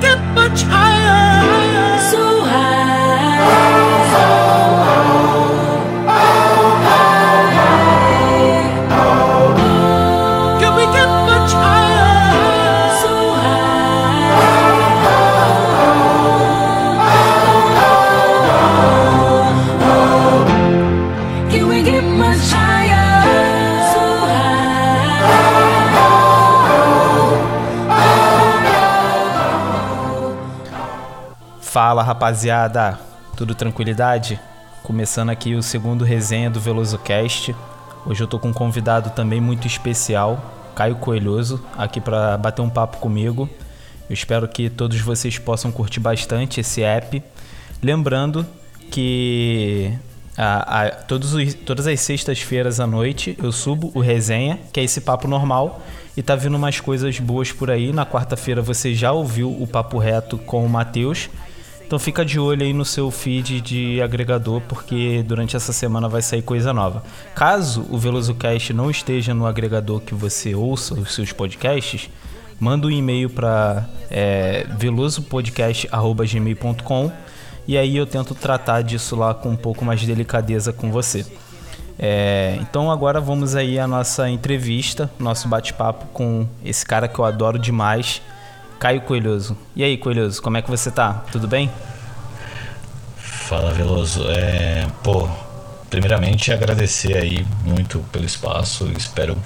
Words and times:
get 0.00 0.18
much 0.34 0.62
higher. 0.62 0.95
Rapaziada, 32.16 32.98
tudo 33.36 33.54
tranquilidade? 33.54 34.40
Começando 34.82 35.28
aqui 35.28 35.54
o 35.54 35.62
segundo 35.62 36.02
resenha 36.02 36.48
do 36.48 36.58
Veloso 36.58 36.96
Cast. 36.98 37.54
Hoje 38.06 38.22
eu 38.22 38.26
tô 38.26 38.38
com 38.38 38.48
um 38.48 38.52
convidado 38.54 39.10
também 39.10 39.38
muito 39.38 39.66
especial, 39.66 40.42
Caio 40.74 40.96
Coelhoso, 40.96 41.62
aqui 41.76 42.00
para 42.00 42.38
bater 42.38 42.62
um 42.62 42.70
papo 42.70 42.96
comigo. 42.96 43.46
Eu 44.08 44.14
espero 44.14 44.48
que 44.48 44.70
todos 44.70 44.98
vocês 44.98 45.38
possam 45.38 45.70
curtir 45.70 46.00
bastante 46.00 46.58
esse 46.58 46.82
app. 46.82 47.22
Lembrando 47.82 48.46
que 48.90 49.92
a, 50.38 50.84
a, 50.84 50.90
todos 50.90 51.34
os, 51.34 51.52
todas 51.52 51.86
as 51.86 52.00
sextas-feiras 52.00 52.80
à 52.80 52.86
noite 52.86 53.36
eu 53.42 53.52
subo 53.52 53.92
o 53.94 54.00
resenha, 54.00 54.58
que 54.72 54.80
é 54.80 54.84
esse 54.84 55.02
papo 55.02 55.28
normal, 55.28 55.82
e 56.16 56.22
tá 56.22 56.34
vindo 56.34 56.56
umas 56.56 56.80
coisas 56.80 57.20
boas 57.20 57.52
por 57.52 57.70
aí. 57.70 57.92
Na 57.92 58.06
quarta-feira 58.06 58.62
você 58.62 58.94
já 58.94 59.12
ouviu 59.12 59.50
o 59.50 59.66
papo 59.66 59.98
reto 59.98 60.38
com 60.38 60.64
o 60.64 60.68
Matheus. 60.68 61.28
Então 61.86 61.98
fica 62.00 62.24
de 62.24 62.40
olho 62.40 62.64
aí 62.64 62.72
no 62.72 62.84
seu 62.84 63.12
feed 63.12 63.60
de 63.60 64.02
agregador, 64.02 64.60
porque 64.62 65.22
durante 65.24 65.54
essa 65.54 65.72
semana 65.72 66.08
vai 66.08 66.20
sair 66.20 66.42
coisa 66.42 66.72
nova. 66.72 67.04
Caso 67.32 67.86
o 67.88 67.96
VelosoCast 67.96 68.72
não 68.72 68.90
esteja 68.90 69.32
no 69.32 69.46
agregador 69.46 70.00
que 70.00 70.12
você 70.12 70.52
ouça 70.52 70.94
os 70.94 71.14
seus 71.14 71.30
podcasts, 71.30 72.10
manda 72.58 72.88
um 72.88 72.90
e-mail 72.90 73.30
para 73.30 73.88
é, 74.10 74.66
velosopodcast.gmail.com 74.76 77.12
e 77.68 77.78
aí 77.78 77.96
eu 77.96 78.06
tento 78.06 78.34
tratar 78.34 78.82
disso 78.82 79.14
lá 79.14 79.32
com 79.32 79.50
um 79.50 79.56
pouco 79.56 79.84
mais 79.84 80.00
de 80.00 80.06
delicadeza 80.06 80.72
com 80.72 80.90
você. 80.90 81.24
É, 81.96 82.58
então 82.60 82.90
agora 82.90 83.20
vamos 83.20 83.54
aí 83.54 83.78
à 83.78 83.86
nossa 83.86 84.28
entrevista, 84.28 85.08
nosso 85.20 85.46
bate-papo 85.46 86.06
com 86.12 86.48
esse 86.64 86.84
cara 86.84 87.06
que 87.06 87.16
eu 87.18 87.24
adoro 87.24 87.60
demais, 87.60 88.20
Caio 88.78 89.00
Coelhoso. 89.02 89.56
E 89.74 89.82
aí, 89.82 89.96
Coelhoso, 89.96 90.40
como 90.42 90.56
é 90.56 90.62
que 90.62 90.70
você 90.70 90.90
tá? 90.90 91.24
Tudo 91.32 91.48
bem? 91.48 91.70
Fala, 93.16 93.72
Veloso. 93.72 94.24
É, 94.28 94.86
pô, 95.02 95.28
primeiramente 95.88 96.52
agradecer 96.52 97.16
aí 97.16 97.46
muito 97.64 98.00
pelo 98.12 98.24
espaço. 98.24 98.90
Espero 98.96 99.36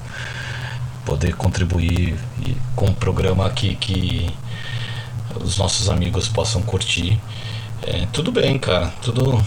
poder 1.05 1.35
contribuir 1.35 2.17
com 2.75 2.87
um 2.87 2.95
programa 2.95 3.47
aqui 3.47 3.77
que 3.77 4.31
os 5.41 5.59
nossos 5.59 5.89
amigos 5.89 6.29
possam 6.29 6.63
curtir. 6.63 7.19
É, 7.87 8.07
tudo 8.13 8.33
bem, 8.33 8.59
cara. 8.59 8.93
Tudo 9.03 9.43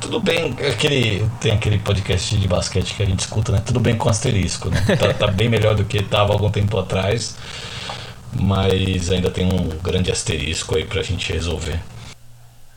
tudo 0.00 0.20
bem, 0.20 0.54
aquele, 0.70 1.26
tem 1.40 1.52
aquele 1.52 1.78
podcast 1.78 2.36
de 2.36 2.46
basquete 2.46 2.94
que 2.94 3.02
a 3.02 3.06
gente 3.06 3.20
escuta, 3.20 3.50
né? 3.50 3.62
Tudo 3.64 3.80
bem 3.80 3.96
com 3.96 4.08
asterisco, 4.08 4.68
né? 4.68 4.80
Tá, 4.96 5.12
tá 5.12 5.26
bem 5.26 5.48
melhor 5.48 5.74
do 5.74 5.84
que 5.84 5.96
estava 5.96 6.32
algum 6.32 6.50
tempo 6.50 6.78
atrás 6.78 7.34
mas 8.40 9.10
ainda 9.10 9.30
tem 9.30 9.46
um 9.46 9.68
grande 9.82 10.10
asterisco 10.10 10.76
aí 10.76 10.84
pra 10.84 11.02
gente 11.02 11.32
resolver. 11.32 11.80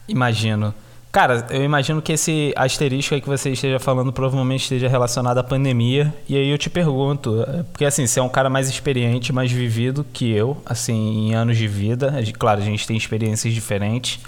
Imagino. 0.07 0.73
Cara, 1.11 1.47
eu 1.49 1.63
imagino 1.63 2.03
que 2.03 2.11
esse 2.11 2.53
asterisco 2.55 3.15
aí 3.15 3.21
que 3.21 3.27
você 3.27 3.49
esteja 3.49 3.79
falando 3.79 4.13
provavelmente 4.13 4.61
esteja 4.61 4.87
relacionado 4.87 5.39
à 5.39 5.43
pandemia. 5.43 6.13
E 6.27 6.37
aí 6.37 6.49
eu 6.49 6.57
te 6.57 6.69
pergunto, 6.69 7.43
porque 7.71 7.83
assim, 7.83 8.05
você 8.05 8.19
é 8.19 8.23
um 8.23 8.29
cara 8.29 8.47
mais 8.47 8.69
experiente, 8.69 9.33
mais 9.33 9.51
vivido 9.51 10.05
que 10.13 10.31
eu, 10.31 10.61
assim, 10.63 11.29
em 11.29 11.33
anos 11.33 11.57
de 11.57 11.67
vida. 11.67 12.13
Claro, 12.37 12.61
a 12.61 12.63
gente 12.63 12.85
tem 12.85 12.95
experiências 12.95 13.51
diferentes. 13.51 14.19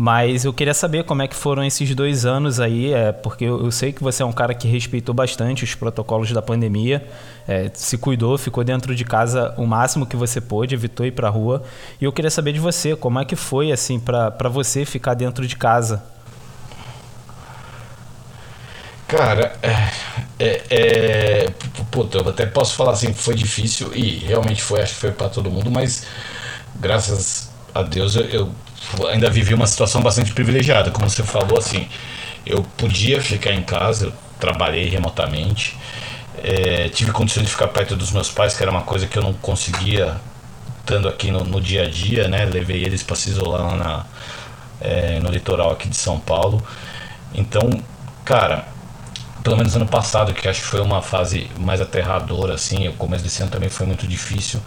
Mas 0.00 0.44
eu 0.44 0.52
queria 0.52 0.74
saber 0.74 1.02
como 1.02 1.22
é 1.22 1.26
que 1.26 1.34
foram 1.34 1.64
esses 1.64 1.92
dois 1.92 2.24
anos 2.24 2.60
aí, 2.60 2.92
é, 2.92 3.10
porque 3.10 3.44
eu, 3.44 3.64
eu 3.64 3.72
sei 3.72 3.92
que 3.92 4.00
você 4.00 4.22
é 4.22 4.26
um 4.26 4.32
cara 4.32 4.54
que 4.54 4.68
respeitou 4.68 5.12
bastante 5.12 5.64
os 5.64 5.74
protocolos 5.74 6.30
da 6.30 6.40
pandemia, 6.40 7.04
é, 7.48 7.68
se 7.74 7.98
cuidou, 7.98 8.38
ficou 8.38 8.62
dentro 8.62 8.94
de 8.94 9.04
casa 9.04 9.52
o 9.56 9.66
máximo 9.66 10.06
que 10.06 10.14
você 10.14 10.40
pôde, 10.40 10.72
evitou 10.72 11.04
ir 11.04 11.10
pra 11.10 11.28
rua. 11.28 11.64
E 12.00 12.04
eu 12.04 12.12
queria 12.12 12.30
saber 12.30 12.52
de 12.52 12.60
você, 12.60 12.94
como 12.94 13.18
é 13.18 13.24
que 13.24 13.34
foi 13.34 13.72
assim 13.72 13.98
para 13.98 14.48
você 14.48 14.84
ficar 14.84 15.14
dentro 15.14 15.44
de 15.48 15.56
casa? 15.56 16.00
Cara, 19.08 19.56
é, 19.62 19.90
é, 20.38 20.64
é, 20.70 21.50
puta, 21.90 22.18
eu 22.18 22.28
até 22.28 22.46
posso 22.46 22.76
falar 22.76 22.92
assim, 22.92 23.12
foi 23.12 23.34
difícil 23.34 23.90
e 23.94 24.18
realmente 24.18 24.62
foi, 24.62 24.80
acho 24.80 24.94
que 24.94 25.00
foi 25.00 25.10
para 25.10 25.28
todo 25.28 25.50
mundo, 25.50 25.72
mas 25.72 26.04
graças 26.76 27.50
a 27.74 27.82
Deus 27.82 28.14
eu, 28.14 28.24
eu 28.26 28.52
ainda 29.08 29.30
vivi 29.30 29.54
uma 29.54 29.66
situação 29.66 30.00
bastante 30.00 30.32
privilegiada, 30.32 30.90
como 30.90 31.08
você 31.08 31.22
falou, 31.22 31.58
assim, 31.58 31.88
eu 32.46 32.62
podia 32.76 33.20
ficar 33.20 33.52
em 33.52 33.62
casa, 33.62 34.06
eu 34.06 34.12
trabalhei 34.40 34.88
remotamente, 34.88 35.76
é, 36.42 36.88
tive 36.88 37.12
condições 37.12 37.44
de 37.44 37.50
ficar 37.50 37.68
perto 37.68 37.96
dos 37.96 38.12
meus 38.12 38.30
pais, 38.30 38.56
que 38.56 38.62
era 38.62 38.70
uma 38.70 38.82
coisa 38.82 39.06
que 39.06 39.18
eu 39.18 39.22
não 39.22 39.32
conseguia 39.32 40.16
estando 40.80 41.08
aqui 41.08 41.30
no, 41.30 41.44
no 41.44 41.60
dia 41.60 41.82
a 41.82 41.90
dia, 41.90 42.28
né? 42.28 42.46
Levei 42.46 42.82
eles 42.82 43.02
para 43.02 43.14
se 43.14 43.28
isolar 43.30 43.66
lá 43.66 43.76
na, 43.76 44.06
é, 44.80 45.20
no 45.20 45.30
litoral 45.30 45.70
aqui 45.70 45.88
de 45.88 45.96
São 45.96 46.18
Paulo. 46.18 46.62
Então, 47.34 47.68
cara, 48.24 48.66
pelo 49.42 49.56
menos 49.56 49.76
ano 49.76 49.86
passado, 49.86 50.32
que 50.32 50.48
acho 50.48 50.62
que 50.62 50.66
foi 50.66 50.80
uma 50.80 51.02
fase 51.02 51.50
mais 51.58 51.80
aterradora, 51.80 52.54
assim, 52.54 52.88
o 52.88 52.94
começo 52.94 53.22
desse 53.22 53.42
ano 53.42 53.50
também 53.50 53.68
foi 53.68 53.86
muito 53.86 54.06
difícil. 54.06 54.60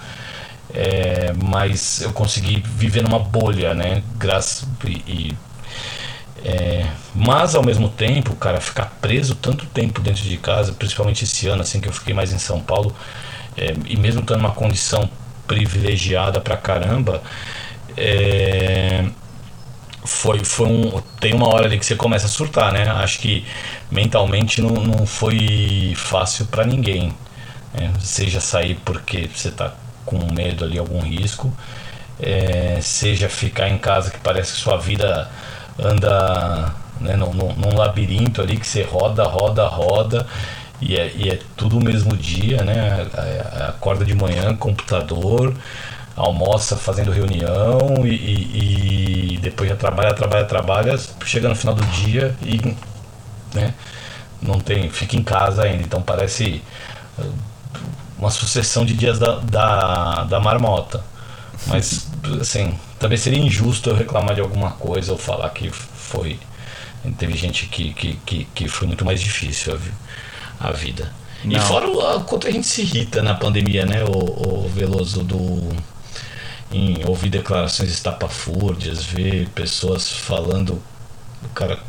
É, 0.74 1.34
mas 1.34 2.02
eu 2.02 2.14
consegui 2.14 2.64
viver 2.66 3.04
numa 3.04 3.20
bolha, 3.20 3.74
né? 3.74 4.04
Graças 4.18 4.68
e, 4.86 4.92
e 5.08 5.38
é, 6.44 6.88
mas 7.14 7.56
ao 7.56 7.64
mesmo 7.64 7.90
tempo, 7.90 8.36
cara, 8.36 8.60
ficar 8.60 8.86
preso 9.00 9.36
tanto 9.36 9.66
tempo 9.68 10.02
dentro 10.02 10.24
de 10.24 10.38
casa, 10.38 10.74
principalmente 10.74 11.24
esse 11.24 11.48
ano, 11.48 11.62
assim 11.62 11.80
que 11.80 11.88
eu 11.88 11.94
fiquei 11.94 12.14
mais 12.14 12.34
em 12.34 12.40
São 12.40 12.60
Paulo, 12.60 12.96
é, 13.58 13.74
e 13.86 13.98
mesmo 13.98 14.22
estando 14.22 14.40
numa 14.40 14.52
condição 14.52 15.10
privilegiada 15.48 16.40
pra 16.42 16.58
caramba, 16.58 17.22
é, 17.98 19.06
foi, 20.04 20.44
foi 20.44 20.68
um, 20.68 21.02
tem 21.20 21.34
uma 21.34 21.48
hora 21.48 21.66
ali 21.66 21.78
que 21.78 21.86
você 21.86 21.96
começa 21.96 22.26
a 22.26 22.30
surtar, 22.30 22.72
né? 22.74 22.90
Acho 22.90 23.20
que 23.20 23.46
mentalmente 23.92 24.62
não, 24.62 24.70
não 24.70 25.06
foi 25.06 25.94
fácil 25.96 26.46
para 26.48 26.66
ninguém, 26.66 27.14
né? 27.74 27.92
seja 28.00 28.40
sair 28.42 28.76
porque 28.86 29.30
você 29.34 29.52
tá 29.52 29.74
com 30.06 30.18
medo 30.34 30.66
ali, 30.66 30.78
algum 30.78 31.00
risco, 31.00 31.54
é, 32.20 32.80
seja 32.82 33.30
ficar 33.30 33.70
em 33.70 33.78
casa 33.78 34.12
que 34.12 34.20
parece 34.20 34.54
que 34.54 34.60
sua 34.60 34.78
vida 34.78 35.30
anda 35.80 36.74
né, 37.00 37.16
num, 37.16 37.34
num, 37.34 37.76
labirinto 37.76 38.42
ali 38.42 38.58
que 38.58 38.68
você 38.68 38.84
roda, 38.84 39.24
roda, 39.24 39.66
roda 39.68 40.28
e 40.80 40.96
é, 40.96 41.12
e 41.16 41.30
é 41.30 41.40
tudo 41.56 41.78
o 41.78 41.84
mesmo 41.84 42.16
dia, 42.16 42.64
né? 42.64 43.08
Acorda 43.70 44.06
de 44.06 44.16
manhã, 44.16 44.56
computador, 44.56 45.54
almoça 46.16 46.76
fazendo 46.76 47.12
reunião 47.12 48.06
e, 48.06 48.10
e, 48.10 49.34
e, 49.34 49.38
depois 49.38 49.70
já 49.70 49.76
trabalha, 49.76 50.14
trabalha, 50.14 50.46
trabalha, 50.46 51.00
chega 51.26 51.50
no 51.50 51.56
final 51.56 51.74
do 51.74 51.86
dia 51.86 52.36
e 52.44 52.76
né, 53.54 53.74
não 54.42 54.60
tem, 54.60 54.90
fica 54.90 55.16
em 55.16 55.24
casa 55.24 55.64
ainda. 55.64 55.84
Então 55.84 56.02
parece 56.02 56.62
uma 58.22 58.30
sucessão 58.30 58.86
de 58.86 58.94
dias 58.94 59.18
da, 59.18 59.40
da, 59.40 60.24
da 60.26 60.40
marmota. 60.40 61.04
Mas, 61.66 62.08
assim, 62.40 62.74
também 63.00 63.18
seria 63.18 63.40
injusto 63.40 63.90
eu 63.90 63.96
reclamar 63.96 64.36
de 64.36 64.42
alguma 64.42 64.72
coisa 64.72 65.12
ou 65.12 65.18
falar 65.18 65.50
que 65.50 65.70
foi. 65.70 66.40
Teve 67.18 67.36
gente 67.36 67.66
que, 67.66 67.94
que, 67.94 68.14
que, 68.26 68.46
que 68.54 68.68
foi 68.68 68.88
muito 68.88 69.04
mais 69.04 69.20
difícil 69.20 69.78
a, 70.60 70.68
a 70.68 70.72
vida. 70.72 71.12
Não. 71.44 71.58
E 71.58 71.60
fora 71.60 71.88
o 71.88 72.24
quanto 72.24 72.48
a 72.48 72.52
gente 72.52 72.68
se 72.68 72.82
irrita 72.82 73.24
na 73.24 73.34
pandemia, 73.34 73.86
né, 73.86 74.04
o, 74.04 74.66
o 74.66 74.70
Veloso, 74.70 75.24
do, 75.24 75.76
em 76.72 77.04
ouvir 77.06 77.30
declarações 77.30 77.92
estapafúrdias, 77.92 79.04
ver 79.04 79.50
pessoas 79.50 80.12
falando, 80.12 80.82
o 81.44 81.50
cara 81.56 81.80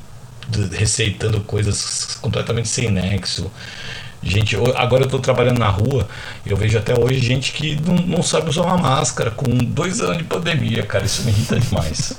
receitando 0.72 1.40
coisas 1.42 2.16
completamente 2.22 2.68
sem 2.68 2.90
nexo. 2.90 3.50
Gente, 4.22 4.56
agora 4.76 5.02
eu 5.02 5.06
estou 5.06 5.18
trabalhando 5.18 5.58
na 5.58 5.68
rua, 5.68 6.06
eu 6.46 6.56
vejo 6.56 6.78
até 6.78 6.98
hoje 6.98 7.18
gente 7.18 7.52
que 7.52 7.80
não, 7.80 7.94
não 7.94 8.22
sabe 8.22 8.48
usar 8.50 8.62
uma 8.62 8.76
máscara 8.76 9.30
com 9.32 9.44
dois 9.50 10.00
anos 10.00 10.18
de 10.18 10.24
pandemia, 10.24 10.84
cara. 10.84 11.04
Isso 11.04 11.22
me 11.22 11.30
irrita 11.32 11.58
demais. 11.58 12.16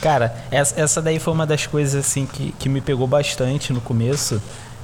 cara, 0.00 0.34
essa, 0.50 0.80
essa 0.80 1.02
daí 1.02 1.18
foi 1.18 1.32
uma 1.32 1.46
das 1.46 1.66
coisas 1.66 2.06
assim 2.06 2.24
que, 2.24 2.54
que 2.58 2.68
me 2.68 2.80
pegou 2.80 3.06
bastante 3.06 3.72
no 3.72 3.80
começo. 3.80 4.40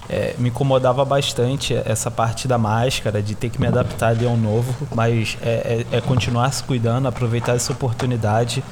é, 0.08 0.34
me 0.38 0.48
incomodava 0.48 1.04
bastante 1.04 1.74
essa 1.84 2.10
parte 2.10 2.46
da 2.46 2.58
máscara, 2.58 3.22
de 3.22 3.34
ter 3.34 3.50
que 3.50 3.60
me 3.60 3.66
adaptar 3.66 4.08
ali 4.08 4.26
ao 4.26 4.36
novo, 4.36 4.74
mas 4.94 5.36
é, 5.42 5.84
é, 5.92 5.96
é 5.96 6.00
continuar 6.00 6.50
se 6.52 6.62
cuidando, 6.62 7.08
aproveitar 7.08 7.56
essa 7.56 7.72
oportunidade. 7.72 8.62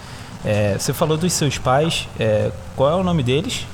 É, 0.44 0.76
você 0.78 0.92
falou 0.92 1.16
dos 1.16 1.32
seus 1.32 1.58
pais, 1.58 2.08
é, 2.18 2.50
qual 2.76 2.90
é 2.90 2.94
o 2.94 3.02
nome 3.02 3.22
deles? 3.22 3.66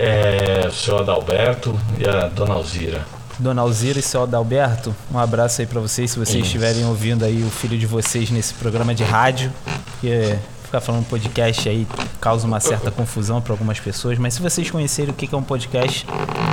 É, 0.00 0.68
o 0.68 0.72
senhor 0.72 1.00
Adalberto 1.00 1.76
e 1.98 2.08
a 2.08 2.28
dona 2.28 2.54
Alzira. 2.54 3.04
Dona 3.36 3.62
Alzira 3.62 3.98
e 3.98 4.02
seu 4.02 4.22
Adalberto, 4.22 4.94
um 5.12 5.18
abraço 5.18 5.60
aí 5.60 5.66
para 5.66 5.80
vocês, 5.80 6.12
se 6.12 6.18
vocês 6.18 6.36
Isso. 6.36 6.46
estiverem 6.46 6.84
ouvindo 6.86 7.24
aí 7.24 7.42
o 7.42 7.50
filho 7.50 7.76
de 7.76 7.84
vocês 7.84 8.30
nesse 8.30 8.54
programa 8.54 8.94
de 8.94 9.02
rádio, 9.02 9.52
que 10.00 10.38
ficar 10.62 10.80
falando 10.80 11.04
podcast 11.06 11.68
aí 11.68 11.86
causa 12.20 12.46
uma 12.46 12.60
certa 12.60 12.90
confusão 12.90 13.40
para 13.40 13.52
algumas 13.52 13.80
pessoas, 13.80 14.18
mas 14.18 14.34
se 14.34 14.42
vocês 14.42 14.70
conhecerem 14.70 15.10
o 15.10 15.14
que 15.14 15.34
é 15.34 15.38
um 15.38 15.42
podcast, 15.42 16.06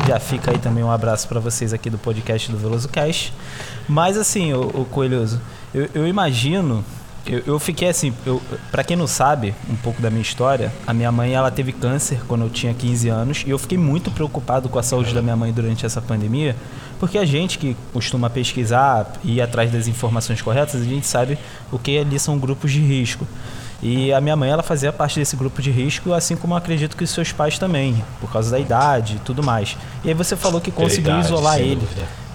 já 0.07 0.19
fica 0.19 0.51
aí 0.51 0.57
também 0.57 0.83
um 0.83 0.89
abraço 0.89 1.27
para 1.27 1.39
vocês 1.39 1.71
aqui 1.71 1.89
do 1.89 1.97
podcast 1.97 2.51
do 2.51 2.57
Veloso 2.57 2.88
Cast. 2.89 3.31
Mas 3.88 4.18
assim, 4.18 4.53
o, 4.53 4.62
o 4.62 4.86
Coelhoso, 4.86 5.39
eu, 5.74 5.88
eu 5.94 6.07
imagino 6.07 6.83
eu, 7.27 7.44
eu, 7.45 7.60
fiquei 7.60 7.89
assim, 7.89 8.13
eu, 8.25 8.42
para 8.72 8.83
quem 8.83 8.95
não 8.95 9.07
sabe 9.07 9.56
um 9.69 9.75
pouco 9.75 10.01
da 10.01 10.10
minha 10.10 10.22
história, 10.22 10.72
a 10.86 10.94
minha 10.94 11.12
mãe 11.12 11.33
ela 11.33 11.50
teve 11.50 11.72
câncer 11.72 12.22
quando 12.27 12.44
eu 12.44 12.50
tinha 12.50 12.74
15 12.74 13.10
anos 13.10 13.44
e 13.45 13.50
eu 13.50 13.57
fiquei 13.57 13.77
muito 13.77 14.12
preocupado 14.12 14.69
com 14.69 14.77
a 14.77 14.83
saúde 14.83 15.13
da 15.13 15.22
minha 15.22 15.36
mãe 15.36 15.51
durante 15.51 15.86
essa 15.86 16.01
pandemia, 16.01 16.56
porque 17.00 17.18
a 17.18 17.25
gente 17.25 17.57
que 17.57 17.75
costuma 17.92 18.30
pesquisar 18.30 19.13
e 19.24 19.36
ir 19.36 19.42
atrás 19.42 19.72
das 19.72 19.88
informações 19.88 20.42
corretas, 20.42 20.81
a 20.81 20.86
gente 20.86 21.07
sabe 21.07 21.38
o 21.72 21.80
que 21.80 21.98
ali 21.98 22.19
são 22.19 22.38
grupos 22.38 22.72
de 22.72 22.80
risco. 22.80 23.28
E 23.81 24.13
a 24.13 24.21
minha 24.21 24.36
mãe 24.36 24.50
ela 24.50 24.63
fazia 24.63 24.92
parte 24.94 25.19
desse 25.19 25.36
grupo 25.36 25.62
de 25.62 25.69
risco, 25.69 26.13
assim 26.13 26.36
como 26.36 26.56
acredito 26.56 26.95
que 26.95 27.04
os 27.04 27.10
seus 27.10 27.31
pais 27.31 27.60
também, 27.60 28.04
por 28.21 28.31
causa 28.31 28.50
da 28.50 28.60
idade 28.60 29.18
e 29.18 29.19
tudo 29.19 29.44
mais. 29.44 29.78
E 30.04 30.10
aí 30.10 30.13
você 30.13 30.36
falou 30.36 30.62
que 30.62 30.71
conseguiu 30.71 31.12
idade, 31.12 31.25
isolar 31.25 31.60
ele, 31.60 31.88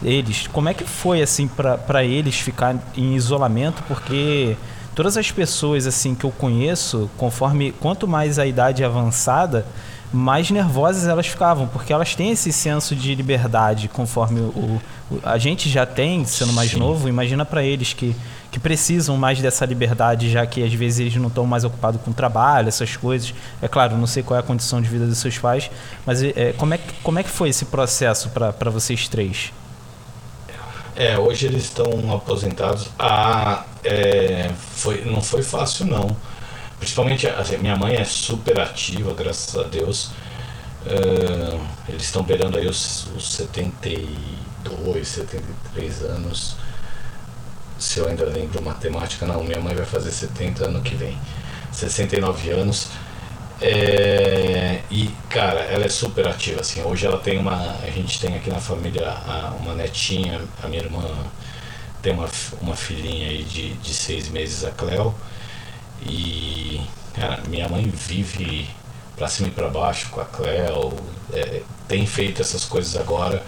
eles. 0.03 0.47
Como 0.47 0.69
é 0.69 0.75
que 0.75 0.85
foi 0.85 1.23
assim 1.23 1.49
para 1.49 2.05
eles 2.05 2.37
ficar 2.37 2.77
em 2.97 3.15
isolamento? 3.15 3.83
Porque 3.89 4.57
todas 5.01 5.17
as 5.17 5.31
pessoas 5.31 5.87
assim 5.87 6.15
que 6.15 6.25
eu 6.25 6.31
conheço, 6.31 7.09
conforme 7.17 7.73
quanto 7.73 8.07
mais 8.07 8.39
a 8.39 8.45
idade 8.45 8.85
avançada, 8.85 9.65
mais 10.13 10.51
nervosas 10.51 11.07
elas 11.07 11.27
ficavam, 11.27 11.67
porque 11.67 11.91
elas 11.91 12.15
têm 12.15 12.33
esse 12.33 12.53
senso 12.53 12.95
de 12.95 13.15
liberdade, 13.15 13.89
conforme 13.89 14.41
o, 14.41 14.79
o 15.11 15.21
a 15.23 15.39
gente 15.39 15.71
já 15.71 15.87
tem, 15.87 16.27
sendo 16.27 16.53
mais 16.53 16.73
Sim. 16.73 16.81
novo, 16.81 17.09
imagina 17.09 17.47
para 17.47 17.65
eles 17.65 17.95
que, 17.95 18.15
que 18.53 18.61
precisam 18.61 19.17
mais 19.17 19.41
dessa 19.41 19.65
liberdade, 19.65 20.29
já 20.29 20.45
que 20.45 20.63
às 20.63 20.75
vezes 20.75 21.01
eles 21.01 21.17
não 21.17 21.29
estão 21.29 21.47
mais 21.47 21.65
ocupados 21.65 21.99
com 22.03 22.13
trabalho, 22.13 22.69
essas 22.69 22.95
coisas. 22.95 23.33
É 23.63 23.69
claro, 23.69 23.97
não 23.97 24.07
sei 24.07 24.23
qual 24.23 24.37
é 24.37 24.41
a 24.41 24.45
condição 24.45 24.83
de 24.83 24.89
vida 24.91 25.07
dos 25.07 25.17
seus 25.17 25.39
pais, 25.39 25.71
mas 26.05 26.23
é, 26.23 26.53
como, 26.59 26.75
é, 26.75 26.81
como 27.03 27.19
é 27.19 27.23
que 27.23 27.31
foi 27.31 27.49
esse 27.49 27.65
processo 27.65 28.29
para 28.29 28.69
vocês 28.69 29.09
três? 29.09 29.51
É, 31.01 31.19
hoje 31.19 31.47
eles 31.47 31.63
estão 31.63 32.15
aposentados. 32.15 32.89
Ah, 32.99 33.65
é, 33.83 34.51
foi, 34.75 35.03
não 35.07 35.23
foi 35.23 35.43
fácil 35.43 35.87
não. 35.87 36.15
Principalmente, 36.79 37.27
assim, 37.27 37.57
minha 37.57 37.75
mãe 37.75 37.97
é 37.97 38.05
super 38.05 38.61
ativa, 38.61 39.15
graças 39.15 39.57
a 39.57 39.63
Deus. 39.63 40.11
Uh, 40.85 41.59
eles 41.89 42.03
estão 42.03 42.23
beirando 42.23 42.59
aí 42.59 42.67
os, 42.67 43.07
os 43.17 43.33
72, 43.33 45.09
73 45.09 46.03
anos. 46.03 46.57
Se 47.79 47.99
eu 47.99 48.07
ainda 48.07 48.27
lembro 48.27 48.63
matemática, 48.63 49.25
não, 49.25 49.43
minha 49.43 49.59
mãe 49.59 49.75
vai 49.75 49.87
fazer 49.87 50.11
70 50.11 50.67
ano 50.67 50.83
que 50.83 50.95
vem. 50.95 51.19
69 51.73 52.51
anos. 52.51 52.89
É, 53.63 54.81
e, 54.91 55.09
cara, 55.29 55.61
ela 55.61 55.85
é 55.85 55.89
super 55.89 56.27
ativa, 56.27 56.61
assim. 56.61 56.83
Hoje 56.83 57.07
ela 57.07 57.19
tem 57.19 57.39
uma. 57.39 57.77
A 57.83 57.91
gente 57.91 58.21
tem 58.21 58.35
aqui 58.35 58.51
na 58.51 58.61
família 58.61 59.15
uma 59.61 59.75
netinha, 59.75 60.41
a 60.63 60.69
minha 60.69 60.83
irmã 60.83 61.05
tem 62.03 62.13
uma, 62.15 62.29
uma 62.63 62.75
filhinha 62.75 63.29
aí 63.29 63.45
de, 63.45 63.75
de 63.75 63.93
seis 63.95 64.29
meses, 64.29 64.65
a 64.65 64.71
Cleo. 64.71 65.15
E, 66.03 66.81
cara, 67.15 67.43
minha 67.49 67.69
mãe 67.69 67.85
vive 67.85 68.69
pra 69.17 69.29
cima 69.29 69.49
e 69.49 69.51
pra 69.51 69.69
baixo 69.69 70.09
com 70.11 70.21
a 70.21 70.25
Cleo. 70.25 70.95
É, 71.33 71.63
tem 71.87 72.07
feito 72.07 72.41
essas 72.41 72.65
coisas 72.65 72.97
agora 72.97 73.45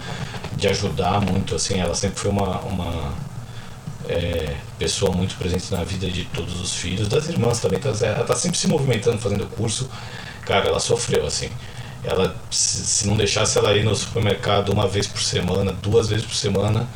de 0.56 0.68
ajudar 0.68 1.20
muito, 1.20 1.54
assim. 1.54 1.80
Ela 1.80 1.94
sempre 1.94 2.18
foi 2.20 2.30
uma. 2.30 2.60
uma 2.60 3.31
é, 4.08 4.54
pessoa 4.78 5.12
muito 5.12 5.36
presente 5.36 5.72
na 5.72 5.84
vida 5.84 6.10
de 6.10 6.24
todos 6.26 6.60
os 6.60 6.74
filhos, 6.74 7.08
das 7.08 7.28
irmãs 7.28 7.60
também. 7.60 7.78
Tá, 7.78 7.90
ela 8.04 8.24
tá 8.24 8.34
sempre 8.34 8.58
se 8.58 8.68
movimentando, 8.68 9.18
fazendo 9.18 9.46
curso. 9.46 9.88
Cara, 10.44 10.68
ela 10.68 10.80
sofreu, 10.80 11.26
assim. 11.26 11.50
Ela, 12.04 12.34
se, 12.50 13.06
não 13.06 13.16
deixasse 13.16 13.58
ela 13.58 13.72
ir 13.74 13.84
no 13.84 13.94
supermercado 13.94 14.70
uma 14.70 14.88
vez 14.88 15.06
por 15.06 15.22
semana, 15.22 15.72
duas 15.72 16.08
vezes 16.08 16.24
por 16.24 16.34
semana, 16.34 16.88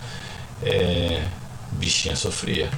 é, 0.63 1.23
bichinha 1.73 2.17
sofria. 2.17 2.69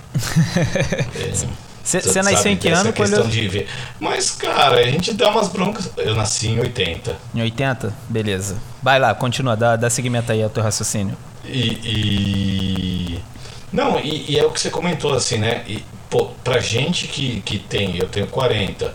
Você 1.82 1.98
é, 2.18 2.22
nasceu 2.22 2.52
em 2.52 2.56
que 2.56 2.68
ano? 2.68 2.92
Questão 2.92 3.24
eu... 3.24 3.28
de 3.28 3.48
ver. 3.48 3.68
Mas, 3.98 4.30
cara, 4.30 4.78
a 4.78 4.90
gente 4.90 5.14
dá 5.14 5.30
umas 5.30 5.48
broncas. 5.48 5.90
Eu 5.96 6.14
nasci 6.14 6.48
em 6.48 6.60
80. 6.60 7.16
Em 7.34 7.40
80? 7.40 7.94
Beleza. 8.08 8.58
Vai 8.82 8.98
lá, 8.98 9.14
continua, 9.14 9.56
dá, 9.56 9.76
dá 9.76 9.88
seguimento 9.88 10.30
aí 10.30 10.42
ao 10.42 10.50
teu 10.50 10.62
raciocínio. 10.62 11.16
E, 11.44 11.80
e 11.82 13.20
não, 13.72 14.00
e, 14.00 14.32
e, 14.32 14.38
é 14.38 14.44
o 14.44 14.50
que 14.50 14.60
você 14.60 14.70
comentou, 14.70 15.14
assim, 15.14 15.38
né? 15.38 15.64
E, 15.66 15.84
pô, 16.08 16.26
pra 16.42 16.58
gente 16.58 17.06
que, 17.06 17.40
que 17.42 17.58
tem, 17.58 17.96
eu 17.98 18.08
tenho 18.08 18.26
40, 18.26 18.94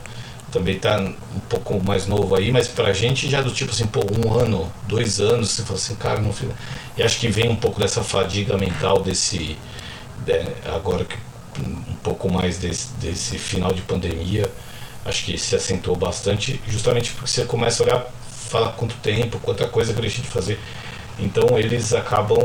também 0.51 0.77
tá 0.79 0.99
um 0.99 1.39
pouco 1.49 1.83
mais 1.83 2.07
novo 2.07 2.35
aí, 2.35 2.51
mas 2.51 2.67
pra 2.67 2.93
gente 2.93 3.29
já 3.29 3.41
do 3.41 3.51
tipo 3.51 3.71
assim, 3.71 3.87
pô, 3.87 4.01
um 4.01 4.33
ano, 4.33 4.71
dois 4.87 5.19
anos, 5.19 5.49
você 5.51 5.63
fala 5.63 5.79
assim, 5.79 5.95
cara, 5.95 6.19
não 6.19 6.33
fica. 6.33 6.53
E 6.97 7.03
acho 7.03 7.19
que 7.19 7.27
vem 7.27 7.49
um 7.49 7.55
pouco 7.55 7.79
dessa 7.79 8.03
fadiga 8.03 8.57
mental 8.57 9.01
desse. 9.01 9.57
De, 10.25 10.45
agora 10.65 11.05
que 11.05 11.17
um 11.59 11.95
pouco 12.03 12.31
mais 12.31 12.57
desse, 12.57 12.93
desse 12.93 13.37
final 13.37 13.71
de 13.73 13.81
pandemia, 13.81 14.49
acho 15.05 15.25
que 15.25 15.37
se 15.37 15.55
acentuou 15.55 15.95
bastante, 15.95 16.59
justamente 16.67 17.11
porque 17.11 17.29
você 17.29 17.45
começa 17.45 17.83
a 17.83 17.85
olhar, 17.85 18.05
fala 18.49 18.71
quanto 18.71 18.95
tempo, 18.95 19.39
quanta 19.39 19.67
coisa 19.67 19.93
que 19.93 19.99
eu 19.99 20.01
deixei 20.01 20.23
de 20.23 20.29
fazer. 20.29 20.59
Então 21.19 21.57
eles 21.57 21.93
acabam 21.93 22.39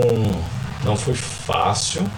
não 0.85 0.97
foi 0.97 1.15
fácil, 1.15 2.09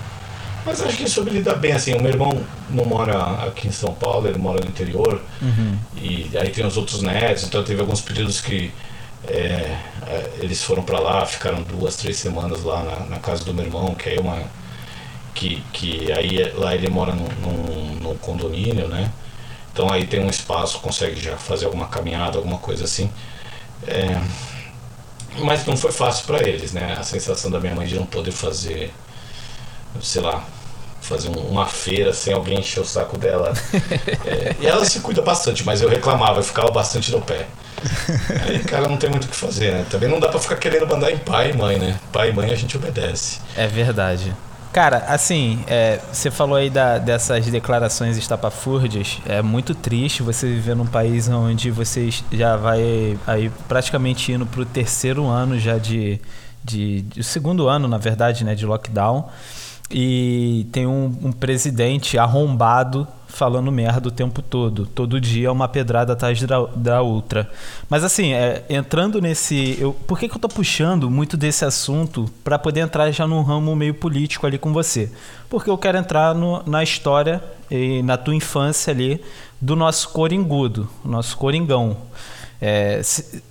mas 0.64 0.82
acho 0.82 0.96
que 0.96 1.08
soube 1.08 1.30
lidar 1.30 1.54
bem. 1.54 1.72
Assim, 1.72 1.94
o 1.94 2.02
meu 2.02 2.10
irmão 2.10 2.44
não 2.68 2.84
mora 2.84 3.46
aqui 3.46 3.68
em 3.68 3.72
São 3.72 3.94
Paulo, 3.94 4.28
ele 4.28 4.38
mora 4.38 4.60
no 4.60 4.68
interior. 4.68 5.20
Uhum. 5.40 5.78
E 5.96 6.30
aí 6.36 6.50
tem 6.50 6.64
os 6.66 6.76
outros 6.76 7.02
netos, 7.02 7.44
então 7.44 7.62
teve 7.64 7.80
alguns 7.80 8.00
períodos 8.00 8.40
que 8.40 8.70
é, 9.28 9.76
é 10.06 10.30
eles 10.40 10.62
foram 10.62 10.82
para 10.82 10.98
lá, 10.98 11.24
ficaram 11.26 11.62
duas, 11.62 11.96
três 11.96 12.16
semanas 12.16 12.62
lá 12.62 12.82
na, 12.82 13.06
na, 13.06 13.18
casa 13.18 13.44
do 13.44 13.54
meu 13.54 13.64
irmão, 13.64 13.94
que 13.94 14.10
é 14.10 14.20
uma. 14.20 14.42
Que, 15.34 15.62
que 15.72 16.12
aí 16.12 16.52
lá 16.54 16.74
ele 16.74 16.88
mora 16.88 17.12
num, 17.14 17.28
num, 17.40 17.94
num 18.02 18.14
condomínio, 18.16 18.88
né? 18.88 19.10
Então 19.72 19.90
aí 19.90 20.06
tem 20.06 20.20
um 20.20 20.28
espaço, 20.28 20.80
consegue 20.80 21.20
já 21.20 21.36
fazer 21.36 21.66
alguma 21.66 21.86
caminhada, 21.88 22.36
alguma 22.36 22.58
coisa 22.58 22.84
assim. 22.84 23.10
É, 23.86 24.20
mas 25.38 25.64
não 25.66 25.76
foi 25.76 25.92
fácil 25.92 26.26
para 26.26 26.46
eles, 26.46 26.72
né? 26.72 26.96
A 26.98 27.02
sensação 27.02 27.50
da 27.50 27.60
minha 27.60 27.74
mãe 27.74 27.86
de 27.86 27.96
não 27.96 28.06
poder 28.06 28.32
fazer, 28.32 28.92
sei 30.00 30.22
lá, 30.22 30.44
fazer 31.00 31.28
uma 31.28 31.66
feira 31.66 32.12
sem 32.12 32.32
alguém 32.32 32.58
encher 32.58 32.80
o 32.80 32.84
saco 32.84 33.18
dela. 33.18 33.52
é, 34.26 34.56
e 34.60 34.66
ela 34.66 34.84
se 34.84 35.00
cuida 35.00 35.22
bastante, 35.22 35.64
mas 35.64 35.80
eu 35.80 35.88
reclamava, 35.88 36.40
eu 36.40 36.44
ficava 36.44 36.70
bastante 36.70 37.10
no 37.10 37.20
pé. 37.20 37.46
Aí, 38.46 38.58
cara, 38.60 38.88
não 38.88 38.96
tem 38.96 39.08
muito 39.08 39.24
o 39.24 39.28
que 39.28 39.36
fazer, 39.36 39.72
né? 39.72 39.86
Também 39.88 40.08
não 40.08 40.20
dá 40.20 40.28
para 40.28 40.38
ficar 40.38 40.56
querendo 40.56 40.86
mandar 40.86 41.10
em 41.10 41.18
pai 41.18 41.50
e 41.50 41.56
mãe, 41.56 41.78
né? 41.78 41.98
Pai 42.12 42.30
e 42.30 42.32
mãe 42.32 42.50
a 42.50 42.54
gente 42.54 42.76
obedece. 42.76 43.40
É 43.56 43.66
verdade. 43.66 44.34
Cara, 44.72 44.98
assim, 45.08 45.64
é, 45.66 45.98
você 46.12 46.30
falou 46.30 46.54
aí 46.54 46.70
da, 46.70 46.96
dessas 46.98 47.44
declarações 47.46 48.16
estapafúrdias. 48.16 49.18
É 49.26 49.42
muito 49.42 49.74
triste 49.74 50.22
você 50.22 50.46
viver 50.46 50.76
num 50.76 50.86
país 50.86 51.28
onde 51.28 51.72
você 51.72 52.08
já 52.30 52.56
vai 52.56 53.18
aí 53.26 53.50
praticamente 53.66 54.30
indo 54.30 54.46
para 54.46 54.60
o 54.60 54.64
terceiro 54.64 55.26
ano 55.26 55.58
já 55.58 55.76
de, 55.76 56.20
de, 56.64 57.02
de. 57.02 57.24
Segundo 57.24 57.68
ano, 57.68 57.88
na 57.88 57.98
verdade, 57.98 58.44
né, 58.44 58.54
de 58.54 58.64
lockdown. 58.64 59.28
E 59.90 60.66
tem 60.70 60.86
um, 60.86 61.06
um 61.22 61.32
presidente 61.32 62.16
arrombado 62.16 63.06
falando 63.30 63.72
merda 63.72 64.08
o 64.08 64.10
tempo 64.10 64.42
todo. 64.42 64.86
Todo 64.86 65.20
dia 65.20 65.48
é 65.48 65.50
uma 65.50 65.68
pedrada 65.68 66.12
atrás 66.12 66.40
da, 66.42 66.66
da 66.66 67.00
outra. 67.00 67.50
Mas 67.88 68.04
assim, 68.04 68.32
é, 68.32 68.64
entrando 68.68 69.20
nesse. 69.20 69.76
Eu, 69.80 69.92
por 69.92 70.18
que, 70.18 70.28
que 70.28 70.34
eu 70.34 70.40
tô 70.40 70.48
puxando 70.48 71.10
muito 71.10 71.36
desse 71.36 71.64
assunto 71.64 72.30
para 72.44 72.58
poder 72.58 72.80
entrar 72.80 73.10
já 73.10 73.26
num 73.26 73.42
ramo 73.42 73.74
meio 73.74 73.94
político 73.94 74.46
ali 74.46 74.58
com 74.58 74.72
você? 74.72 75.10
Porque 75.48 75.70
eu 75.70 75.78
quero 75.78 75.98
entrar 75.98 76.34
no, 76.34 76.62
na 76.66 76.82
história 76.82 77.42
e 77.70 78.02
na 78.02 78.16
tua 78.16 78.34
infância 78.34 78.92
ali 78.92 79.20
do 79.60 79.74
nosso 79.74 80.10
coringudo, 80.10 80.88
nosso 81.04 81.36
coringão. 81.36 81.96
É, 82.60 83.02
se, 83.02 83.42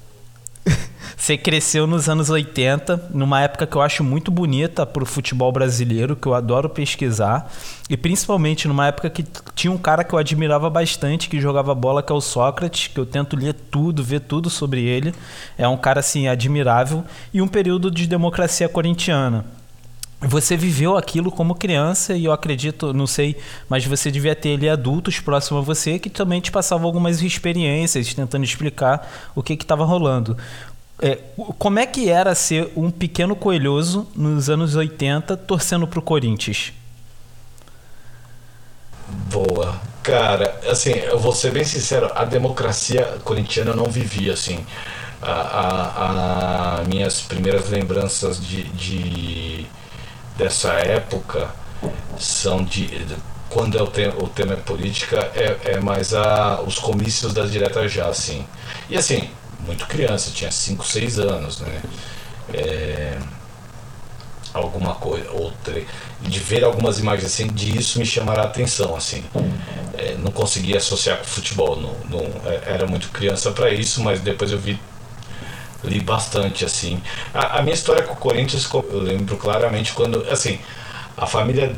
Você 1.19 1.37
cresceu 1.37 1.85
nos 1.85 2.07
anos 2.07 2.29
80, 2.29 3.09
numa 3.13 3.41
época 3.41 3.67
que 3.67 3.75
eu 3.75 3.81
acho 3.81 4.05
muito 4.05 4.31
bonita 4.31 4.85
para 4.85 5.03
o 5.03 5.05
futebol 5.05 5.51
brasileiro, 5.51 6.15
que 6.15 6.25
eu 6.25 6.33
adoro 6.33 6.69
pesquisar. 6.69 7.51
E 7.89 7.97
principalmente 7.97 8.69
numa 8.69 8.87
época 8.87 9.09
que 9.09 9.25
tinha 9.53 9.69
um 9.69 9.77
cara 9.77 10.05
que 10.05 10.13
eu 10.13 10.17
admirava 10.17 10.69
bastante, 10.69 11.27
que 11.27 11.41
jogava 11.41 11.75
bola, 11.75 12.01
que 12.01 12.09
é 12.09 12.15
o 12.15 12.21
Sócrates, 12.21 12.87
que 12.87 12.97
eu 12.97 13.05
tento 13.05 13.35
ler 13.35 13.53
tudo, 13.53 14.01
ver 14.01 14.21
tudo 14.21 14.49
sobre 14.49 14.81
ele. 14.81 15.13
É 15.57 15.67
um 15.67 15.75
cara 15.75 15.99
assim 15.99 16.29
admirável. 16.29 17.03
E 17.33 17.41
um 17.41 17.49
período 17.49 17.91
de 17.91 18.07
democracia 18.07 18.69
corintiana 18.69 19.45
você 20.21 20.57
viveu 20.57 20.97
aquilo 20.97 21.31
como 21.31 21.55
criança 21.55 22.13
e 22.13 22.25
eu 22.25 22.33
acredito, 22.33 22.93
não 22.93 23.07
sei, 23.07 23.37
mas 23.69 23.85
você 23.85 24.11
devia 24.11 24.35
ter 24.35 24.55
ali 24.55 24.67
adultos 24.67 25.19
próximos 25.21 25.61
a 25.61 25.65
você 25.65 25.97
que 25.97 26.09
também 26.09 26.41
te 26.41 26.51
passavam 26.51 26.85
algumas 26.85 27.21
experiências 27.21 28.13
tentando 28.13 28.43
explicar 28.43 29.09
o 29.33 29.41
que 29.41 29.53
estava 29.53 29.85
rolando. 29.85 30.37
É, 31.01 31.17
como 31.57 31.79
é 31.79 31.85
que 31.85 32.09
era 32.09 32.35
ser 32.35 32.71
um 32.75 32.91
pequeno 32.91 33.35
coelhoso 33.35 34.07
nos 34.15 34.49
anos 34.49 34.75
80 34.75 35.37
torcendo 35.37 35.87
para 35.87 35.99
o 35.99 36.01
Corinthians? 36.01 36.73
Boa. 39.31 39.79
Cara, 40.03 40.59
assim, 40.69 40.91
eu 40.91 41.19
vou 41.19 41.33
ser 41.33 41.51
bem 41.51 41.63
sincero, 41.63 42.11
a 42.15 42.25
democracia 42.25 43.03
corintiana 43.23 43.71
eu 43.71 43.75
não 43.75 43.85
vivia 43.85 44.33
assim. 44.33 44.65
A, 45.21 45.31
a, 45.31 46.79
a 46.79 46.83
minhas 46.85 47.21
primeiras 47.21 47.69
lembranças 47.69 48.45
de, 48.45 48.63
de 48.63 49.65
dessa 50.37 50.71
época 50.73 51.49
são 52.17 52.63
de 52.63 52.89
quando 53.49 53.77
é 53.77 53.81
o, 53.81 53.87
tema, 53.87 54.13
o 54.23 54.27
tema 54.27 54.53
é 54.53 54.55
política 54.55 55.17
é, 55.35 55.73
é 55.73 55.79
mais 55.79 56.13
a, 56.13 56.61
os 56.61 56.79
comícios 56.79 57.33
das 57.33 57.51
diretas 57.51 57.91
já 57.91 58.07
assim 58.07 58.45
e 58.89 58.97
assim 58.97 59.29
muito 59.65 59.85
criança 59.87 60.31
tinha 60.31 60.51
5, 60.51 60.85
6 60.85 61.19
anos 61.19 61.59
né? 61.59 61.81
É, 62.53 63.17
alguma 64.53 64.95
coisa 64.95 65.29
outra. 65.31 65.81
De 66.21 66.39
ver 66.39 66.63
algumas 66.63 66.99
imagens 66.99 67.31
assim 67.31 67.47
disso 67.47 67.99
me 67.99 68.05
chamará 68.05 68.43
a 68.43 68.45
atenção 68.45 68.95
assim. 68.95 69.23
É, 69.97 70.15
não 70.17 70.31
conseguia 70.31 70.77
associar 70.77 71.17
com 71.17 71.25
futebol 71.25 71.75
não, 71.75 71.95
não 72.09 72.49
é, 72.49 72.61
era 72.65 72.87
muito 72.87 73.09
criança 73.09 73.51
para 73.51 73.69
isso 73.69 74.01
mas 74.01 74.21
depois 74.21 74.51
eu 74.51 74.57
vi 74.57 74.79
li 75.83 75.99
bastante, 75.99 76.65
assim. 76.65 77.01
A, 77.33 77.59
a, 77.59 77.61
minha 77.61 77.73
história 77.73 78.03
com 78.03 78.13
o 78.13 78.17
Corinthians, 78.17 78.69
eu 78.71 78.99
lembro 78.99 79.37
claramente 79.37 79.93
quando, 79.93 80.25
assim, 80.29 80.59
a 81.17 81.25
família, 81.25 81.73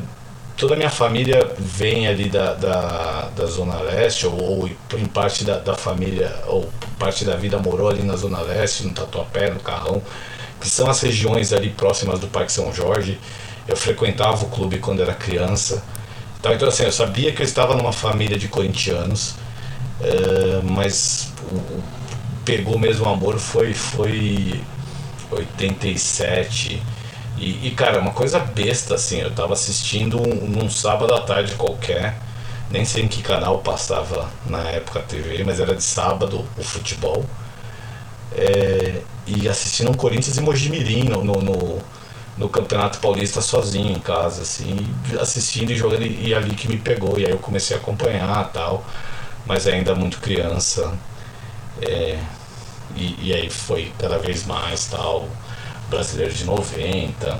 toda 0.56 0.74
a 0.74 0.76
minha 0.76 0.90
família 0.90 1.50
vem 1.58 2.06
ali 2.06 2.28
da, 2.28 2.54
da, 2.54 3.28
da 3.34 3.46
Zona 3.46 3.80
Leste, 3.80 4.26
ou, 4.26 4.40
ou 4.40 4.70
em 4.98 5.06
parte 5.06 5.44
da, 5.44 5.58
da 5.58 5.74
família, 5.74 6.34
ou 6.46 6.68
parte 6.98 7.24
da 7.24 7.36
vida 7.36 7.58
morou 7.58 7.88
ali 7.88 8.02
na 8.02 8.16
Zona 8.16 8.40
Leste, 8.40 8.84
no 8.84 8.92
Tatuapé, 8.92 9.50
no 9.50 9.60
Carrão, 9.60 10.02
que 10.60 10.68
são 10.68 10.88
as 10.88 11.00
regiões 11.00 11.52
ali 11.52 11.70
próximas 11.70 12.20
do 12.20 12.28
Parque 12.28 12.52
São 12.52 12.72
Jorge. 12.72 13.18
Eu 13.66 13.76
frequentava 13.76 14.44
o 14.44 14.48
clube 14.48 14.78
quando 14.78 15.02
era 15.02 15.14
criança. 15.14 15.82
Então, 16.38 16.68
assim, 16.68 16.84
eu 16.84 16.92
sabia 16.92 17.32
que 17.32 17.40
eu 17.40 17.46
estava 17.46 17.76
numa 17.76 17.92
família 17.92 18.36
de 18.36 18.48
corintianos, 18.48 19.30
uh, 20.00 20.62
mas 20.64 21.32
o, 21.50 21.82
pegou 22.44 22.78
mesmo 22.78 23.08
amor 23.08 23.38
foi, 23.38 23.72
foi 23.72 24.60
87. 25.30 26.82
E, 27.42 27.66
e, 27.66 27.70
cara, 27.72 27.98
uma 27.98 28.12
coisa 28.12 28.38
besta 28.38 28.94
assim, 28.94 29.18
eu 29.20 29.32
tava 29.32 29.54
assistindo 29.54 30.16
um, 30.16 30.46
num 30.46 30.70
sábado 30.70 31.12
à 31.12 31.20
tarde 31.22 31.56
qualquer, 31.56 32.16
nem 32.70 32.84
sei 32.84 33.02
em 33.02 33.08
que 33.08 33.20
canal 33.20 33.58
passava 33.58 34.30
na 34.46 34.60
época 34.70 35.00
a 35.00 35.02
TV, 35.02 35.42
mas 35.42 35.58
era 35.58 35.74
de 35.74 35.82
sábado 35.82 36.46
o 36.56 36.62
futebol. 36.62 37.24
É, 38.36 39.02
e 39.26 39.48
assistindo 39.48 39.90
um 39.90 39.94
Corinthians 39.94 40.36
e 40.36 40.40
Mojimirim 40.40 41.02
no, 41.04 41.24
no, 41.24 41.42
no, 41.42 41.78
no, 42.38 42.48
Campeonato 42.48 42.98
Paulista 43.00 43.40
sozinho 43.40 43.90
em 43.90 43.98
casa, 43.98 44.42
assim, 44.42 44.76
assistindo 45.20 45.72
e 45.72 45.76
jogando, 45.76 46.02
e, 46.04 46.28
e 46.28 46.34
ali 46.34 46.54
que 46.54 46.68
me 46.68 46.78
pegou, 46.78 47.18
e 47.18 47.26
aí 47.26 47.32
eu 47.32 47.38
comecei 47.38 47.76
a 47.76 47.80
acompanhar 47.80 48.52
tal, 48.52 48.84
mas 49.44 49.66
ainda 49.66 49.96
muito 49.96 50.20
criança. 50.20 50.94
É, 51.80 52.18
e, 52.96 53.30
e, 53.30 53.34
aí 53.34 53.50
foi 53.50 53.92
cada 53.98 54.18
vez 54.18 54.44
mais 54.46 54.86
tal, 54.86 55.28
brasileiro 55.92 56.32
de 56.32 56.44
90, 56.44 57.38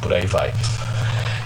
por 0.00 0.12
aí 0.12 0.26
vai. 0.26 0.52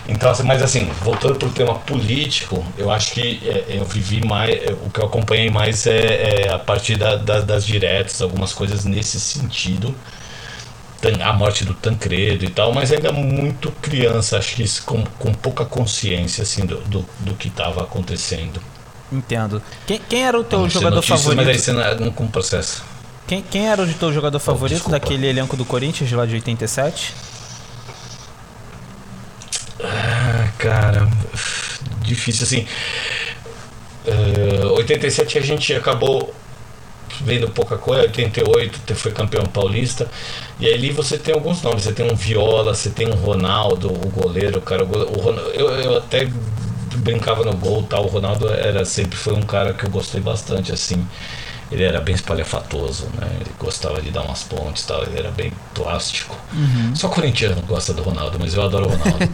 Então, 0.07 0.31
assim, 0.31 0.43
mas 0.43 0.63
assim, 0.63 0.85
voltando 1.03 1.37
para 1.37 1.49
o 1.49 1.51
tema 1.51 1.75
político, 1.77 2.65
eu 2.77 2.91
acho 2.91 3.13
que 3.13 3.41
é, 3.45 3.79
eu 3.79 3.85
vivi 3.85 4.25
mais, 4.25 4.51
é, 4.51 4.77
o 4.85 4.91
que 4.91 5.01
eu 5.01 5.07
acompanhei 5.07 5.51
mais 5.51 5.87
é, 5.87 6.45
é 6.45 6.53
a 6.53 6.59
partir 6.59 6.97
da, 6.97 7.17
da, 7.17 7.41
das 7.41 7.65
diretas, 7.65 8.21
algumas 8.21 8.53
coisas 8.53 8.85
nesse 8.85 9.19
sentido. 9.19 9.95
A 11.23 11.35
morte 11.35 11.67
do 11.67 11.75
Tancredo 11.75 12.47
e 12.47 12.49
tal, 12.49 12.73
mas 12.73 12.91
ainda 12.91 13.13
muito 13.13 13.71
criança, 13.83 14.39
acho 14.39 14.57
que 14.57 14.65
com, 14.87 15.05
com 15.19 15.35
pouca 15.35 15.63
consciência 15.63 16.41
assim, 16.41 16.65
do, 16.65 16.81
do, 16.81 17.05
do 17.21 17.35
que 17.35 17.49
estava 17.49 17.83
acontecendo. 17.83 18.59
Entendo. 19.13 19.63
Quem, 19.87 20.01
quem 20.09 20.25
era 20.25 20.41
o 20.41 20.43
teu 20.43 20.67
jogador 20.67 20.97
notícias, 20.97 21.21
favorito? 21.21 21.45
Mas 21.45 21.49
aí 21.49 21.59
você 21.59 21.73
não, 21.73 22.07
não 22.07 22.29
processo. 22.29 22.83
Quem, 23.27 23.43
quem 23.43 23.69
era 23.69 23.83
o 23.83 23.95
teu 23.95 24.13
jogador 24.13 24.39
favorito 24.39 24.91
daquele 24.91 25.27
elenco 25.27 25.57
do 25.57 25.65
Corinthians 25.65 26.13
lá 26.13 26.27
de 26.27 26.35
87? 26.35 27.15
Ah, 29.83 30.49
cara, 30.59 31.09
difícil 32.03 32.45
assim. 32.45 32.67
Uh, 34.07 34.65
eh, 34.65 34.67
87 34.77 35.39
a 35.39 35.41
gente 35.41 35.73
acabou 35.73 36.35
vendo 37.23 37.49
pouca 37.49 37.79
coisa, 37.79 38.03
88 38.03 38.95
foi 38.95 39.13
campeão 39.13 39.47
paulista. 39.47 40.07
E 40.61 40.69
ali 40.69 40.91
você 40.91 41.17
tem 41.17 41.35
alguns 41.35 41.63
nomes, 41.63 41.85
você 41.85 41.93
tem 41.93 42.11
um 42.11 42.15
Viola, 42.15 42.75
você 42.75 42.91
tem 42.91 43.09
um 43.09 43.15
Ronaldo, 43.15 43.89
o 43.89 44.11
goleiro, 44.11 44.61
cara, 44.61 44.85
o, 44.85 44.87
goleiro, 44.87 45.19
o 45.19 45.23
Ronaldo, 45.23 45.51
eu, 45.51 45.71
eu 45.71 45.97
até 45.97 46.29
brincava 46.97 47.43
no 47.43 47.57
gol, 47.57 47.83
tal, 47.85 48.05
o 48.05 48.09
Ronaldo 48.09 48.49
era 48.49 48.85
sempre 48.85 49.17
foi 49.17 49.33
um 49.33 49.43
cara 49.43 49.73
que 49.73 49.85
eu 49.85 49.91
gostei 49.91 50.21
bastante 50.21 50.73
assim 50.73 51.07
ele 51.71 51.83
era 51.83 52.01
bem 52.01 52.15
espalhafatoso, 52.15 53.07
né? 53.19 53.29
Ele 53.41 53.51
gostava 53.59 54.01
de 54.01 54.11
dar 54.11 54.23
umas 54.23 54.43
pontes 54.43 54.85
tal, 54.85 55.03
ele 55.03 55.19
era 55.19 55.31
bem 55.31 55.53
plástico. 55.75 56.37
Uhum. 56.53 56.95
Só 56.95 57.09
corintiano 57.09 57.61
gosta 57.63 57.93
do 57.93 58.03
Ronaldo, 58.03 58.39
mas 58.39 58.55
eu 58.55 58.63
adoro 58.63 58.87
o 58.87 58.89
Ronaldo. 58.91 59.19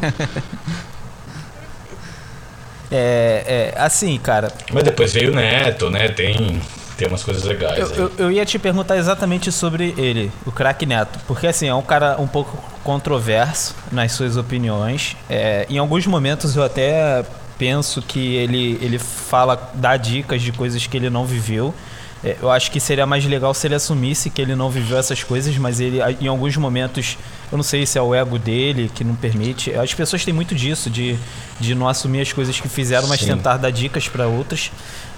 é, 2.91 3.73
é, 3.75 3.75
assim, 3.77 4.19
cara. 4.19 4.53
Mas 4.73 4.85
depois 4.85 5.13
veio 5.13 5.33
o 5.33 5.35
Neto, 5.35 5.91
né? 5.91 6.09
Tem, 6.09 6.61
tem 6.97 7.09
umas 7.09 7.23
coisas 7.23 7.45
legais. 7.45 7.79
Eu, 7.79 7.97
eu, 7.97 8.13
eu, 8.19 8.33
ia 8.33 8.45
te 8.45 8.59
perguntar 8.59 8.97
exatamente 8.97 9.51
sobre 9.51 9.95
ele, 9.99 10.31
o 10.47 10.53
craque 10.53 10.87
Neto, 10.87 11.19
porque 11.27 11.47
assim, 11.47 11.67
é 11.69 11.75
um 11.75 11.83
cara 11.83 12.17
um 12.19 12.27
pouco 12.27 12.57
controverso 12.85 13.75
nas 13.91 14.13
suas 14.13 14.37
opiniões. 14.37 15.17
É, 15.29 15.67
em 15.69 15.79
alguns 15.79 16.07
momentos 16.07 16.57
eu 16.57 16.63
até 16.63 17.25
penso 17.59 18.01
que 18.01 18.37
ele, 18.37 18.79
ele 18.81 18.99
fala, 18.99 19.71
dá 19.75 19.97
dicas 19.97 20.41
de 20.41 20.51
coisas 20.51 20.87
que 20.87 20.97
ele 20.97 21.11
não 21.11 21.27
viveu. 21.27 21.75
É, 22.23 22.37
eu 22.41 22.50
acho 22.50 22.71
que 22.71 22.79
seria 22.79 23.07
mais 23.07 23.25
legal 23.25 23.55
se 23.55 23.67
ele 23.67 23.75
assumisse 23.75 24.29
que 24.29 24.43
ele 24.43 24.55
não 24.55 24.71
viveu 24.71 24.99
essas 24.99 25.23
coisas, 25.23 25.57
mas 25.57 25.81
ele, 25.81 26.00
em 26.21 26.27
alguns 26.27 26.57
momentos, 26.57 27.17
eu 27.50 27.57
não 27.57 27.62
sei 27.62 27.87
se 27.87 27.99
é 27.99 28.03
o 28.03 28.15
ego 28.15 28.39
dele 28.39 28.91
que 28.95 29.03
não 29.03 29.15
permite. 29.15 29.73
As 29.75 29.95
pessoas 29.95 30.25
têm 30.25 30.35
muito 30.35 30.55
disso, 30.55 30.91
de, 30.91 31.19
de 31.59 31.75
não 31.75 31.89
assumir 31.89 32.21
as 32.21 32.33
coisas 32.33 32.61
que 32.61 32.69
fizeram, 32.69 33.09
mas 33.09 33.21
Sim. 33.21 33.29
tentar 33.29 33.57
dar 33.57 33.71
dicas 33.71 34.07
para 34.09 34.27
outras. 34.27 34.71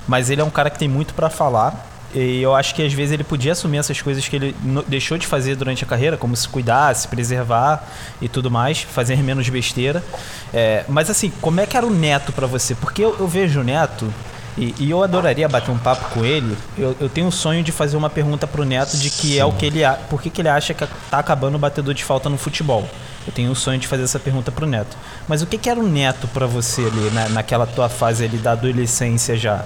Mas 0.07 0.31
ele 0.31 0.41
é 0.41 0.45
um 0.45 0.51
cara 0.51 0.71
que 0.71 0.79
tem 0.79 0.89
muito 0.89 1.15
para 1.15 1.29
falar. 1.29 1.89
E 2.15 2.43
eu 2.43 2.55
acho 2.55 2.75
que 2.75 2.85
às 2.85 2.93
vezes 2.93 3.13
ele 3.13 3.25
podia 3.25 3.53
assumir 3.53 3.79
essas 3.79 4.01
coisas 4.03 4.29
que 4.29 4.37
ele 4.37 4.55
deixou 4.87 5.17
de 5.17 5.27
fazer 5.27 5.57
durante 5.57 5.83
a 5.83 5.87
carreira, 5.87 6.17
como 6.17 6.37
se 6.37 6.47
cuidar, 6.47 6.95
se 6.95 7.09
preservar 7.09 7.89
e 8.21 8.29
tudo 8.29 8.51
mais, 8.51 8.83
fazer 8.83 9.17
menos 9.23 9.49
besteira. 9.49 10.05
É, 10.53 10.85
mas 10.89 11.09
assim, 11.09 11.33
como 11.41 11.61
é 11.61 11.67
que 11.67 11.75
era 11.75 11.87
o 11.87 11.91
Neto 11.91 12.31
para 12.31 12.47
você? 12.47 12.75
Porque 12.75 13.03
eu, 13.03 13.17
eu 13.19 13.27
vejo 13.27 13.61
o 13.61 13.65
Neto 13.65 14.13
e, 14.57 14.75
e, 14.79 14.91
eu 14.91 15.03
adoraria 15.03 15.49
bater 15.49 15.71
um 15.71 15.79
papo 15.79 16.11
com 16.11 16.25
ele. 16.25 16.57
Eu, 16.77 16.95
eu 17.01 17.09
tenho 17.09 17.27
um 17.27 17.31
sonho 17.31 17.63
de 17.63 17.73
fazer 17.73 17.97
uma 17.97 18.11
pergunta 18.11 18.47
pro 18.47 18.65
Neto 18.65 18.97
de 18.97 19.09
que 19.09 19.29
Sim. 19.29 19.39
é 19.39 19.45
o 19.45 19.53
que 19.53 19.67
ele 19.67 19.81
por 20.11 20.21
que, 20.21 20.29
que 20.29 20.43
ele 20.43 20.49
acha 20.49 20.75
que 20.75 20.87
tá 21.11 21.19
acabando 21.19 21.55
o 21.55 21.59
batedor 21.59 21.95
de 21.95 22.05
falta 22.05 22.29
no 22.29 22.37
futebol. 22.37 22.89
Eu 23.27 23.33
tenho 23.33 23.51
um 23.51 23.55
sonho 23.55 23.79
de 23.79 23.87
fazer 23.87 24.03
essa 24.03 24.19
pergunta 24.19 24.53
pro 24.53 24.67
Neto. 24.67 24.97
Mas 25.27 25.43
o 25.43 25.47
que, 25.47 25.57
que 25.57 25.71
era 25.71 25.81
o 25.81 25.87
Neto 25.87 26.29
para 26.29 26.47
você 26.47 26.83
ali 26.83 27.11
na, 27.13 27.29
naquela 27.31 27.67
tua 27.67 27.89
fase 27.89 28.25
ali 28.25 28.37
da 28.37 28.53
adolescência 28.53 29.37
já? 29.37 29.65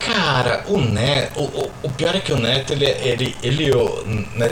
Cara, 0.00 0.64
o 0.66 0.78
Neto, 0.78 1.40
o, 1.40 1.70
o, 1.82 1.90
pior 1.90 2.14
é 2.14 2.20
que 2.20 2.32
o 2.32 2.36
Neto, 2.36 2.72
ele, 2.72 2.84
ele, 2.84 3.36
ele, 3.42 3.70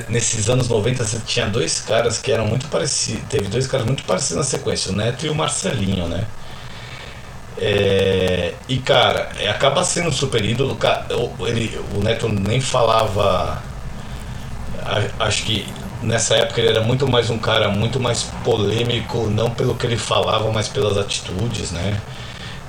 nesses 0.09 0.49
anos 0.49 0.69
90, 0.69 1.05
você 1.05 1.19
tinha 1.27 1.47
dois 1.47 1.81
caras 1.81 2.19
que 2.19 2.33
eram 2.33 2.47
muito 2.47 2.67
parecidos, 2.69 3.23
teve 3.29 3.49
dois 3.49 3.67
caras 3.67 3.85
muito 3.85 4.03
parecidos 4.05 4.39
na 4.39 4.45
sequência, 4.45 4.91
o 4.91 4.97
Neto 4.97 5.27
e 5.27 5.29
o 5.29 5.35
Marcelinho, 5.35 6.09
né? 6.09 6.27
É, 7.59 8.55
e 8.69 8.79
cara, 8.79 9.31
é, 9.39 9.49
acaba 9.49 9.85
sendo 9.85 10.09
um 10.09 10.13
super 10.13 10.45
ídolo. 10.45 10.77
Ele, 11.47 11.79
o 11.95 12.03
Neto 12.03 12.29
nem 12.29 12.61
falava. 12.61 13.63
Acho 15.19 15.45
que 15.45 15.67
nessa 16.03 16.37
época 16.37 16.61
ele 16.61 16.71
era 16.71 16.83
muito 16.83 17.09
mais 17.09 17.31
um 17.31 17.39
cara 17.39 17.69
muito 17.69 18.01
mais 18.01 18.25
polêmico, 18.45 19.29
não 19.31 19.51
pelo 19.51 19.75
que 19.75 19.87
ele 19.87 19.97
falava, 19.97 20.51
mas 20.51 20.69
pelas 20.69 20.97
atitudes, 20.99 21.71
né? 21.71 22.01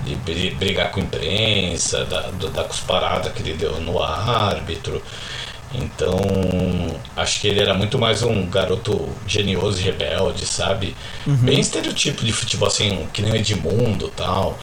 De 0.05 0.15
brigar 0.51 0.91
com 0.91 0.99
a 0.99 1.03
imprensa, 1.03 2.05
da, 2.05 2.29
da 2.49 2.63
cusparada 2.65 3.29
que 3.29 3.41
ele 3.41 3.53
deu 3.53 3.79
no 3.79 4.01
árbitro. 4.03 5.01
Então, 5.73 6.19
acho 7.15 7.41
que 7.41 7.47
ele 7.47 7.59
era 7.59 7.73
muito 7.73 7.97
mais 7.97 8.21
um 8.21 8.45
garoto 8.45 9.09
genioso 9.25 9.79
e 9.79 9.83
rebelde, 9.83 10.45
sabe? 10.45 10.95
Uhum. 11.25 11.35
Bem 11.37 11.59
estereotipo 11.59 12.23
de 12.23 12.31
futebol, 12.31 12.67
assim, 12.67 13.07
que 13.11 13.21
nem 13.21 13.31
o 13.31 13.35
Edmundo 13.35 14.07
tal. 14.09 14.57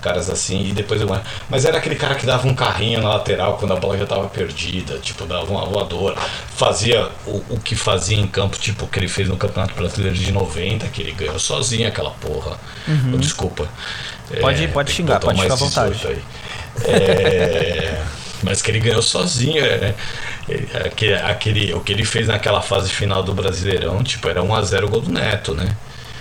Caras 0.00 0.28
assim, 0.28 0.68
e 0.68 0.72
depois 0.72 1.00
eu. 1.00 1.08
Mas 1.48 1.64
era 1.64 1.78
aquele 1.78 1.94
cara 1.94 2.16
que 2.16 2.26
dava 2.26 2.48
um 2.48 2.54
carrinho 2.54 3.00
na 3.00 3.10
lateral 3.10 3.56
quando 3.56 3.72
a 3.72 3.76
bola 3.76 3.96
já 3.96 4.02
estava 4.02 4.28
perdida, 4.28 4.98
tipo, 4.98 5.24
dava 5.24 5.48
uma 5.48 5.64
voadora. 5.64 6.16
Fazia 6.56 7.08
o, 7.24 7.36
o 7.50 7.60
que 7.60 7.76
fazia 7.76 8.18
em 8.18 8.26
campo, 8.26 8.58
tipo, 8.58 8.88
que 8.88 8.98
ele 8.98 9.06
fez 9.06 9.28
no 9.28 9.36
Campeonato 9.36 9.74
Brasileiro 9.74 10.16
de 10.16 10.32
90, 10.32 10.88
que 10.88 11.02
ele 11.02 11.12
ganhou 11.12 11.38
sozinho 11.38 11.86
aquela 11.86 12.10
porra. 12.10 12.58
Uhum. 12.88 13.16
Desculpa. 13.16 13.68
Pode, 14.40 14.64
é, 14.64 14.66
pode 14.66 14.90
xingar, 14.90 15.20
pode 15.20 15.40
ficar 15.40 15.54
à 15.54 15.56
vontade. 15.56 16.00
Aí. 16.04 16.22
É, 16.84 18.02
mas 18.42 18.60
que 18.60 18.72
ele 18.72 18.80
ganhou 18.80 19.02
sozinho, 19.02 19.62
né? 19.62 19.94
Aquele, 20.84 21.14
aquele, 21.14 21.74
o 21.74 21.80
que 21.80 21.92
ele 21.92 22.04
fez 22.04 22.28
naquela 22.28 22.60
fase 22.60 22.90
final 22.90 23.22
do 23.22 23.32
Brasileirão, 23.32 24.02
tipo, 24.02 24.28
era 24.28 24.42
1x0 24.42 24.88
gol 24.88 25.00
do 25.00 25.12
Neto, 25.12 25.54
né? 25.54 25.76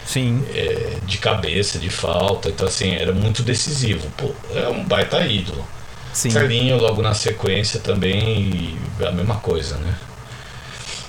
Sim. 0.05 0.45
É, 0.53 0.97
de 1.05 1.17
cabeça, 1.17 1.79
de 1.79 1.89
falta. 1.89 2.49
Então, 2.49 2.67
assim, 2.67 2.93
era 2.95 3.11
muito 3.11 3.41
decisivo. 3.43 4.07
Pô, 4.17 4.31
é 4.53 4.67
um 4.67 4.83
baita 4.83 5.25
ídolo. 5.25 5.65
Sim. 6.13 6.29
Logo 6.73 7.01
na 7.01 7.13
sequência 7.13 7.79
também, 7.79 8.77
a 9.05 9.11
mesma 9.11 9.35
coisa, 9.35 9.77
né? 9.77 9.95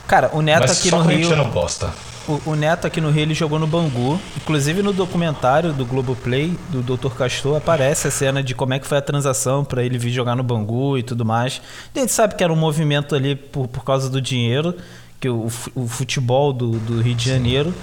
Cara, 0.07 0.31
o 0.33 0.40
Neto 0.40 0.61
Mas 0.61 0.78
aqui 0.78 0.90
no 0.90 1.02
Rio. 1.02 1.37
não 1.37 1.50
gosta. 1.50 1.92
O, 2.29 2.50
o, 2.50 2.55
Neto 2.55 2.87
aqui 2.87 3.00
no 3.00 3.11
Rio 3.11 3.23
ele 3.23 3.35
jogou 3.35 3.59
no 3.59 3.67
Bangu. 3.67 4.21
Inclusive 4.37 4.83
no 4.83 4.93
documentário 4.93 5.73
do 5.73 5.85
Globoplay, 5.85 6.57
do 6.71 6.83
Dr. 6.83 7.11
Castor, 7.14 7.57
aparece 7.57 8.09
a 8.09 8.11
cena 8.11 8.43
de 8.43 8.55
como 8.55 8.75
é 8.75 8.79
que 8.79 8.87
foi 8.87 8.99
a 8.99 9.02
transação 9.02 9.64
para 9.64 9.83
ele 9.83 9.99
vir 9.99 10.11
jogar 10.11 10.37
no 10.37 10.43
Bangu 10.43 10.97
e 10.97 11.02
tudo 11.02 11.25
mais. 11.25 11.61
A 11.95 11.99
gente 11.99 12.12
sabe 12.12 12.35
que 12.35 12.45
era 12.45 12.52
um 12.52 12.57
movimento 12.57 13.14
ali 13.14 13.35
por, 13.35 13.67
por 13.67 13.85
causa 13.85 14.09
do 14.09 14.21
dinheiro, 14.21 14.76
que 15.21 15.29
o, 15.29 15.49
o 15.75 15.88
futebol 15.88 16.52
do, 16.52 16.71
do 16.79 17.00
Rio 17.00 17.14
de 17.14 17.29
Janeiro. 17.29 17.75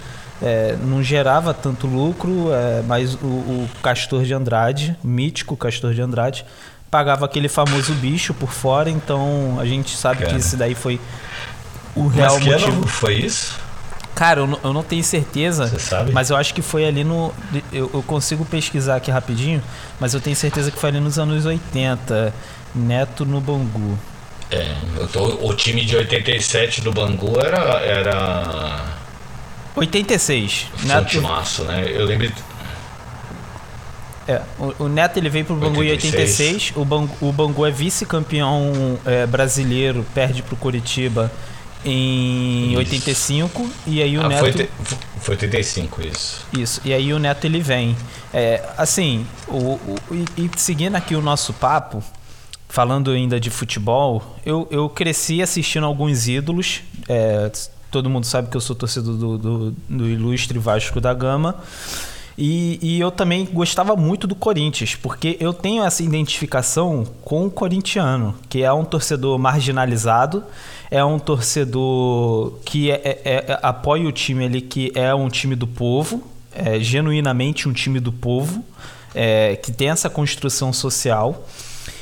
É, 0.41 0.77
não 0.81 1.03
gerava 1.03 1.53
tanto 1.53 1.85
lucro, 1.85 2.53
é, 2.53 2.81
mas 2.87 3.13
o, 3.15 3.27
o, 3.27 3.69
Castor 3.83 4.23
de 4.23 4.33
Andrade, 4.33 4.95
mítico 5.03 5.57
Castor 5.57 5.93
de 5.93 6.01
Andrade, 6.01 6.45
pagava 6.89 7.25
aquele 7.25 7.49
famoso 7.49 7.93
bicho 7.95 8.33
por 8.33 8.49
fora, 8.49 8.89
então 8.89 9.57
a 9.59 9.65
gente 9.65 9.97
sabe 9.97 10.19
Cara. 10.19 10.31
que 10.31 10.39
esse 10.39 10.55
daí 10.55 10.75
foi 10.75 10.97
o 11.93 12.07
real 12.07 12.35
mas 12.35 12.43
que 12.43 12.49
motivo. 12.51 12.71
Ano 12.71 12.87
foi 12.87 13.15
isso? 13.15 13.59
Cara, 14.19 14.41
eu 14.41 14.47
não, 14.47 14.59
eu 14.65 14.73
não 14.73 14.83
tenho 14.83 15.01
certeza, 15.01 15.67
Você 15.67 15.79
sabe? 15.79 16.11
mas 16.11 16.29
eu 16.29 16.35
acho 16.35 16.53
que 16.53 16.61
foi 16.61 16.85
ali 16.85 17.05
no. 17.05 17.33
Eu, 17.71 17.89
eu, 17.93 18.03
consigo 18.03 18.43
pesquisar 18.43 18.97
aqui 18.97 19.09
rapidinho, 19.09 19.63
mas 19.97 20.13
eu 20.13 20.19
tenho 20.19 20.35
certeza 20.35 20.69
que 20.69 20.77
foi 20.77 20.89
ali 20.89 20.99
nos 20.99 21.17
anos 21.17 21.45
80, 21.45 22.33
Neto 22.75 23.25
no 23.25 23.39
Bangu. 23.39 23.97
É, 24.51 24.75
tô, 25.13 25.23
o 25.47 25.53
time 25.53 25.85
de 25.85 25.95
87 25.95 26.81
do 26.81 26.91
Bangu 26.91 27.39
era, 27.39 27.79
era 27.79 28.85
86. 29.73 30.67
Neto... 30.83 31.21
Massa, 31.21 31.63
né? 31.63 31.85
Eu 31.87 32.03
lembro. 32.03 32.29
É, 34.27 34.41
o, 34.59 34.83
o, 34.83 34.89
Neto 34.89 35.15
ele 35.15 35.29
veio 35.29 35.45
pro 35.45 35.55
Bangu 35.55 35.79
86. 35.79 36.13
em 36.13 36.17
86. 36.17 36.73
O 36.75 36.83
Bangu, 36.83 37.15
o 37.21 37.31
Bangu 37.31 37.65
é 37.65 37.71
vice-campeão 37.71 38.99
é, 39.05 39.25
brasileiro, 39.25 40.05
perde 40.13 40.43
pro 40.43 40.57
Curitiba 40.57 41.31
em 41.85 42.69
isso. 42.69 42.77
85 42.77 43.69
e 43.87 44.01
aí 44.01 44.17
o 44.17 44.21
ah, 44.21 44.27
Neto 44.27 44.39
foi, 44.39 44.51
te, 44.51 44.69
foi 45.19 45.35
85 45.35 46.01
isso. 46.01 46.45
Isso. 46.53 46.81
E 46.83 46.93
aí 46.93 47.13
o 47.13 47.19
Neto 47.19 47.45
ele 47.45 47.61
vem. 47.61 47.95
É, 48.33 48.63
assim, 48.77 49.25
o, 49.47 49.75
o 49.75 49.97
e, 50.11 50.45
e, 50.45 50.51
seguindo 50.57 50.95
aqui 50.95 51.15
o 51.15 51.21
nosso 51.21 51.53
papo, 51.53 52.03
falando 52.67 53.11
ainda 53.11 53.39
de 53.39 53.49
futebol, 53.49 54.37
eu, 54.45 54.67
eu 54.69 54.89
cresci 54.89 55.41
assistindo 55.41 55.85
alguns 55.85 56.27
ídolos. 56.27 56.81
É, 57.07 57.51
todo 57.89 58.09
mundo 58.09 58.25
sabe 58.25 58.49
que 58.49 58.57
eu 58.57 58.61
sou 58.61 58.75
torcedor 58.75 59.15
do, 59.15 59.37
do, 59.37 59.71
do 59.89 60.07
ilustre 60.07 60.59
Vasco 60.59 60.99
da 61.01 61.13
Gama. 61.13 61.55
E, 62.41 62.79
e, 62.81 62.99
eu 63.01 63.11
também 63.11 63.45
gostava 63.45 63.97
muito 63.97 64.25
do 64.25 64.33
Corinthians, 64.33 64.95
porque 64.95 65.35
eu 65.41 65.53
tenho 65.53 65.83
essa 65.83 66.01
identificação 66.01 67.05
com 67.21 67.45
o 67.45 67.51
corintiano, 67.51 68.33
que 68.47 68.63
é 68.63 68.71
um 68.71 68.85
torcedor 68.85 69.37
marginalizado, 69.37 70.45
é 70.91 71.03
um 71.03 71.19
torcedor 71.19 72.59
que 72.65 72.91
é, 72.91 72.95
é, 72.95 73.21
é, 73.23 73.59
apoia 73.61 74.07
o 74.07 74.11
time 74.11 74.45
ali, 74.45 74.61
que 74.61 74.91
é 74.95 75.13
um 75.13 75.29
time 75.29 75.55
do 75.55 75.67
povo, 75.67 76.23
é 76.53 76.79
genuinamente 76.79 77.69
um 77.69 77.73
time 77.73 77.99
do 77.99 78.11
povo, 78.11 78.63
é, 79.13 79.55
que 79.55 79.71
tem 79.71 79.89
essa 79.89 80.09
construção 80.09 80.73
social. 80.73 81.45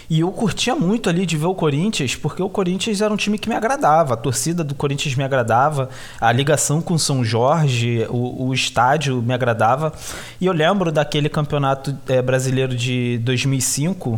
E 0.09 0.21
eu 0.21 0.31
curtia 0.31 0.73
muito 0.73 1.09
ali 1.09 1.25
de 1.25 1.35
ver 1.35 1.47
o 1.47 1.53
Corinthians, 1.53 2.15
porque 2.15 2.41
o 2.41 2.47
Corinthians 2.47 3.01
era 3.01 3.13
um 3.13 3.17
time 3.17 3.37
que 3.37 3.49
me 3.49 3.55
agradava, 3.55 4.13
a 4.13 4.17
torcida 4.17 4.63
do 4.63 4.73
Corinthians 4.73 5.15
me 5.15 5.23
agradava, 5.23 5.89
a 6.21 6.31
ligação 6.31 6.81
com 6.81 6.97
São 6.97 7.25
Jorge, 7.25 8.05
o, 8.09 8.47
o 8.47 8.53
estádio 8.53 9.21
me 9.21 9.33
agradava. 9.33 9.91
E 10.39 10.45
eu 10.45 10.53
lembro 10.53 10.93
daquele 10.93 11.27
campeonato 11.27 11.93
é, 12.07 12.21
brasileiro 12.21 12.73
de 12.73 13.17
2005, 13.17 14.17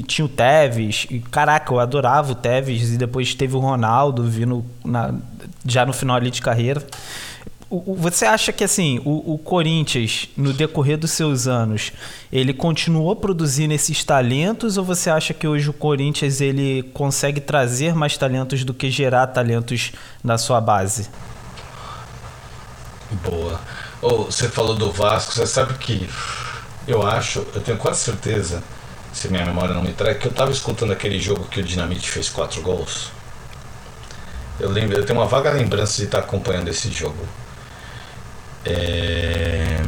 que 0.00 0.02
tinha 0.02 0.24
o 0.24 0.28
Tevez, 0.28 1.06
e 1.10 1.18
caraca, 1.18 1.72
eu 1.72 1.78
adorava 1.78 2.32
o 2.32 2.34
Tevez, 2.34 2.94
e 2.94 2.96
depois 2.96 3.34
teve 3.34 3.54
o 3.54 3.58
Ronaldo 3.58 4.24
vindo 4.24 4.64
na, 4.82 5.14
já 5.66 5.84
no 5.84 5.92
final 5.92 6.16
ali 6.16 6.30
de 6.30 6.40
carreira. 6.40 6.82
Você 7.70 8.26
acha 8.26 8.52
que 8.52 8.62
assim 8.62 9.00
o, 9.04 9.34
o, 9.34 9.38
Corinthians, 9.38 10.28
no 10.36 10.52
decorrer 10.52 10.98
dos 10.98 11.10
seus 11.10 11.46
anos, 11.46 11.90
ele 12.30 12.52
continuou 12.52 13.16
produzindo 13.16 13.72
esses 13.72 14.04
talentos 14.04 14.76
ou 14.76 14.84
você 14.84 15.08
acha 15.08 15.32
que 15.32 15.46
hoje 15.46 15.70
o 15.70 15.72
Corinthians 15.72 16.42
ele 16.42 16.82
consegue 16.94 17.40
trazer 17.40 17.94
mais 17.94 18.16
talentos 18.16 18.62
do 18.62 18.74
que 18.74 18.90
gerar 18.90 19.26
talentos 19.28 19.92
na 20.22 20.36
sua 20.36 20.60
base? 20.60 21.08
Boa. 23.24 23.58
Oh, 24.02 24.24
você 24.24 24.48
falou 24.50 24.74
do 24.74 24.92
Vasco, 24.92 25.32
você 25.32 25.46
sabe 25.46 25.74
que 25.74 26.06
eu 26.86 27.06
acho, 27.06 27.38
eu 27.54 27.60
tenho 27.62 27.78
quase 27.78 28.00
certeza, 28.00 28.62
se 29.12 29.28
minha 29.28 29.44
memória 29.44 29.74
não 29.74 29.82
me 29.82 29.92
trai, 29.92 30.14
que 30.14 30.26
eu 30.26 30.30
estava 30.30 30.50
escutando 30.50 30.92
aquele 30.92 31.20
jogo 31.20 31.44
que 31.44 31.60
o 31.60 31.62
Dinamite 31.62 32.10
fez 32.10 32.28
quatro 32.28 32.62
gols. 32.62 33.10
Eu 34.58 34.70
lembro, 34.70 34.96
eu 34.96 35.04
tenho 35.04 35.18
uma 35.18 35.26
vaga 35.26 35.50
lembrança 35.50 35.98
de 35.98 36.04
estar 36.04 36.20
acompanhando 36.20 36.68
esse 36.68 36.90
jogo. 36.90 37.26
É... 38.64 39.80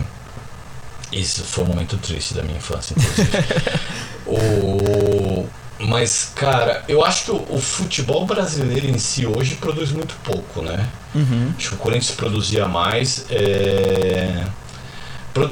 Isso 1.12 1.44
foi 1.44 1.64
um 1.64 1.68
momento 1.68 1.96
triste 1.96 2.34
da 2.34 2.42
minha 2.42 2.58
infância, 2.58 2.96
o... 4.26 5.46
Mas, 5.78 6.32
cara, 6.34 6.84
eu 6.88 7.04
acho 7.04 7.24
que 7.24 7.30
o, 7.30 7.46
o, 7.50 7.60
futebol 7.60 8.24
brasileiro 8.24 8.86
em 8.86 8.98
si 8.98 9.26
hoje 9.26 9.56
produz 9.56 9.90
muito 9.90 10.14
pouco, 10.22 10.62
né? 10.62 10.88
Uhum. 11.14 11.52
Acho 11.56 11.70
que 11.70 11.74
o 11.74 11.78
Corinthians 11.78 12.16
produzia 12.16 12.66
mais. 12.66 13.26
É... 13.28 14.44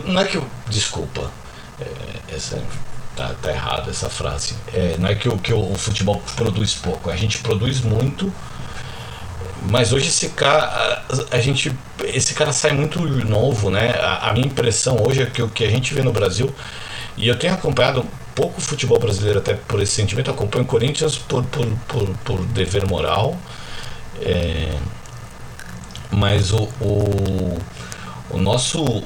Não 0.04 0.20
é 0.20 0.24
que 0.24 0.36
eu. 0.36 0.46
Desculpa. 0.68 1.30
É, 1.80 2.34
essa, 2.36 2.62
tá, 3.16 3.34
tá 3.40 3.50
errada 3.50 3.90
essa 3.90 4.08
frase. 4.08 4.54
É, 4.72 4.96
não 4.98 5.08
é 5.08 5.14
que, 5.14 5.28
o, 5.28 5.38
que 5.38 5.52
o 5.52 5.74
futebol 5.74 6.22
produz 6.36 6.74
pouco. 6.74 7.10
A 7.10 7.16
gente 7.16 7.38
produz 7.38 7.80
muito 7.80 8.32
mas 9.70 9.92
hoje 9.92 10.08
esse 10.08 10.28
cara, 10.30 11.04
a, 11.30 11.36
a, 11.36 11.40
gente, 11.40 11.72
esse 12.04 12.34
cara 12.34 12.52
sai 12.52 12.72
muito 12.72 13.00
novo, 13.24 13.70
né? 13.70 13.94
A, 14.00 14.30
a, 14.30 14.32
minha 14.32 14.46
impressão 14.46 14.96
hoje 15.06 15.22
é 15.22 15.26
que 15.26 15.40
o 15.42 15.48
que 15.48 15.64
a 15.64 15.70
gente 15.70 15.94
vê 15.94 16.02
no 16.02 16.12
Brasil, 16.12 16.52
e 17.16 17.28
eu 17.28 17.38
tenho 17.38 17.54
acompanhado 17.54 18.04
pouco 18.34 18.60
futebol 18.60 18.98
brasileiro 18.98 19.38
até 19.38 19.54
por 19.54 19.80
esse 19.80 19.92
sentimento, 19.92 20.28
eu 20.28 20.34
acompanho 20.34 20.64
o 20.64 20.66
Corinthians 20.66 21.16
por, 21.16 21.44
por, 21.44 21.66
por, 21.86 22.08
por 22.24 22.44
dever 22.46 22.88
moral, 22.88 23.36
é, 24.20 24.74
mas 26.10 26.52
o, 26.52 26.68
o, 26.80 27.58
o 28.30 28.38
nosso 28.38 29.04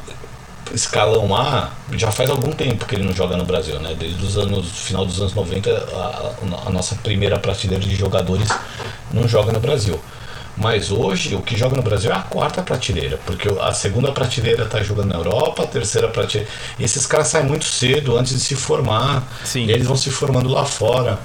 escalão 0.74 1.34
A 1.34 1.70
já 1.92 2.10
faz 2.10 2.30
algum 2.30 2.52
tempo 2.52 2.84
que 2.84 2.94
ele 2.94 3.04
não 3.04 3.12
joga 3.12 3.36
no 3.36 3.44
Brasil, 3.44 3.78
né? 3.80 3.94
Desde 3.98 4.24
os 4.24 4.36
anos 4.36 4.66
final 4.70 5.04
dos 5.04 5.20
anos 5.20 5.34
90, 5.34 5.70
a, 5.70 6.32
a 6.66 6.70
nossa 6.70 6.94
primeira 6.96 7.38
prateleira 7.38 7.84
de 7.84 7.94
jogadores 7.94 8.48
não 9.12 9.26
joga 9.26 9.52
no 9.52 9.60
Brasil. 9.60 10.00
Mas 10.56 10.90
hoje 10.90 11.34
o 11.34 11.42
que 11.42 11.56
joga 11.56 11.76
no 11.76 11.82
Brasil 11.82 12.10
é 12.10 12.14
a 12.14 12.22
quarta 12.22 12.62
prateleira, 12.62 13.20
porque 13.26 13.46
a 13.60 13.72
segunda 13.74 14.10
prateleira 14.10 14.64
está 14.64 14.82
jogando 14.82 15.08
na 15.08 15.16
Europa, 15.16 15.64
a 15.64 15.66
terceira 15.66 16.08
prateleira. 16.08 16.50
E 16.78 16.84
esses 16.84 17.04
caras 17.04 17.28
saem 17.28 17.44
muito 17.44 17.66
cedo 17.66 18.16
antes 18.16 18.32
de 18.32 18.40
se 18.40 18.54
formar. 18.54 19.22
Sim. 19.44 19.68
Eles 19.68 19.86
vão 19.86 19.96
se 19.96 20.10
formando 20.10 20.48
lá 20.48 20.64
fora. 20.64 21.20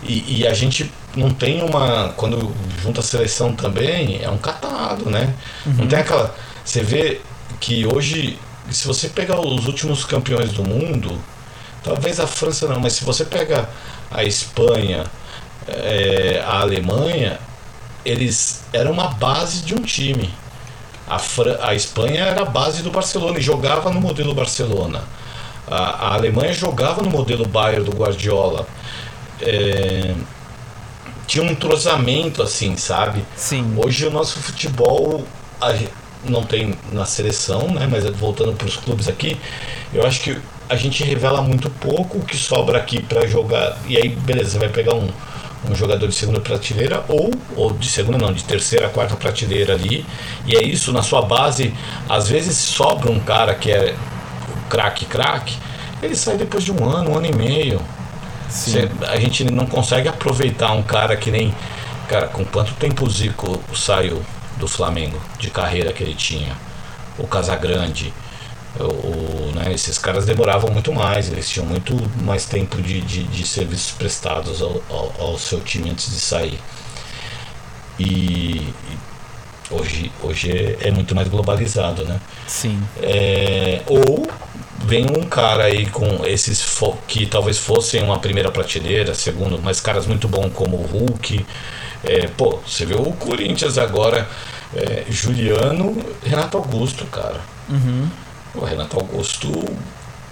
E, 0.00 0.38
e, 0.38 0.46
a 0.46 0.54
gente 0.54 0.88
não 1.16 1.30
tem 1.30 1.60
uma. 1.60 2.10
Quando 2.16 2.54
junta 2.80 3.00
a 3.00 3.02
seleção 3.02 3.52
também, 3.52 4.20
é 4.22 4.30
um 4.30 4.38
catado, 4.38 5.10
né? 5.10 5.34
Uhum. 5.66 5.72
Não 5.78 5.88
tem 5.88 5.98
aquela. 5.98 6.32
Você 6.64 6.82
vê 6.82 7.20
que 7.58 7.84
hoje, 7.84 8.38
se 8.70 8.86
você 8.86 9.08
pegar 9.08 9.40
os 9.40 9.66
últimos 9.66 10.04
campeões 10.04 10.52
do 10.52 10.64
mundo, 10.64 11.18
talvez 11.82 12.20
a 12.20 12.26
França 12.26 12.66
não, 12.66 12.80
mas 12.80 12.94
se 12.94 13.04
você 13.04 13.24
pega 13.24 13.68
a 14.10 14.24
Espanha, 14.24 15.04
é, 15.66 16.42
a 16.46 16.60
Alemanha, 16.60 17.38
eles 18.04 18.62
eram 18.72 18.92
uma 18.92 19.08
base 19.08 19.62
de 19.62 19.74
um 19.74 19.82
time. 19.82 20.30
A, 21.06 21.18
Fran 21.18 21.56
a 21.60 21.74
Espanha 21.74 22.24
era 22.24 22.42
a 22.42 22.44
base 22.44 22.82
do 22.82 22.90
Barcelona 22.90 23.38
e 23.38 23.42
jogava 23.42 23.90
no 23.90 24.00
modelo 24.00 24.34
Barcelona. 24.34 25.02
A, 25.66 26.08
a 26.08 26.14
Alemanha 26.14 26.52
jogava 26.52 27.02
no 27.02 27.10
modelo 27.10 27.46
Bayern 27.46 27.84
do 27.84 27.96
Guardiola. 27.96 28.66
É, 29.40 30.14
tinha 31.26 31.44
um 31.44 31.50
entrosamento 31.50 32.42
assim, 32.42 32.76
sabe? 32.76 33.24
Sim. 33.36 33.74
Hoje 33.76 34.06
o 34.06 34.10
nosso 34.10 34.38
futebol 34.38 35.24
a 35.60 35.72
não 36.24 36.42
tem 36.42 36.74
na 36.92 37.04
seleção, 37.04 37.68
né? 37.68 37.88
Mas 37.90 38.04
voltando 38.10 38.52
para 38.52 38.66
os 38.66 38.76
clubes 38.76 39.08
aqui, 39.08 39.38
eu 39.92 40.06
acho 40.06 40.20
que 40.20 40.38
a 40.68 40.76
gente 40.76 41.02
revela 41.02 41.40
muito 41.40 41.70
pouco 41.70 42.18
o 42.18 42.22
que 42.22 42.36
sobra 42.36 42.78
aqui 42.78 43.02
para 43.02 43.26
jogar. 43.26 43.76
E 43.86 43.96
aí, 43.96 44.08
beleza, 44.08 44.50
você 44.50 44.58
vai 44.58 44.68
pegar 44.68 44.94
um, 44.94 45.08
um 45.70 45.74
jogador 45.74 46.06
de 46.06 46.14
segunda 46.14 46.40
prateleira 46.40 47.04
ou, 47.08 47.30
ou 47.56 47.72
de 47.72 47.88
segunda 47.88 48.18
não, 48.18 48.32
de 48.32 48.44
terceira, 48.44 48.88
quarta 48.88 49.16
prateleira 49.16 49.74
ali. 49.74 50.04
E 50.46 50.54
é 50.56 50.62
isso, 50.62 50.92
na 50.92 51.02
sua 51.02 51.22
base, 51.22 51.72
às 52.08 52.28
vezes 52.28 52.56
sobra 52.56 53.10
um 53.10 53.20
cara 53.20 53.54
que 53.54 53.70
é 53.70 53.94
craque, 54.68 55.06
craque, 55.06 55.56
ele 56.02 56.14
sai 56.14 56.36
depois 56.36 56.62
de 56.62 56.70
um 56.72 56.84
ano, 56.88 57.10
um 57.12 57.16
ano 57.16 57.26
e 57.26 57.34
meio. 57.34 57.80
Sim. 58.48 58.72
Cê- 58.72 58.88
a 59.06 59.18
gente 59.18 59.44
não 59.44 59.66
consegue 59.66 60.08
aproveitar 60.08 60.72
um 60.72 60.82
cara 60.82 61.16
que 61.16 61.30
nem. 61.30 61.54
Cara, 62.08 62.26
com 62.28 62.42
quanto 62.44 62.72
tempo 62.74 63.04
o 63.04 63.10
Zico 63.10 63.60
saiu 63.74 64.22
do 64.58 64.68
Flamengo, 64.68 65.20
de 65.38 65.50
carreira 65.50 65.92
que 65.92 66.02
ele 66.02 66.14
tinha? 66.14 66.56
O 67.18 67.26
Casagrande. 67.26 68.12
O, 68.78 68.84
o- 68.84 69.52
né, 69.54 69.72
esses 69.72 69.98
caras 69.98 70.26
demoravam 70.26 70.70
muito 70.70 70.92
mais, 70.92 71.30
eles 71.32 71.48
tinham 71.48 71.66
muito 71.66 71.94
mais 72.22 72.44
tempo 72.46 72.80
de, 72.82 73.00
de, 73.00 73.24
de 73.24 73.46
serviços 73.46 73.92
prestados 73.92 74.62
ao, 74.62 74.82
ao, 74.90 75.14
ao 75.18 75.38
seu 75.38 75.60
time 75.60 75.90
antes 75.90 76.10
de 76.10 76.20
sair. 76.20 76.60
E, 77.98 78.72
hoje, 79.70 80.12
hoje 80.22 80.76
é, 80.80 80.90
muito 80.90 81.14
mais 81.14 81.28
globalizado, 81.28 82.04
né? 82.04 82.20
Sim. 82.46 82.80
É, 83.02 83.82
ou 83.86 84.26
vem 84.84 85.06
um 85.10 85.24
cara 85.24 85.64
aí 85.64 85.86
com 85.86 86.24
esses 86.24 86.62
que 87.06 87.26
talvez 87.26 87.58
fossem 87.58 88.02
uma 88.02 88.18
primeira 88.18 88.50
prateleira, 88.50 89.14
segundo, 89.14 89.60
mas 89.62 89.80
caras 89.80 90.06
muito 90.06 90.28
bons 90.28 90.50
como 90.52 90.76
o 90.76 90.86
Hulk. 90.86 91.44
É, 92.04 92.26
pô, 92.28 92.60
você 92.66 92.84
vê 92.86 92.94
o 92.94 93.12
Corinthians 93.12 93.78
agora, 93.78 94.28
é, 94.74 95.04
Juliano, 95.10 95.96
Renato 96.24 96.56
Augusto, 96.56 97.04
cara. 97.06 97.40
Uhum. 97.68 98.08
O 98.54 98.64
Renato 98.64 98.96
Augusto 98.96 99.64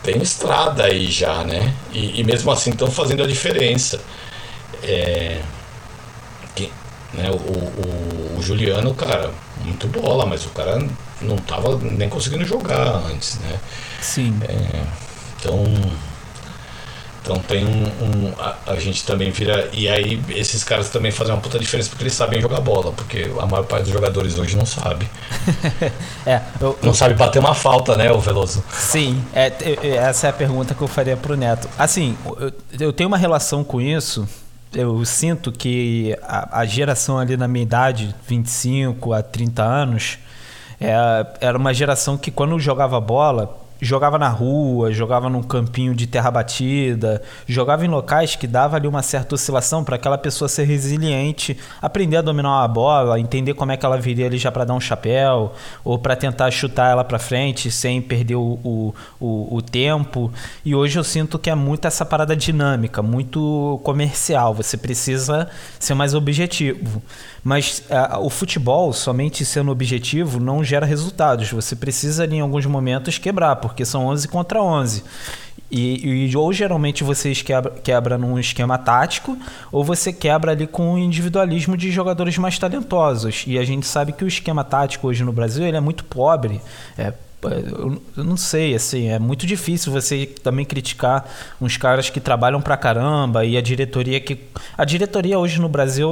tem 0.02 0.22
estrada 0.22 0.84
aí 0.84 1.10
já, 1.10 1.44
né? 1.44 1.74
E, 1.92 2.20
e 2.20 2.24
mesmo 2.24 2.50
assim 2.50 2.70
estão 2.70 2.90
fazendo 2.90 3.22
a 3.22 3.26
diferença. 3.26 4.00
É, 4.82 5.40
que, 6.54 6.70
né, 7.12 7.30
o, 7.30 7.34
o, 7.34 8.36
o 8.38 8.42
Juliano, 8.42 8.94
cara, 8.94 9.32
muito 9.64 9.88
bola, 9.88 10.24
mas 10.26 10.46
o 10.46 10.50
cara 10.50 10.78
não 11.20 11.36
tava 11.36 11.76
nem 11.78 12.08
conseguindo 12.08 12.44
jogar 12.44 13.02
antes, 13.10 13.38
né? 13.40 13.58
Sim. 14.00 14.38
Então, 15.38 15.64
então 17.26 17.40
tem 17.40 17.64
um, 17.64 17.70
um- 18.28 18.32
a, 18.38 18.54
a 18.68 18.76
gente 18.76 19.04
também 19.04 19.30
vira 19.32 19.68
e 19.72 19.88
aí 19.88 20.22
esses 20.28 20.62
caras 20.62 20.88
também 20.90 21.10
fazem 21.10 21.34
uma 21.34 21.40
puta 21.40 21.58
diferença 21.58 21.88
porque 21.90 22.04
eles 22.04 22.12
sabem 22.14 22.40
jogar 22.40 22.60
bola, 22.60 22.92
porque 22.92 23.28
a 23.40 23.46
maior 23.46 23.64
parte 23.64 23.82
dos 23.84 23.92
jogadores 23.92 24.38
hoje 24.38 24.56
não 24.56 24.64
sabe. 24.64 25.08
É, 26.24 26.40
eu, 26.60 26.76
Não 26.82 26.92
sabe 26.92 27.14
bater 27.14 27.38
uma 27.38 27.54
falta, 27.54 27.96
né, 27.96 28.10
o 28.10 28.18
Veloso? 28.18 28.64
Sim, 28.72 29.22
é, 29.32 29.46
é, 29.82 29.90
essa 29.96 30.26
é 30.26 30.30
a 30.30 30.32
pergunta 30.32 30.74
que 30.74 30.82
eu 30.82 30.88
faria 30.88 31.16
pro 31.16 31.36
Neto. 31.36 31.68
Assim, 31.78 32.16
eu, 32.40 32.52
eu 32.80 32.92
tenho 32.92 33.06
uma 33.06 33.16
relação 33.16 33.62
com 33.62 33.80
isso. 33.80 34.28
Eu 34.74 35.04
sinto 35.04 35.52
que 35.52 36.16
a, 36.22 36.60
a 36.60 36.66
geração 36.66 37.16
ali 37.18 37.36
na 37.36 37.46
minha 37.46 37.62
idade, 37.62 38.12
25 38.26 39.12
a 39.12 39.22
30 39.22 39.62
anos, 39.62 40.18
é, 40.80 40.94
era 41.40 41.56
uma 41.56 41.72
geração 41.72 42.18
que 42.18 42.30
quando 42.32 42.58
jogava 42.58 43.00
bola, 43.00 43.56
jogava 43.80 44.18
na 44.18 44.28
rua, 44.28 44.92
jogava 44.92 45.28
num 45.28 45.42
campinho 45.42 45.94
de 45.94 46.06
terra 46.06 46.30
batida, 46.30 47.22
jogava 47.46 47.84
em 47.84 47.88
locais 47.88 48.36
que 48.36 48.46
dava 48.46 48.76
ali 48.76 48.88
uma 48.88 49.02
certa 49.02 49.34
oscilação 49.34 49.84
para 49.84 49.96
aquela 49.96 50.18
pessoa 50.18 50.48
ser 50.48 50.64
resiliente, 50.64 51.56
aprender 51.80 52.16
a 52.16 52.22
dominar 52.22 52.60
uma 52.60 52.68
bola, 52.68 53.20
entender 53.20 53.54
como 53.54 53.72
é 53.72 53.76
que 53.76 53.84
ela 53.84 53.98
viria 53.98 54.26
ali 54.26 54.38
já 54.38 54.50
para 54.50 54.64
dar 54.64 54.74
um 54.74 54.80
chapéu 54.80 55.52
ou 55.84 55.98
para 55.98 56.16
tentar 56.16 56.50
chutar 56.50 56.90
ela 56.90 57.04
para 57.04 57.18
frente 57.18 57.70
sem 57.70 58.00
perder 58.00 58.36
o, 58.36 58.58
o, 58.64 58.94
o, 59.20 59.56
o 59.56 59.62
tempo. 59.62 60.32
E 60.64 60.74
hoje 60.74 60.98
eu 60.98 61.04
sinto 61.04 61.38
que 61.38 61.50
é 61.50 61.54
muito 61.54 61.86
essa 61.86 62.04
parada 62.04 62.34
dinâmica, 62.34 63.02
muito 63.02 63.80
comercial. 63.82 64.54
Você 64.54 64.76
precisa 64.76 65.48
ser 65.78 65.94
mais 65.94 66.14
objetivo. 66.14 67.02
Mas 67.46 67.84
ah, 67.88 68.18
o 68.18 68.28
futebol, 68.28 68.92
somente 68.92 69.44
sendo 69.44 69.70
objetivo, 69.70 70.40
não 70.40 70.64
gera 70.64 70.84
resultados. 70.84 71.48
Você 71.52 71.76
precisa, 71.76 72.26
em 72.26 72.40
alguns 72.40 72.66
momentos, 72.66 73.18
quebrar, 73.18 73.54
porque 73.54 73.84
são 73.84 74.06
11 74.06 74.26
contra 74.26 74.60
11. 74.60 75.04
E, 75.70 76.26
e 76.28 76.36
ou 76.36 76.52
geralmente 76.52 77.04
você 77.04 77.32
quebra, 77.36 77.70
quebra 77.70 78.18
num 78.18 78.36
esquema 78.36 78.76
tático, 78.76 79.38
ou 79.70 79.84
você 79.84 80.12
quebra 80.12 80.50
ali 80.50 80.66
com 80.66 80.94
o 80.94 80.98
individualismo 80.98 81.76
de 81.76 81.92
jogadores 81.92 82.36
mais 82.36 82.58
talentosos. 82.58 83.44
E 83.46 83.60
a 83.60 83.64
gente 83.64 83.86
sabe 83.86 84.10
que 84.10 84.24
o 84.24 84.28
esquema 84.28 84.64
tático 84.64 85.06
hoje 85.06 85.22
no 85.22 85.32
Brasil 85.32 85.64
ele 85.64 85.76
é 85.76 85.80
muito 85.80 86.02
pobre. 86.02 86.60
É, 86.98 87.12
eu 88.16 88.24
não 88.24 88.36
sei, 88.36 88.74
assim, 88.74 89.08
é 89.08 89.18
muito 89.18 89.46
difícil 89.46 89.92
você 89.92 90.26
também 90.26 90.64
criticar 90.64 91.24
uns 91.60 91.76
caras 91.76 92.10
que 92.10 92.18
trabalham 92.18 92.60
pra 92.60 92.76
caramba 92.76 93.44
e 93.44 93.56
a 93.56 93.60
diretoria 93.60 94.18
que. 94.18 94.38
A 94.76 94.84
diretoria 94.84 95.38
hoje 95.38 95.60
no 95.60 95.68
Brasil, 95.68 96.10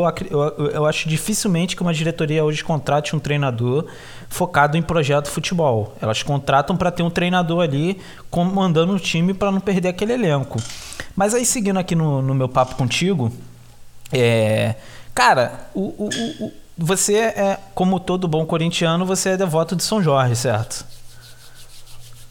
eu 0.73 0.87
acho 0.87 1.09
dificilmente 1.09 1.75
que 1.75 1.83
uma 1.83 1.93
diretoria 1.95 2.45
hoje 2.45 2.63
contrate 2.63 3.17
um 3.17 3.19
treinador 3.19 3.87
focado 4.29 4.77
em 4.77 4.83
projeto 4.83 5.29
futebol. 5.29 5.97
Elas 6.01 6.23
contratam 6.23 6.77
para 6.77 6.91
ter 6.91 7.03
um 7.03 7.11
treinador 7.11 7.63
ali 7.63 7.99
comandando 8.31 8.93
o 8.95 8.99
time 9.01 9.35
para 9.35 9.51
não 9.51 9.61
perder 9.61 9.89
aquele 9.89 10.13
elenco. 10.13 10.61
Mas 11.17 11.35
aí, 11.35 11.45
seguindo 11.45 11.79
aqui 11.79 11.95
no, 11.97 12.21
no 12.23 12.35
meu 12.35 12.49
papo 12.49 12.77
contigo, 12.77 13.33
é, 14.13 14.75
cara, 15.15 15.69
o- 15.75 15.81
o- 16.05 16.45
o- 16.47 16.53
você 16.77 17.15
é, 17.17 17.59
como 17.75 17.99
todo 18.01 18.27
bom 18.29 18.45
corintiano, 18.45 19.07
você 19.07 19.31
é 19.31 19.37
devoto 19.37 19.75
de 19.77 19.83
São 19.83 20.03
Jorge, 20.03 20.35
certo? 20.37 20.85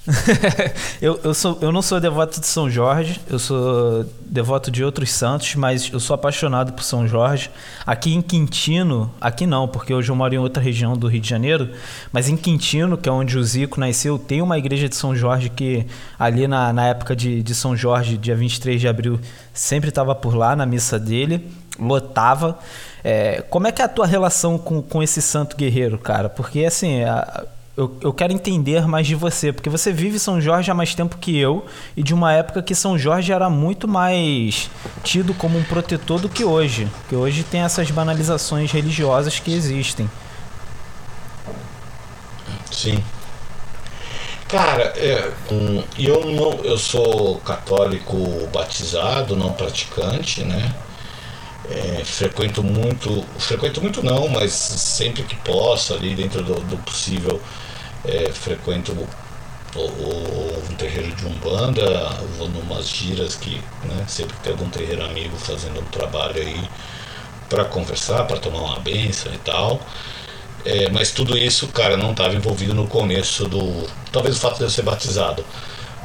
eu, 1.01 1.19
eu, 1.23 1.33
sou, 1.33 1.57
eu 1.61 1.71
não 1.71 1.81
sou 1.81 1.99
devoto 1.99 2.39
de 2.39 2.45
São 2.47 2.69
Jorge, 2.69 3.21
eu 3.29 3.39
sou 3.39 4.05
devoto 4.25 4.69
de 4.69 4.83
outros 4.83 5.09
santos, 5.11 5.55
mas 5.55 5.89
eu 5.93 5.99
sou 5.99 6.13
apaixonado 6.13 6.73
por 6.73 6.83
São 6.83 7.07
Jorge. 7.07 7.49
Aqui 7.85 8.13
em 8.13 8.21
Quintino, 8.21 9.09
aqui 9.21 9.45
não, 9.45 9.67
porque 9.67 9.93
hoje 9.93 10.09
eu 10.11 10.15
moro 10.15 10.33
em 10.33 10.37
outra 10.37 10.61
região 10.61 10.97
do 10.97 11.07
Rio 11.07 11.21
de 11.21 11.29
Janeiro, 11.29 11.69
mas 12.11 12.27
em 12.27 12.35
Quintino, 12.35 12.97
que 12.97 13.07
é 13.07 13.11
onde 13.11 13.37
o 13.37 13.43
Zico 13.43 13.79
nasceu, 13.79 14.19
tem 14.19 14.41
uma 14.41 14.57
igreja 14.57 14.89
de 14.89 14.95
São 14.95 15.15
Jorge 15.15 15.49
que 15.49 15.85
ali 16.19 16.47
na, 16.47 16.73
na 16.73 16.87
época 16.87 17.15
de, 17.15 17.41
de 17.41 17.55
São 17.55 17.75
Jorge, 17.75 18.17
dia 18.17 18.35
23 18.35 18.81
de 18.81 18.87
abril, 18.87 19.19
sempre 19.53 19.87
estava 19.89 20.13
por 20.13 20.35
lá 20.35 20.53
na 20.55 20.65
missa 20.65 20.99
dele, 20.99 21.49
lotava. 21.79 22.59
É, 23.03 23.41
como 23.49 23.67
é 23.67 23.71
que 23.71 23.81
é 23.81 23.85
a 23.85 23.89
tua 23.89 24.05
relação 24.05 24.57
com, 24.57 24.81
com 24.81 25.01
esse 25.01 25.21
santo 25.21 25.55
guerreiro, 25.55 25.97
cara? 25.97 26.29
Porque 26.29 26.65
assim, 26.65 27.03
a- 27.03 27.45
eu, 27.75 27.91
eu 28.01 28.13
quero 28.13 28.31
entender 28.31 28.87
mais 28.87 29.07
de 29.07 29.15
você, 29.15 29.51
porque 29.51 29.69
você 29.69 29.91
vive 29.91 30.19
São 30.19 30.39
Jorge 30.39 30.69
há 30.69 30.75
mais 30.75 30.93
tempo 30.93 31.17
que 31.17 31.37
eu 31.37 31.65
e 31.97 32.03
de 32.03 32.13
uma 32.13 32.31
época 32.31 32.61
que 32.61 32.75
São 32.75 32.97
Jorge 32.97 33.33
era 33.33 33.49
muito 33.49 33.87
mais 33.87 34.69
tido 35.03 35.33
como 35.33 35.57
um 35.57 35.63
protetor 35.63 36.19
do 36.19 36.29
que 36.29 36.45
hoje. 36.45 36.87
Que 37.09 37.15
hoje 37.15 37.43
tem 37.43 37.61
essas 37.61 37.89
banalizações 37.89 38.71
religiosas 38.71 39.39
que 39.39 39.51
existem. 39.51 40.09
Sim. 42.71 43.03
Cara, 44.47 44.93
é, 44.95 45.31
um, 45.51 45.83
eu 45.97 46.25
não, 46.31 46.51
eu 46.63 46.77
sou 46.77 47.37
católico 47.39 48.15
batizado, 48.53 49.35
não 49.35 49.51
praticante, 49.51 50.43
né? 50.43 50.71
É, 51.65 52.03
frequento 52.03 52.61
muito, 52.61 53.23
frequento 53.39 53.81
muito 53.81 54.03
não, 54.03 54.27
mas 54.27 54.51
sempre 54.51 55.23
que 55.23 55.35
posso 55.37 55.93
ali 55.93 56.13
dentro 56.13 56.43
do, 56.43 56.55
do 56.61 56.77
possível, 56.79 57.41
é, 58.03 58.31
frequento 58.33 58.91
o, 59.75 59.79
o- 59.79 60.63
um 60.69 60.75
terreiro 60.75 61.13
de 61.15 61.25
umbanda, 61.25 62.09
vou 62.37 62.49
numas 62.49 62.89
giras 62.89 63.35
que, 63.35 63.63
né? 63.83 64.05
Sempre 64.07 64.37
tem 64.39 64.51
algum 64.53 64.69
terreiro 64.69 65.03
amigo 65.05 65.37
fazendo 65.37 65.79
um 65.81 65.85
trabalho 65.85 66.41
aí 66.41 66.69
para 67.49 67.65
conversar, 67.65 68.25
para 68.25 68.39
tomar 68.39 68.61
uma 68.61 68.79
benção 68.79 69.33
e 69.33 69.37
tal. 69.39 69.81
É, 70.65 70.89
mas 70.89 71.11
tudo 71.11 71.37
isso, 71.37 71.67
cara, 71.69 71.97
não 71.97 72.11
estava 72.11 72.35
envolvido 72.35 72.73
no 72.73 72.87
começo 72.87 73.47
do. 73.47 73.87
Talvez 74.11 74.37
o 74.37 74.39
fato 74.39 74.57
de 74.57 74.63
eu 74.63 74.69
ser 74.69 74.83
batizado, 74.83 75.45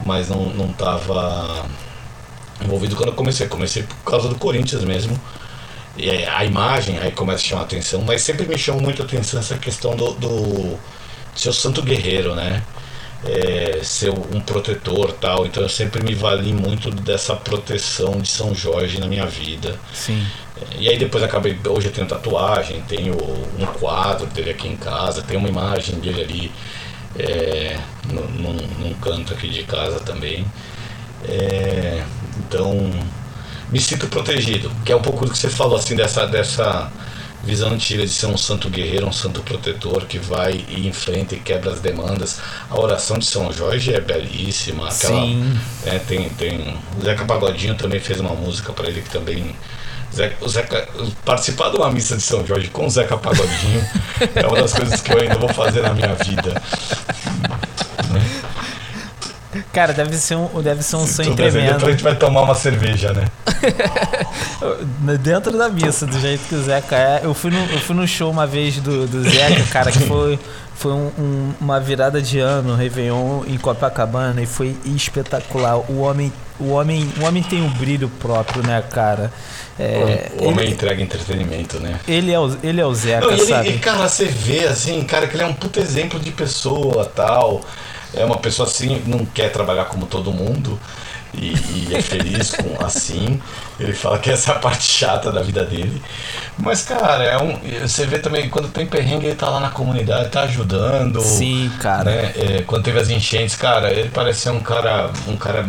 mas 0.07 0.29
não, 0.29 0.47
não 0.51 0.73
tava 0.73 1.66
envolvido 2.62 2.97
quando 2.97 3.11
eu 3.11 3.14
comecei. 3.14 3.47
Comecei 3.49 3.83
por 3.85 3.97
causa 4.05 4.29
do 4.29 4.37
Corinthians 4.38 4.85
mesmo. 4.85 5.18
Aí, 5.99 6.25
a 6.27 6.45
imagem 6.45 6.99
aí 6.99 7.11
começa 7.11 7.43
a 7.45 7.47
chamar 7.49 7.63
atenção, 7.63 8.01
mas 8.03 8.23
sempre 8.23 8.47
me 8.47 8.57
chamou 8.57 8.81
muito 8.83 9.03
a 9.03 9.05
atenção 9.05 9.41
essa 9.41 9.59
questão 9.59 9.97
do, 9.97 10.13
do 10.15 10.79
ser 11.35 11.49
o 11.51 11.53
santo 11.53 11.83
guerreiro, 11.83 12.35
né? 12.35 12.63
É, 13.25 13.81
ser 13.83 14.11
um 14.11 14.41
protetor 14.41 15.13
tal. 15.15 15.45
Então 15.45 15.63
eu 15.63 15.69
sempre 15.69 16.03
me 16.03 16.15
vali 16.15 16.53
muito 16.53 16.91
dessa 16.91 17.35
proteção 17.35 18.21
de 18.21 18.29
São 18.29 18.55
Jorge 18.55 19.01
na 19.01 19.07
minha 19.09 19.27
vida. 19.27 19.79
Sim. 19.93 20.25
E 20.79 20.89
aí 20.89 20.99
depois 20.99 21.23
acabei, 21.25 21.59
hoje 21.69 21.87
eu 21.89 21.93
tenho 21.93 22.07
tatuagem, 22.07 22.81
tenho 22.89 23.15
um 23.59 23.67
quadro 23.67 24.27
dele 24.27 24.51
aqui 24.51 24.69
em 24.69 24.77
casa, 24.77 25.23
tem 25.23 25.37
uma 25.37 25.49
imagem 25.49 25.97
dele 26.01 26.23
ali 26.23 26.53
é, 27.19 27.77
num, 28.13 28.27
num- 28.29 28.69
num 28.79 28.95
canto 28.95 29.33
aqui 29.35 29.49
de 29.49 29.65
casa 29.65 29.99
também. 30.01 30.45
É, 31.29 32.03
então, 32.39 32.91
me 33.70 33.81
sinto 33.81 34.07
protegido, 34.09 34.70
que 34.85 34.92
é 34.92 34.96
um 34.96 35.02
pouco 35.02 35.24
do 35.24 35.33
que 35.33 35.38
você 35.38 35.48
falou, 35.48 35.76
assim, 35.76 35.94
dessa, 35.94 36.26
dessa 36.26 36.90
visão 37.42 37.70
antiga 37.70 38.04
de 38.04 38.12
ser 38.12 38.26
um 38.26 38.37
santo 38.37 38.68
guerreiro, 38.68 39.07
um 39.07 39.12
santo 39.12 39.42
protetor 39.42 40.04
que 40.07 40.18
vai 40.18 40.64
e 40.68 40.87
enfrenta 40.87 41.35
e 41.35 41.40
quebra 41.40 41.72
as 41.72 41.81
demandas. 41.81 42.40
A 42.68 42.78
oração 42.78 43.18
de 43.18 43.26
São 43.26 43.52
Jorge 43.52 43.94
é 43.94 44.00
belíssima. 44.00 44.88
Aquela, 44.88 45.20
Sim. 45.22 45.59
É, 45.87 45.98
tem, 45.98 46.28
tem, 46.31 46.76
o 46.98 47.04
Zeca 47.04 47.24
Pagodinho 47.24 47.74
também 47.74 48.00
fez 48.00 48.20
uma 48.20 48.35
música 48.35 48.72
para 48.72 48.88
ele 48.88 49.02
que 49.02 49.11
também. 49.11 49.54
Zeca, 50.14 50.37
o 50.42 50.48
Zeca, 50.48 50.88
participar 51.24 51.70
de 51.70 51.76
uma 51.76 51.90
missa 51.90 52.16
de 52.16 52.22
São 52.22 52.46
Jorge 52.46 52.68
com 52.68 52.87
o 52.87 52.90
Zeca 52.90 53.16
Pagodinho 53.16 53.87
é 54.35 54.46
uma 54.46 54.62
das 54.62 54.72
coisas 54.72 55.00
que 55.02 55.12
eu 55.12 55.20
ainda 55.20 55.37
vou 55.37 55.50
fazer 55.50 55.83
na 55.83 55.92
minha 55.92 56.14
vida. 56.14 56.62
Cara, 59.73 59.92
deve 59.92 60.16
ser 60.16 60.37
um, 60.37 60.62
deve 60.62 60.83
ser 60.83 60.97
um 60.97 61.07
sonho 61.07 61.31
Tudo 61.31 61.42
bem, 61.42 61.51
tremendo. 61.51 61.73
Depois 61.75 61.88
a 61.88 61.90
gente 61.92 62.05
vai 62.05 62.14
tomar 62.16 62.42
uma 62.42 62.55
cerveja, 62.55 63.12
né? 63.12 63.25
Dentro 65.23 65.57
da 65.57 65.68
missa, 65.68 66.07
do 66.07 66.18
jeito 66.21 66.42
que 66.49 66.55
o 66.55 66.62
Zeca 66.62 66.97
é. 66.97 67.21
Eu 67.23 67.35
fui 67.35 67.51
no, 67.51 67.59
eu 67.73 67.79
fui 67.81 67.94
no 67.94 68.07
show 68.07 68.31
uma 68.31 68.47
vez 68.47 68.77
do, 68.79 69.07
do 69.07 69.23
Zeca, 69.29 69.62
cara, 69.71 69.90
que 69.92 70.01
foi, 70.01 70.38
foi 70.75 70.92
um- 70.92 71.12
um- 71.18 71.53
uma 71.61 71.79
virada 71.81 72.21
de 72.21 72.38
ano, 72.38 72.75
Réveillon 72.75 73.44
em 73.47 73.57
Copacabana, 73.57 74.40
e 74.42 74.47
foi 74.47 74.77
espetacular. 74.85 75.77
O 75.90 76.01
homem, 76.01 76.33
o 76.59 76.71
homem, 76.71 77.09
o 77.21 77.25
homem 77.25 77.42
tem 77.42 77.62
um 77.62 77.71
brilho 77.71 78.09
próprio, 78.21 78.62
né, 78.66 78.83
cara? 78.90 79.33
É, 79.79 80.33
o 80.40 80.49
homem 80.49 80.64
ele, 80.66 80.75
entrega 80.75 81.01
entretenimento, 81.01 81.79
né? 81.79 82.01
ele 82.09 82.33
é 82.33 82.40
o, 82.40 82.53
ele 82.64 82.81
é 82.81 82.85
o 82.85 82.92
Zeca, 82.92 83.27
Não, 83.27 83.31
e, 83.33 83.38
ele, 83.40 83.47
sabe? 83.47 83.68
e, 83.71 83.79
cara, 83.79 84.09
você 84.09 84.25
vê 84.25 84.64
assim, 84.66 85.03
cara, 85.05 85.29
que 85.29 85.37
ele 85.37 85.44
é 85.44 85.47
um 85.47 85.55
puta 85.55 85.79
exemplo 85.79 86.18
de 86.18 86.33
pessoa 86.33 87.05
tal. 87.14 87.61
É 88.14 88.25
uma 88.25 88.38
pessoa 88.38 88.68
assim, 88.68 89.03
não 89.07 89.25
quer 89.25 89.51
trabalhar 89.51 89.87
como 89.87 90.07
todo 90.07 90.33
mundo 90.33 90.79
e, 91.35 91.53
e 91.53 91.94
é 91.94 92.01
feliz 92.01 92.55
com 92.55 92.77
assim. 92.85 93.40
Ele 93.79 93.92
fala 93.92 94.18
que 94.18 94.31
essa 94.31 94.53
é 94.53 94.55
a 94.55 94.59
parte 94.59 94.85
chata 94.85 95.31
da 95.31 95.42
vida 95.42 95.64
dele. 95.64 96.03
Mas, 96.59 96.83
cara, 96.83 97.25
é 97.25 97.38
um, 97.38 97.59
você 97.83 98.07
vê 98.07 98.18
também 98.18 98.49
quando 98.49 98.68
tem 98.68 98.87
perrengue, 98.87 99.27
ele 99.27 99.35
tá 99.35 99.49
lá 99.49 99.61
na 99.61 99.71
comunidade, 99.71 100.31
tá 100.31 100.42
ajudando. 100.42 101.21
Sim, 101.21 101.71
cara. 101.81 102.05
Né? 102.05 102.33
É, 102.37 102.62
quando 102.66 102.85
teve 102.85 102.99
as 102.99 103.11
enchentes, 103.11 103.55
cara, 103.57 103.90
ele 103.92 104.09
parece 104.09 104.40
ser 104.40 104.51
um 104.51 104.61
cara, 104.61 105.11
um 105.27 105.37
cara 105.37 105.68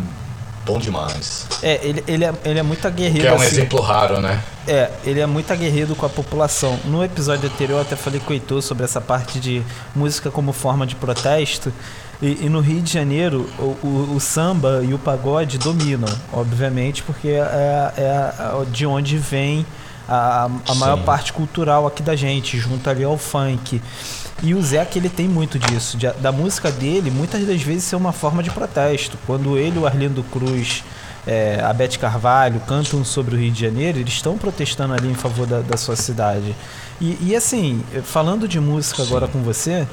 bom 0.65 0.78
demais. 0.78 1.47
É, 1.62 1.80
ele, 1.84 2.04
ele, 2.08 2.25
é, 2.25 2.34
ele 2.45 2.60
é 2.60 2.63
muito 2.63 2.88
aguerrido. 2.88 3.21
Que 3.21 3.28
é 3.28 3.32
um 3.32 3.36
assim. 3.36 3.45
exemplo 3.47 3.82
raro, 3.82 4.21
né? 4.21 4.41
É, 4.67 4.89
ele 5.04 5.19
é 5.19 5.25
muito 5.25 5.52
aguerrido 5.52 5.95
com 5.95 6.06
a 6.06 6.10
população. 6.10 6.80
No 6.86 7.04
episódio 7.04 7.49
anterior 7.49 7.78
eu 7.78 7.82
até 7.82 7.95
falei 7.95 8.19
com 8.19 8.32
o 8.32 8.34
Heitor 8.34 8.62
sobre 8.62 8.84
essa 8.84 9.02
parte 9.02 9.39
de 9.39 9.63
música 9.95 10.30
como 10.30 10.54
forma 10.54 10.86
de 10.86 10.95
protesto. 10.95 11.73
E, 12.21 12.45
e 12.45 12.49
no 12.49 12.60
Rio 12.60 12.82
de 12.82 12.91
Janeiro, 12.91 13.49
o, 13.58 13.63
o- 13.88 14.13
o 14.15 14.19
samba 14.19 14.82
e 14.84 14.93
o 14.93 14.99
pagode 14.99 15.58
dominam, 15.58 16.10
obviamente, 16.34 17.01
porque 17.03 17.29
é, 17.29 17.93
é 17.97 18.10
a- 18.38 18.65
de 18.69 18.86
onde 18.86 19.17
vem 19.17 19.65
a, 20.08 20.49
a 20.67 20.75
maior 20.75 20.97
Sim. 20.97 21.03
parte 21.05 21.32
cultural 21.32 21.88
aqui 21.88 22.03
da 22.03 22.15
gente, 22.15 22.58
junto 22.58 22.89
ali 22.89 23.03
ao 23.03 23.17
funk. 23.17 23.82
E 24.41 24.53
o 24.53 24.62
Zeca, 24.62 24.97
ele 24.97 25.10
tem 25.10 25.27
muito 25.29 25.58
disso, 25.60 25.97
de- 25.97 26.12
da 26.13 26.32
música 26.32 26.69
dele, 26.71 27.10
muitas 27.10 27.45
das 27.45 27.62
vezes 27.62 27.84
ser 27.86 27.95
uma 27.95 28.12
forma 28.12 28.43
de 28.43 28.49
protesto. 28.49 29.17
Quando 29.25 29.58
ele 29.58 29.79
o 29.79 29.86
Arlindo 29.86 30.21
Cruz, 30.23 30.84
é, 31.27 31.62
a 31.63 31.71
Beth 31.73 31.97
Carvalho 31.99 32.60
cantam 32.67 33.03
sobre 33.05 33.36
o 33.36 33.39
Rio 33.39 33.51
de 33.51 33.62
Janeiro, 33.62 33.97
eles 33.99 34.13
estão 34.13 34.38
protestando 34.38 34.93
ali 34.93 35.10
em 35.10 35.13
favor 35.15 35.45
da, 35.45 35.60
da 35.62 35.77
sua 35.77 35.95
cidade. 35.95 36.55
E, 36.99 37.17
e, 37.21 37.36
assim, 37.36 37.82
falando 38.03 38.45
de 38.47 38.60
música 38.60 39.03
agora 39.03 39.25
com 39.27 39.39
você, 39.41 39.88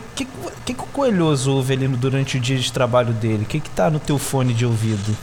que, 0.00 0.24
que, 0.24 0.28
que, 0.64 0.72
o 0.72 0.86
Coelhoso 0.86 1.52
ouve 1.52 1.74
ali 1.74 1.88
durante 1.88 2.36
o 2.36 2.40
dia 2.40 2.58
de 2.58 2.72
trabalho 2.72 3.12
dele? 3.12 3.42
O 3.42 3.46
que, 3.46 3.60
que 3.60 3.70
tá 3.70 3.90
no 3.90 3.98
teu 3.98 4.18
fone 4.18 4.54
de 4.54 4.64
ouvido? 4.64 5.16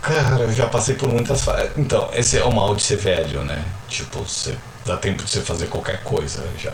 Cara, 0.00 0.44
eu 0.44 0.52
já 0.52 0.66
passei 0.66 0.94
por 0.94 1.08
muitas 1.08 1.42
fases. 1.42 1.70
Então, 1.76 2.08
esse 2.14 2.38
é 2.38 2.44
o 2.44 2.52
mal 2.52 2.74
de 2.74 2.82
ser 2.82 2.96
velho, 2.96 3.42
né? 3.44 3.62
Tipo, 3.88 4.20
você 4.20 4.56
dá 4.86 4.96
tempo 4.96 5.22
de 5.22 5.30
você 5.30 5.40
fazer 5.40 5.66
qualquer 5.66 6.02
coisa 6.02 6.42
já. 6.58 6.72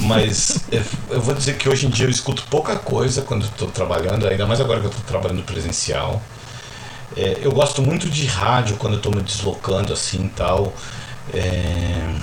Mas 0.00 0.60
eu, 1.10 1.20
vou 1.20 1.34
dizer 1.34 1.58
que 1.58 1.68
hoje 1.68 1.86
em 1.86 1.90
dia 1.90 2.06
eu 2.06 2.10
escuto 2.10 2.44
pouca 2.48 2.76
coisa 2.76 3.22
quando 3.22 3.48
tô 3.50 3.66
trabalhando, 3.66 4.26
ainda 4.26 4.46
mais 4.46 4.60
agora 4.60 4.80
que 4.80 4.86
eu 4.86 4.90
tô 4.90 5.00
trabalhando 5.02 5.42
presencial. 5.42 6.22
É, 7.16 7.38
eu 7.42 7.52
gosto 7.52 7.82
muito 7.82 8.08
de 8.08 8.26
rádio 8.26 8.76
quando 8.76 8.98
tô 8.98 9.10
me 9.10 9.22
deslocando 9.22 9.92
assim 9.92 10.24
e 10.24 10.28
tal. 10.30 10.72
É, 11.32 12.14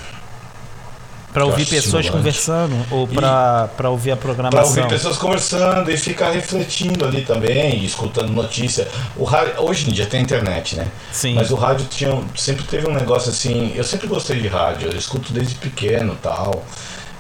Pra 1.33 1.43
Eu 1.43 1.47
ouvir 1.47 1.65
pessoas 1.65 2.09
conversando 2.09 2.75
ou 2.91 3.07
pra, 3.07 3.69
pra 3.77 3.89
ouvir 3.89 4.11
a 4.11 4.15
Para 4.17 4.23
programação? 4.23 4.67
ouvir 4.67 4.87
pessoas 4.87 5.17
conversando 5.17 5.89
e 5.89 5.95
ficar 5.97 6.31
refletindo 6.31 7.05
ali 7.05 7.23
também, 7.23 7.83
escutando 7.85 8.31
notícia. 8.33 8.87
O 9.15 9.23
rádio, 9.23 9.61
hoje 9.61 9.89
em 9.89 9.93
dia 9.93 10.05
tem 10.05 10.21
internet, 10.21 10.75
né? 10.75 10.87
Sim. 11.11 11.35
Mas 11.35 11.49
o 11.51 11.55
rádio 11.55 11.85
tinha, 11.89 12.21
sempre 12.35 12.63
teve 12.65 12.87
um 12.87 12.93
negócio 12.93 13.29
assim. 13.31 13.71
Eu 13.75 13.83
sempre 13.83 14.07
gostei 14.07 14.41
de 14.41 14.47
rádio, 14.49 14.89
eu 14.91 14.97
escuto 14.97 15.31
desde 15.31 15.55
pequeno 15.55 16.17
tal, 16.21 16.65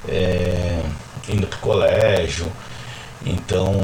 é, 0.07 0.81
indo 1.29 1.47
pro 1.47 1.59
colégio. 1.59 2.47
Então 3.25 3.79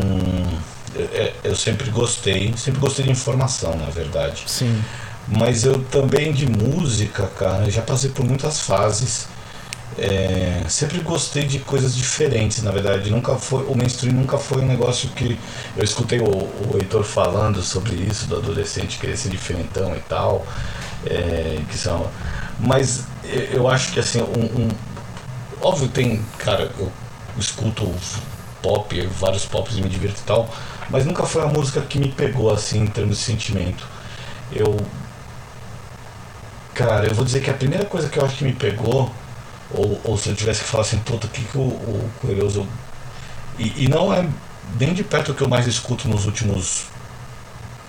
eu, 0.93 1.05
é, 1.13 1.33
eu 1.43 1.55
sempre 1.55 1.89
gostei, 1.89 2.53
sempre 2.57 2.81
gostei 2.81 3.05
de 3.05 3.11
informação, 3.11 3.75
na 3.77 3.89
verdade. 3.89 4.43
Sim. 4.45 4.83
Mas 5.27 5.63
eu 5.65 5.79
também 5.85 6.31
de 6.33 6.45
música, 6.49 7.27
cara, 7.37 7.63
eu 7.65 7.71
já 7.71 7.81
passei 7.81 8.09
por 8.09 8.25
muitas 8.25 8.59
fases. 8.59 9.27
É, 9.95 10.63
sempre 10.69 10.99
gostei 10.99 11.45
de 11.45 11.59
coisas 11.59 11.95
diferentes, 11.95 12.61
na 12.61 12.71
verdade. 12.71 13.09
Nunca 13.09 13.35
foi, 13.37 13.63
o 13.65 13.75
mainstream 13.75 14.13
nunca 14.13 14.37
foi 14.37 14.61
um 14.61 14.65
negócio 14.65 15.09
que. 15.09 15.39
Eu 15.75 15.83
escutei 15.83 16.19
o, 16.19 16.25
o 16.25 16.77
Heitor 16.79 17.03
falando 17.03 17.61
sobre 17.63 17.95
isso, 17.95 18.27
do 18.27 18.37
adolescente 18.37 18.97
querer 18.99 19.17
ser 19.17 19.29
diferentão 19.29 19.95
e 19.95 19.99
tal. 20.01 20.45
é, 21.05 21.61
que 21.69 21.77
são, 21.77 22.09
mas 22.59 23.05
eu, 23.53 23.67
acho 23.69 23.93
que 23.93 23.99
assim, 23.99 24.21
um, 24.21 24.63
um- 24.67 24.69
óbvio 25.61 25.87
tem, 25.89 26.23
cara, 26.39 26.71
eu 26.79 26.91
escuto 27.37 27.93
pop, 28.61 29.07
vários 29.07 29.45
pops 29.45 29.75
me 29.77 29.89
divirto 29.89 30.21
e 30.21 30.25
tal, 30.25 30.49
mas 30.89 31.05
nunca 31.05 31.23
foi 31.25 31.43
a 31.43 31.47
música 31.47 31.81
que 31.81 31.99
me 31.99 32.11
pegou 32.11 32.51
assim 32.53 32.81
em 32.83 32.87
termos 32.87 33.17
de 33.19 33.23
sentimento. 33.23 33.87
Eu 34.51 34.77
Cara, 36.73 37.07
eu 37.07 37.15
vou 37.15 37.25
dizer 37.25 37.41
que 37.41 37.49
a 37.49 37.53
primeira 37.53 37.85
coisa 37.85 38.07
que 38.09 38.19
eu 38.19 38.25
acho 38.25 38.37
que 38.37 38.43
me 38.43 38.53
pegou, 38.53 39.11
ou, 39.71 39.99
ou 40.03 40.17
se 40.17 40.29
eu 40.29 40.35
tivesse 40.35 40.61
que 40.63 40.67
falar 40.69 40.83
assim, 40.83 40.99
puta, 40.99 41.27
o 41.27 41.29
que, 41.29 41.43
que 41.43 41.57
o, 41.57 41.61
o 41.61 42.09
Coelhoso. 42.21 42.67
E, 43.59 43.85
e 43.85 43.87
não 43.87 44.13
é 44.13 44.27
nem 44.79 44.93
de 44.93 45.03
perto 45.03 45.31
o 45.31 45.35
que 45.35 45.41
eu 45.41 45.49
mais 45.49 45.67
escuto 45.67 46.07
nos 46.07 46.25
últimos. 46.25 46.85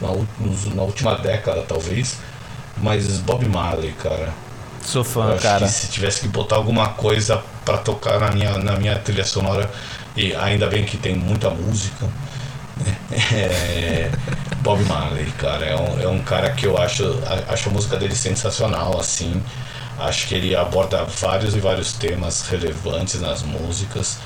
Na, 0.01 0.09
nos- 0.41 0.75
na 0.75 0.83
última 0.83 1.17
década, 1.17 1.63
talvez. 1.67 2.17
Mas 2.77 3.19
Bob 3.19 3.47
Marley, 3.49 3.93
cara. 3.93 4.33
Sou 4.83 5.05
fã, 5.05 5.37
cara. 5.37 5.67
se 5.69 5.89
tivesse 5.89 6.21
que 6.21 6.29
botar 6.29 6.57
alguma 6.57 6.91
coisa 6.91 7.43
pra 7.65 7.79
tocar 7.79 8.21
na 8.21 8.31
minha, 8.31 8.59
na 8.59 8.77
minha 8.77 8.97
trilha 8.99 9.25
sonora, 9.25 9.71
e 10.17 10.35
ainda 10.37 10.67
bem 10.69 10.85
que 10.85 10.97
tem 10.97 11.15
muita 11.17 11.51
música. 11.51 12.07
né? 12.07 12.97
É, 13.35 14.11
Bob 14.63 14.83
Marley, 14.85 15.27
cara, 15.39 15.65
é 15.67 15.77
um, 15.77 16.01
é 16.01 16.09
um 16.09 16.21
cara 16.23 16.51
que 16.53 16.67
eu 16.67 16.77
acho, 16.79 17.05
acho 17.49 17.69
a 17.69 17.73
música 17.73 17.97
dele 17.97 18.15
sensacional, 18.15 18.99
assim. 19.01 19.43
Acho 19.99 20.29
que 20.29 20.35
ele 20.35 20.55
aborda 20.55 21.05
vários 21.05 21.57
e 21.57 21.61
vários 21.61 21.93
temas 21.93 22.43
relevantes 22.43 23.21
nas 23.21 23.43
músicas. 23.43 24.19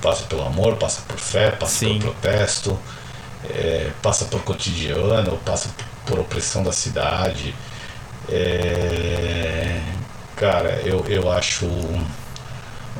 Passa 0.00 0.24
pelo 0.24 0.46
amor, 0.46 0.76
passa 0.76 1.02
por 1.06 1.18
fé, 1.18 1.50
passa 1.50 1.80
Sim. 1.80 1.98
pelo 1.98 2.14
protesto, 2.14 2.78
é, 3.50 3.90
passa 4.02 4.24
por 4.24 4.42
cotidiano, 4.42 5.36
passa 5.44 5.68
por 6.06 6.18
opressão 6.18 6.62
da 6.62 6.72
cidade. 6.72 7.54
É, 8.28 9.80
cara, 10.36 10.80
eu, 10.84 11.04
eu 11.06 11.30
acho 11.30 11.66
um, 11.66 12.06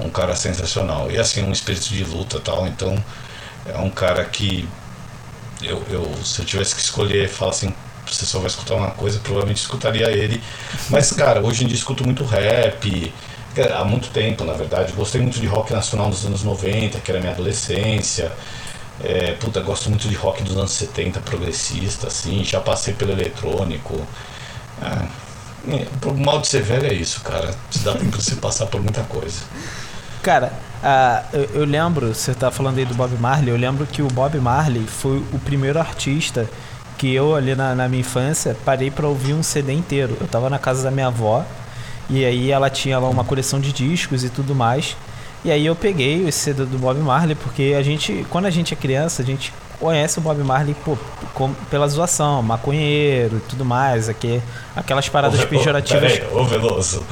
um 0.00 0.10
cara 0.10 0.36
sensacional. 0.36 1.10
E 1.10 1.18
assim, 1.18 1.42
um 1.42 1.52
espírito 1.52 1.88
de 1.88 2.04
luta 2.04 2.36
e 2.36 2.40
tal. 2.40 2.66
Então, 2.66 3.02
é 3.66 3.78
um 3.78 3.90
cara 3.90 4.24
que 4.24 4.68
eu, 5.62 5.82
eu, 5.90 6.24
se 6.24 6.40
eu 6.40 6.44
tivesse 6.44 6.74
que 6.74 6.80
escolher, 6.80 7.28
falar 7.28 7.52
assim, 7.52 7.74
você 8.14 8.26
só 8.26 8.38
vai 8.38 8.48
escutar 8.48 8.74
uma 8.74 8.90
coisa, 8.90 9.18
provavelmente 9.20 9.58
escutaria 9.58 10.10
ele. 10.10 10.42
Mas, 10.88 11.12
cara, 11.12 11.40
hoje 11.40 11.64
em 11.64 11.66
dia 11.66 11.76
escuto 11.76 12.04
muito 12.04 12.24
rap. 12.24 13.12
Há 13.76 13.84
muito 13.84 14.10
tempo, 14.10 14.44
na 14.44 14.52
verdade. 14.52 14.92
Gostei 14.92 15.20
muito 15.20 15.40
de 15.40 15.46
rock 15.46 15.72
nacional 15.72 16.08
nos 16.08 16.24
anos 16.24 16.42
90, 16.42 17.00
que 17.00 17.10
era 17.10 17.20
minha 17.20 17.32
adolescência. 17.32 18.30
É, 19.02 19.32
puta, 19.32 19.60
gosto 19.60 19.88
muito 19.88 20.08
de 20.08 20.14
rock 20.14 20.42
dos 20.42 20.56
anos 20.56 20.72
70, 20.72 21.20
progressista, 21.20 22.06
assim. 22.06 22.44
Já 22.44 22.60
passei 22.60 22.94
pelo 22.94 23.12
eletrônico. 23.12 24.00
Ah, 24.80 25.06
é, 25.68 25.86
o 26.06 26.14
mal 26.14 26.40
de 26.40 26.48
ser 26.48 26.62
velho 26.62 26.86
é 26.86 26.94
isso, 26.94 27.20
cara. 27.22 27.54
Dá 27.82 27.92
tempo 27.94 28.16
de 28.16 28.24
você 28.24 28.36
passar 28.36 28.66
por 28.66 28.80
muita 28.80 29.02
coisa. 29.02 29.40
Cara, 30.22 30.52
ah, 30.82 31.24
eu, 31.32 31.44
eu 31.54 31.64
lembro, 31.64 32.14
você 32.14 32.34
tá 32.34 32.50
falando 32.50 32.78
aí 32.78 32.84
do 32.84 32.94
Bob 32.94 33.14
Marley, 33.18 33.50
eu 33.50 33.56
lembro 33.56 33.86
que 33.86 34.00
o 34.02 34.08
Bob 34.08 34.38
Marley 34.38 34.86
foi 34.86 35.18
o 35.32 35.38
primeiro 35.38 35.78
artista 35.78 36.48
que 37.00 37.14
eu 37.14 37.34
ali 37.34 37.54
na, 37.54 37.74
na 37.74 37.88
minha 37.88 38.02
infância 38.02 38.54
parei 38.62 38.90
pra 38.90 39.08
ouvir 39.08 39.32
um 39.32 39.42
CD 39.42 39.72
inteiro. 39.72 40.18
Eu 40.20 40.28
tava 40.28 40.50
na 40.50 40.58
casa 40.58 40.82
da 40.82 40.90
minha 40.90 41.06
avó 41.06 41.42
e 42.10 42.26
aí 42.26 42.50
ela 42.50 42.68
tinha 42.68 42.98
lá 42.98 43.08
uma 43.08 43.24
coleção 43.24 43.58
de 43.58 43.72
discos 43.72 44.22
e 44.22 44.28
tudo 44.28 44.54
mais. 44.54 44.98
E 45.42 45.50
aí 45.50 45.64
eu 45.64 45.74
peguei 45.74 46.28
esse 46.28 46.40
CD 46.40 46.66
do 46.66 46.76
Bob 46.76 47.00
Marley 47.00 47.34
porque 47.34 47.74
a 47.74 47.82
gente, 47.82 48.26
quando 48.28 48.44
a 48.44 48.50
gente 48.50 48.74
é 48.74 48.76
criança, 48.76 49.22
a 49.22 49.24
gente 49.24 49.50
conhece 49.80 50.18
o 50.18 50.20
Bob 50.20 50.44
Marley 50.44 50.76
pô, 50.84 50.98
com, 51.32 51.54
pela 51.70 51.88
zoação, 51.88 52.42
maconheiro 52.42 53.38
e 53.38 53.48
tudo 53.48 53.64
mais, 53.64 54.10
aqui, 54.10 54.42
aquelas 54.76 55.08
paradas 55.08 55.40
Ô, 55.40 55.46
pejorativas. 55.46 56.18
Peraí, 56.18 56.34
ô 56.34 56.44
Veloso. 56.44 57.02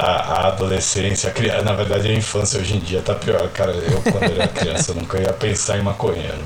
A, 0.00 0.04
a 0.04 0.46
adolescência, 0.48 1.28
a 1.28 1.32
criança, 1.32 1.62
na 1.62 1.72
verdade 1.72 2.08
a 2.08 2.14
infância 2.14 2.60
hoje 2.60 2.76
em 2.76 2.78
dia 2.78 3.02
tá 3.02 3.14
pior. 3.14 3.48
Cara, 3.48 3.72
eu 3.72 4.00
quando 4.02 4.22
era 4.22 4.46
criança 4.46 4.92
eu 4.92 4.94
nunca 4.94 5.18
ia 5.18 5.32
pensar 5.32 5.76
em 5.76 5.82
maconheiro. 5.82 6.38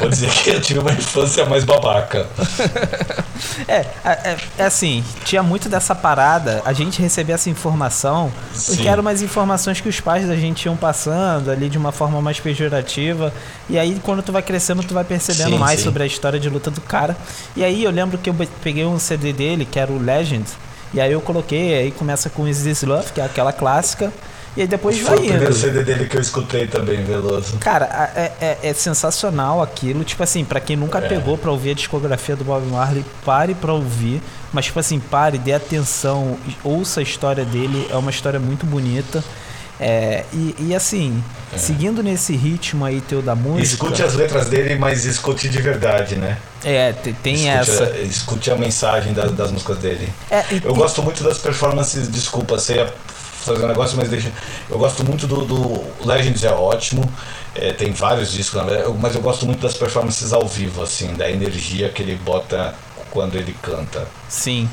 Vou 0.00 0.08
dizer 0.08 0.30
que 0.30 0.48
eu 0.50 0.60
tive 0.62 0.78
uma 0.78 0.92
infância 0.92 1.44
mais 1.44 1.64
babaca. 1.64 2.26
É, 3.68 3.86
é, 4.04 4.36
é 4.58 4.64
assim, 4.64 5.04
tinha 5.24 5.42
muito 5.42 5.68
dessa 5.68 5.94
parada, 5.94 6.62
a 6.64 6.72
gente 6.72 7.00
recebia 7.00 7.34
essa 7.34 7.50
informação, 7.50 8.32
porque 8.52 8.82
Sim. 8.82 8.88
eram 8.88 9.02
umas 9.02 9.22
informações 9.22 9.80
que 9.80 9.88
os 9.88 10.00
pais 10.00 10.26
da 10.26 10.36
gente 10.36 10.64
iam 10.64 10.76
passando 10.76 11.50
ali 11.50 11.68
de 11.68 11.76
uma 11.76 11.92
forma 11.92 12.20
mais 12.22 12.40
pejorativa, 12.40 13.32
e 13.68 13.78
aí 13.78 14.00
quando 14.02 14.22
tu 14.22 14.32
vai 14.32 14.42
crescendo, 14.42 14.82
tu 14.82 14.94
vai 14.94 15.04
percebendo 15.04 15.50
Sim, 15.50 15.58
mais 15.58 15.80
sim. 15.80 15.84
sobre 15.84 16.02
a 16.02 16.06
história 16.06 16.38
de 16.40 16.48
luta 16.48 16.70
do 16.70 16.80
cara. 16.80 17.16
E 17.56 17.64
aí 17.64 17.84
eu 17.84 17.90
lembro 17.90 18.18
que 18.18 18.30
eu 18.30 18.34
peguei 18.62 18.84
um 18.84 18.98
CD 18.98 19.32
dele, 19.32 19.64
que 19.64 19.78
era 19.78 19.92
o 19.92 19.98
Legend, 19.98 20.44
e 20.94 21.00
aí 21.00 21.12
eu 21.12 21.20
coloquei, 21.20 21.74
aí 21.76 21.90
começa 21.90 22.30
com 22.30 22.46
Is 22.48 22.62
This 22.62 22.82
Love, 22.84 23.12
que 23.12 23.20
é 23.20 23.24
aquela 23.24 23.52
clássica, 23.52 24.12
e 24.56 24.60
aí 24.62 24.66
depois 24.68 24.96
Foi 25.00 25.04
vai 25.10 25.16
o 25.18 25.28
primeiro. 25.28 25.52
CD 25.52 25.82
dele 25.82 26.06
que 26.06 26.16
eu 26.16 26.20
escutei 26.20 26.66
também, 26.68 27.02
Veloso. 27.04 27.56
Cara, 27.58 28.12
é, 28.14 28.30
é- 28.40 28.58
é 28.62 28.72
sensacional 28.72 29.60
aquilo. 29.60 30.04
Tipo 30.04 30.22
assim, 30.22 30.44
pra 30.44 30.60
quem 30.60 30.76
nunca 30.76 30.98
É. 30.98 31.08
pegou 31.08 31.36
pra 31.36 31.50
ouvir 31.50 31.70
a 31.70 31.74
discografia 31.74 32.36
do 32.36 32.44
Bob 32.44 32.64
Marley, 32.68 33.04
pare 33.24 33.52
pra 33.54 33.72
ouvir. 33.72 34.22
Mas, 34.52 34.66
tipo 34.66 34.78
assim, 34.78 35.00
pare, 35.00 35.38
dê 35.38 35.52
atenção, 35.52 36.38
ouça 36.62 37.00
a 37.00 37.02
história 37.02 37.44
dele. 37.44 37.84
É 37.90 37.96
uma 37.96 38.10
história 38.12 38.38
muito 38.38 38.64
bonita. 38.64 39.24
É, 39.80 40.22
e, 40.32 40.54
e 40.68 40.74
assim, 40.74 41.20
seguindo 41.58 42.02
nesse 42.02 42.34
ritmo 42.36 42.84
aí 42.84 43.00
teu 43.00 43.22
da 43.22 43.34
música. 43.34 43.62
Escute 43.62 44.02
as 44.02 44.14
letras 44.14 44.48
dele, 44.48 44.76
mas 44.76 45.04
escute 45.04 45.48
de 45.48 45.60
verdade, 45.60 46.16
né? 46.16 46.38
É, 46.64 46.92
te- 46.92 47.12
tem 47.12 47.34
escute 47.34 47.48
essa. 47.70 47.84
A, 47.84 48.00
escute 48.00 48.50
a 48.50 48.56
mensagem 48.56 49.12
da- 49.12 49.26
das 49.26 49.50
músicas 49.50 49.78
dele. 49.78 50.08
É, 50.30 50.44
Eu 50.64 50.72
e- 50.72 50.74
gosto 50.74 51.02
muito 51.02 51.22
das 51.22 51.38
performances, 51.38 52.08
desculpa, 52.10 52.58
você 52.58 52.74
ia 52.76 52.92
fazer 53.44 53.64
um 53.64 53.68
negócio, 53.68 53.96
mas 53.96 54.08
deixa. 54.08 54.32
Eu 54.70 54.78
gosto 54.78 55.04
muito 55.04 55.26
do, 55.26 55.44
do 55.44 55.84
Legends 56.06 56.42
é 56.44 56.50
ótimo, 56.50 57.02
é, 57.54 57.72
tem 57.72 57.92
vários 57.92 58.32
discos, 58.32 58.62
mas 59.00 59.14
eu 59.14 59.20
gosto 59.20 59.44
muito 59.46 59.60
das 59.60 59.74
performances 59.74 60.32
ao 60.32 60.46
vivo, 60.48 60.82
assim, 60.82 61.12
da 61.14 61.30
energia 61.30 61.88
que 61.90 62.02
ele 62.02 62.16
bota 62.16 62.74
quando 63.10 63.36
ele 63.36 63.54
canta, 63.62 64.06
Sim. 64.28 64.68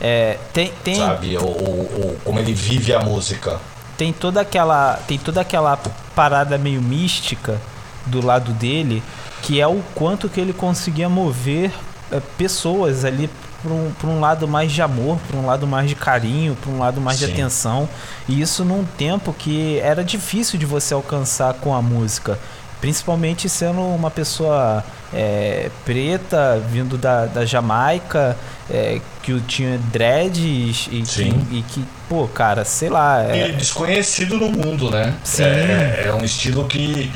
É, 0.00 0.36
tem, 0.52 0.72
tem, 0.82 0.96
sabe? 0.96 1.36
O- 1.36 1.42
o- 1.44 2.18
como 2.24 2.38
ele 2.38 2.52
vive 2.54 2.92
a 2.92 3.00
música. 3.00 3.60
Tem 4.02 4.12
toda 4.12 4.40
aquela 4.40 4.96
tem 5.06 5.16
toda 5.16 5.40
aquela 5.40 5.78
parada 6.12 6.58
meio 6.58 6.82
mística 6.82 7.60
do 8.04 8.20
lado 8.20 8.50
dele 8.50 9.00
que 9.42 9.60
é 9.60 9.66
o 9.66 9.80
quanto 9.94 10.28
que 10.28 10.40
ele 10.40 10.52
conseguia 10.52 11.08
mover 11.08 11.70
é, 12.10 12.18
pessoas 12.36 13.04
ali 13.04 13.30
para 13.62 13.72
um, 13.72 13.92
pra 13.92 14.10
um 14.10 14.18
lado 14.18 14.48
mais 14.48 14.72
de 14.72 14.82
amor, 14.82 15.18
para 15.28 15.38
um 15.38 15.46
lado 15.46 15.68
mais 15.68 15.88
de 15.88 15.94
carinho, 15.94 16.56
para 16.56 16.72
um 16.72 16.80
lado 16.80 17.00
mais 17.00 17.20
de 17.20 17.26
Sim. 17.26 17.32
atenção. 17.32 17.88
E 18.28 18.40
isso 18.40 18.64
num 18.64 18.84
tempo 18.84 19.32
que 19.32 19.78
era 19.78 20.02
difícil 20.02 20.58
de 20.58 20.66
você 20.66 20.94
alcançar 20.94 21.54
com 21.54 21.72
a 21.72 21.80
música. 21.80 22.36
Principalmente 22.80 23.48
sendo 23.48 23.80
uma 23.82 24.10
pessoa 24.10 24.84
é, 25.12 25.70
preta, 25.84 26.58
vindo 26.70 26.96
da, 26.96 27.26
da 27.26 27.44
Jamaica, 27.44 28.36
é, 28.70 29.00
que 29.22 29.38
tinha 29.42 29.78
dreads 29.78 30.88
e, 30.90 31.02
que, 31.02 31.22
e 31.58 31.62
que, 31.68 31.84
pô, 32.08 32.26
cara, 32.28 32.64
sei 32.64 32.88
lá. 32.88 33.22
é- 33.22 33.48
E 33.48 33.52
desconhecido 33.52 34.38
no 34.38 34.48
mundo, 34.50 34.90
né? 34.90 35.14
Sim. 35.24 35.44
É, 35.44 36.04
é 36.06 36.14
um 36.14 36.24
estilo 36.24 36.64
que 36.66 37.10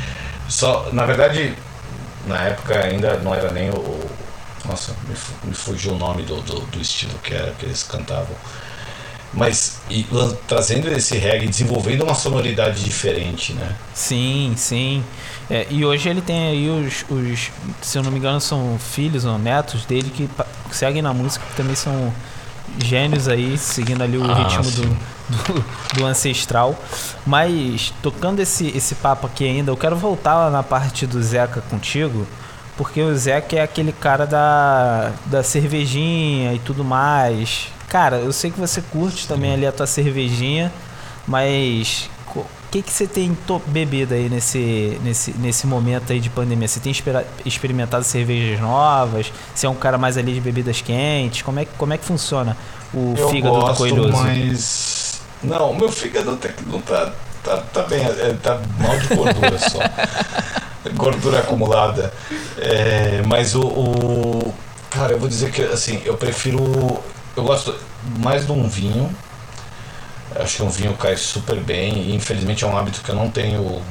só, 0.48 0.88
na 0.92 1.04
verdade, 1.06 1.54
na 2.26 2.40
época 2.42 2.78
ainda 2.84 3.16
não 3.18 3.34
era 3.34 3.50
nem 3.50 3.70
o, 3.70 4.00
nossa, 4.64 4.92
me, 5.08 5.14
fu- 5.14 5.32
me 5.44 5.54
fugiu 5.54 5.92
o 5.92 5.98
nome 5.98 6.22
do, 6.22 6.40
do, 6.42 6.60
do 6.60 6.80
estilo 6.80 7.14
que 7.22 7.32
era 7.34 7.52
que 7.58 7.64
eles 7.64 7.82
cantavam. 7.82 8.34
Mas 9.34 9.78
e 9.90 10.06
trazendo 10.46 10.88
esse 10.90 11.16
reggae, 11.18 11.46
desenvolvendo 11.46 12.04
uma 12.04 12.14
sonoridade 12.14 12.82
diferente, 12.82 13.52
né? 13.52 13.70
Sim, 13.92 14.54
sim. 14.56 15.04
É, 15.48 15.66
e 15.70 15.84
hoje 15.84 16.08
ele 16.08 16.20
tem 16.20 16.48
aí 16.48 16.68
os, 16.68 17.04
os, 17.08 17.50
se 17.80 17.96
eu 17.98 18.02
não 18.02 18.10
me 18.10 18.18
engano, 18.18 18.40
são 18.40 18.76
filhos 18.80 19.24
ou 19.24 19.38
netos 19.38 19.84
dele 19.84 20.10
que 20.10 20.26
pa- 20.26 20.46
seguem 20.72 21.00
na 21.02 21.12
música, 21.14 21.44
que 21.48 21.54
também 21.56 21.76
são 21.76 22.12
gênios 22.84 23.28
aí, 23.28 23.56
seguindo 23.56 24.02
ali 24.02 24.18
o 24.18 24.28
Ah, 24.28 24.34
ritmo 24.34 24.68
do, 24.72 24.82
do, 25.28 25.64
do 25.94 26.04
ancestral. 26.06 26.74
Mas 27.24 27.94
tocando 28.02 28.40
esse, 28.40 28.76
esse 28.76 28.96
papo 28.96 29.26
aqui 29.28 29.44
ainda, 29.44 29.70
eu 29.70 29.76
quero 29.76 29.94
voltar 29.96 30.34
lá 30.34 30.50
na 30.50 30.64
parte 30.64 31.06
do 31.06 31.22
Zeca 31.22 31.60
contigo, 31.70 32.26
porque 32.76 33.00
o 33.00 33.16
Zeca 33.16 33.54
é 33.56 33.62
aquele 33.62 33.92
cara 33.92 34.26
da, 34.26 35.12
da 35.26 35.42
cervejinha 35.44 36.54
e 36.54 36.58
tudo 36.58 36.82
mais. 36.84 37.68
Cara, 37.88 38.16
eu 38.16 38.32
sei 38.32 38.50
que 38.50 38.58
você 38.58 38.82
curte 38.82 39.28
também 39.28 39.54
ali 39.54 39.64
a 39.64 39.70
tua 39.70 39.86
cervejinha, 39.86 40.72
mas 41.26 42.10
o 42.66 42.70
que, 42.70 42.82
que 42.82 42.92
você 42.92 43.06
tem 43.06 43.36
bebido 43.68 44.12
aí 44.14 44.28
nesse, 44.28 44.98
nesse, 45.02 45.30
nesse 45.38 45.66
momento 45.66 46.12
aí 46.12 46.20
de 46.20 46.28
pandemia? 46.28 46.66
Você 46.68 46.80
tem 46.80 46.92
experimentado 47.44 48.04
cervejas 48.04 48.60
novas? 48.60 49.32
Você 49.54 49.66
é 49.66 49.68
um 49.70 49.74
cara 49.74 49.96
mais 49.96 50.18
ali 50.18 50.34
de 50.34 50.40
bebidas 50.40 50.80
quentes? 50.80 51.42
Como 51.42 51.60
é, 51.60 51.64
que- 51.64 51.74
como 51.78 51.92
é 51.92 51.98
que 51.98 52.04
funciona 52.04 52.56
o 52.92 53.14
Eu 53.16 53.28
fígado 53.30 53.54
do 53.54 53.60
gosto, 53.60 53.78
coelhoso? 53.78 54.12
mas. 54.12 55.20
Não, 55.42 55.74
meu 55.74 55.90
fígado 55.90 56.32
até 56.32 56.48
que 56.48 56.64
não 56.66 56.80
tá, 56.80 57.12
tá, 57.44 57.58
tá 57.58 57.82
bem, 57.82 58.00
é, 58.04 58.34
tá 58.42 58.60
mal 58.78 58.98
de 58.98 59.14
gordura 59.14 59.58
só. 59.58 59.78
gordura 60.94 61.38
acumulada. 61.40 62.12
É, 62.58 63.22
mas 63.26 63.54
o, 63.54 63.62
o- 63.62 64.54
Cara, 64.90 65.12
eu 65.12 65.18
vou 65.18 65.28
dizer 65.28 65.50
que 65.52 65.62
assim, 65.62 66.00
eu 66.04 66.16
prefiro. 66.16 66.62
Eu 67.36 67.42
gosto 67.44 67.74
mais 68.18 68.46
de 68.46 68.52
um 68.52 68.66
vinho. 68.66 69.10
Acho 70.40 70.56
que 70.56 70.62
um 70.62 70.70
vinho 70.70 70.94
cai 70.96 71.16
super 71.16 71.56
bem. 71.60 72.10
E 72.10 72.14
infelizmente 72.14 72.64
é 72.64 72.66
um 72.66 72.76
hábito 72.76 73.02
que 73.02 73.10
eu 73.10 73.14
não 73.14 73.30
tenho 73.30 73.82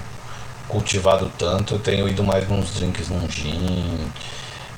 cultivado 0.67 1.31
tanto. 1.37 1.75
Eu 1.75 1.79
tenho 1.79 2.07
ido 2.09 2.23
mais 2.23 2.47
nos 2.49 2.73
drinks, 2.75 3.09
num 3.09 3.29
gin. 3.29 4.11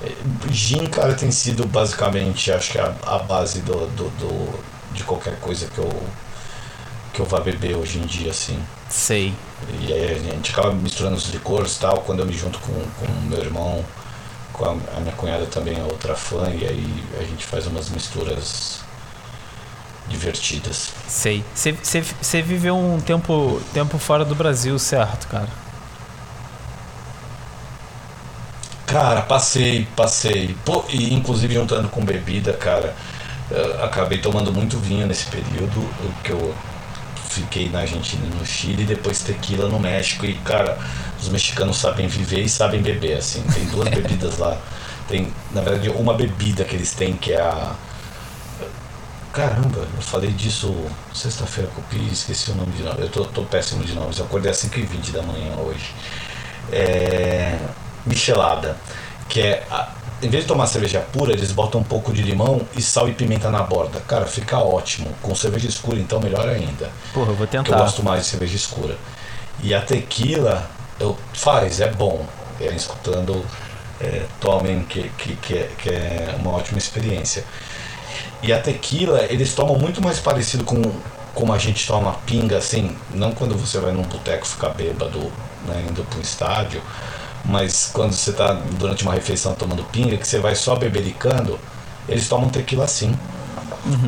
É, 0.02 0.12
Gin, 0.50 0.86
cara, 0.86 1.14
tem 1.14 1.30
sido 1.32 1.66
basicamente, 1.66 2.52
acho 2.52 2.72
que 2.72 2.78
a, 2.78 2.94
a 3.06 3.18
base 3.20 3.60
do, 3.62 3.86
do, 3.88 4.10
do- 4.10 4.64
de 4.94 5.04
qualquer 5.04 5.38
coisa 5.40 5.66
que 5.68 5.78
eu 5.78 5.90
que 7.12 7.20
eu 7.20 7.26
vá 7.26 7.40
beber 7.40 7.76
hoje 7.76 7.98
em 7.98 8.06
dia, 8.06 8.30
assim. 8.30 8.58
Sei. 8.88 9.34
E 9.80 9.92
aí 9.92 10.12
a 10.12 10.18
gente 10.18 10.52
acaba 10.52 10.72
misturando 10.72 11.16
os 11.16 11.28
licores 11.30 11.76
e 11.76 11.80
tal, 11.80 11.98
quando 12.02 12.20
eu 12.20 12.26
me 12.26 12.32
junto 12.32 12.58
com 12.60 12.72
o 12.72 13.22
meu 13.28 13.38
irmão, 13.40 13.84
com 14.52 14.64
a, 14.64 14.70
a 14.96 15.00
minha 15.00 15.14
cunhada 15.16 15.46
também 15.46 15.78
é 15.78 15.82
outra 15.84 16.14
fã, 16.14 16.50
e 16.50 16.66
aí 16.66 17.04
a 17.20 17.24
gente 17.24 17.44
faz 17.46 17.66
umas 17.66 17.88
misturas 17.90 18.80
divertidas. 20.08 20.90
Sei. 21.06 21.44
Você- 21.54 22.42
viveu 22.42 22.76
um 22.76 23.00
tempo, 23.00 23.60
tempo 23.72 23.98
fora 23.98 24.24
do 24.24 24.34
Brasil, 24.34 24.78
certo, 24.78 25.28
cara? 25.28 25.48
Cara, 28.86 29.20
passei, 29.22 29.86
passei. 29.94 30.56
Pô, 30.64 30.84
e 30.88 31.12
inclusive 31.14 31.54
juntando 31.54 31.88
com 31.88 32.02
bebida, 32.04 32.54
cara, 32.54 32.94
eh, 33.50 33.80
acabei 33.82 34.18
tomando 34.18 34.52
muito 34.52 34.78
vinho 34.78 35.06
nesse 35.06 35.26
período, 35.26 35.86
que 36.24 36.30
eu 36.32 36.54
fiquei 37.28 37.68
na 37.68 37.80
Argentina 37.80 38.24
e 38.26 38.34
no 38.34 38.46
Chile, 38.46 38.82
e 38.84 38.86
depois 38.86 39.20
tequila 39.20 39.68
no 39.68 39.78
México. 39.78 40.24
E, 40.24 40.34
cara, 40.38 40.78
os 41.20 41.28
mexicanos 41.28 41.76
sabem 41.76 42.08
viver 42.08 42.40
e 42.42 42.48
sabem 42.48 42.80
beber, 42.80 43.18
assim. 43.18 43.42
Tem 43.54 43.66
duas 43.66 43.88
bebidas 43.94 44.38
lá. 44.38 44.56
Tem, 45.06 45.32
na 45.52 45.60
verdade, 45.60 45.90
uma 45.90 46.14
bebida 46.14 46.64
que 46.64 46.74
eles 46.74 46.92
têm 46.92 47.14
que 47.14 47.32
é 47.32 47.40
a. 47.40 47.72
Caramba, 49.38 49.86
eu 49.94 50.02
falei 50.02 50.32
disso 50.32 50.74
sexta-feira 51.14 51.70
que 51.72 51.78
eu 51.78 51.84
fiz, 52.04 52.12
esqueci 52.18 52.50
o 52.50 52.56
nome 52.56 52.72
de 52.72 52.82
novo. 52.82 53.00
Eu 53.00 53.08
tô, 53.08 53.24
tô 53.24 53.42
péssimo 53.42 53.84
de 53.84 53.92
nomes, 53.92 54.18
eu 54.18 54.24
acordei 54.24 54.50
às 54.50 54.56
5h20 54.58 55.12
da 55.12 55.22
manhã 55.22 55.54
hoje. 55.58 55.94
É. 56.72 57.56
Michelada, 58.04 58.76
que 59.28 59.40
é. 59.40 59.64
a- 59.70 59.92
em 60.20 60.28
vez 60.28 60.42
de 60.42 60.48
tomar 60.48 60.66
cerveja 60.66 60.98
pura, 61.12 61.32
eles 61.32 61.52
botam 61.52 61.80
um 61.80 61.84
pouco 61.84 62.12
de 62.12 62.20
limão 62.22 62.62
e 62.76 62.82
sal 62.82 63.08
e 63.08 63.12
pimenta 63.14 63.48
na 63.52 63.62
borda. 63.62 64.00
Cara, 64.00 64.26
fica 64.26 64.58
ótimo. 64.58 65.14
Com 65.22 65.32
cerveja 65.36 65.68
escura, 65.68 66.00
então, 66.00 66.18
melhor 66.18 66.48
ainda. 66.48 66.90
Porra, 67.14 67.30
eu 67.30 67.36
vou 67.36 67.46
Que 67.46 67.56
eu 67.56 67.62
tentar. 67.62 67.78
gosto 67.78 68.02
mais 68.02 68.22
de 68.24 68.26
cerveja 68.30 68.56
escura. 68.56 68.96
E 69.62 69.72
a 69.72 69.80
tequila 69.80 70.68
eu, 70.98 71.16
faz, 71.34 71.80
é 71.80 71.88
bom. 71.92 72.26
É, 72.60 72.74
escutando 72.74 73.46
é, 74.00 74.24
tomem, 74.40 74.82
que, 74.82 75.08
que, 75.10 75.36
que, 75.36 75.54
é, 75.54 75.70
que 75.78 75.88
é 75.90 76.34
uma 76.40 76.50
ótima 76.56 76.78
experiência. 76.78 77.44
E 78.42 78.52
a 78.52 78.60
tequila, 78.60 79.22
eles 79.24 79.54
tomam 79.54 79.78
muito 79.78 80.02
mais 80.02 80.20
parecido 80.20 80.64
com 80.64 80.80
como 81.34 81.52
a 81.52 81.58
gente 81.58 81.86
toma 81.86 82.14
pinga, 82.26 82.58
assim, 82.58 82.96
não 83.14 83.30
quando 83.30 83.56
você 83.56 83.78
vai 83.78 83.92
num 83.92 84.02
boteco 84.02 84.44
ficar 84.44 84.70
bêbado, 84.70 85.20
né, 85.66 85.86
indo 85.88 86.02
para 86.02 86.18
um 86.18 86.20
estádio, 86.20 86.82
mas 87.44 87.90
quando 87.92 88.12
você 88.12 88.30
está 88.30 88.54
durante 88.76 89.04
uma 89.04 89.14
refeição 89.14 89.54
tomando 89.54 89.84
pinga, 89.84 90.16
que 90.16 90.26
você 90.26 90.40
vai 90.40 90.56
só 90.56 90.74
bebericando, 90.74 91.58
eles 92.08 92.28
tomam 92.28 92.48
tequila 92.48 92.84
assim. 92.84 93.16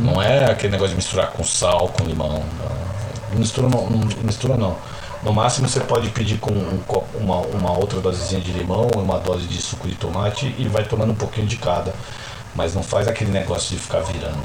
Não 0.02 0.20
é 0.20 0.50
aquele 0.50 0.72
negócio 0.72 0.90
de 0.90 0.96
misturar 0.96 1.28
com 1.30 1.44
sal, 1.44 1.88
com 1.88 2.04
limão. 2.04 2.42
Não. 2.58 3.38
Mistura 3.38 3.68
não, 3.68 3.88
não 3.88 4.08
mistura 4.24 4.56
não. 4.56 4.76
No 5.22 5.32
máximo 5.32 5.68
você 5.68 5.80
pode 5.80 6.08
pedir 6.08 6.38
com 6.38 6.50
um 6.50 6.82
uma, 7.14 7.36
uma 7.36 7.78
outra 7.78 8.00
dosezinha 8.00 8.40
de 8.40 8.52
limão, 8.52 8.88
uma 8.96 9.18
dose 9.18 9.46
de 9.46 9.60
suco 9.60 9.86
de 9.86 9.94
tomate 9.94 10.54
e 10.58 10.66
vai 10.66 10.82
tomando 10.84 11.12
um 11.12 11.16
pouquinho 11.16 11.46
de 11.46 11.56
cada. 11.56 11.94
Mas 12.54 12.74
não 12.74 12.82
faz 12.82 13.06
aquele 13.08 13.30
negócio 13.30 13.74
de 13.76 13.80
ficar 13.82 14.00
virando. 14.00 14.42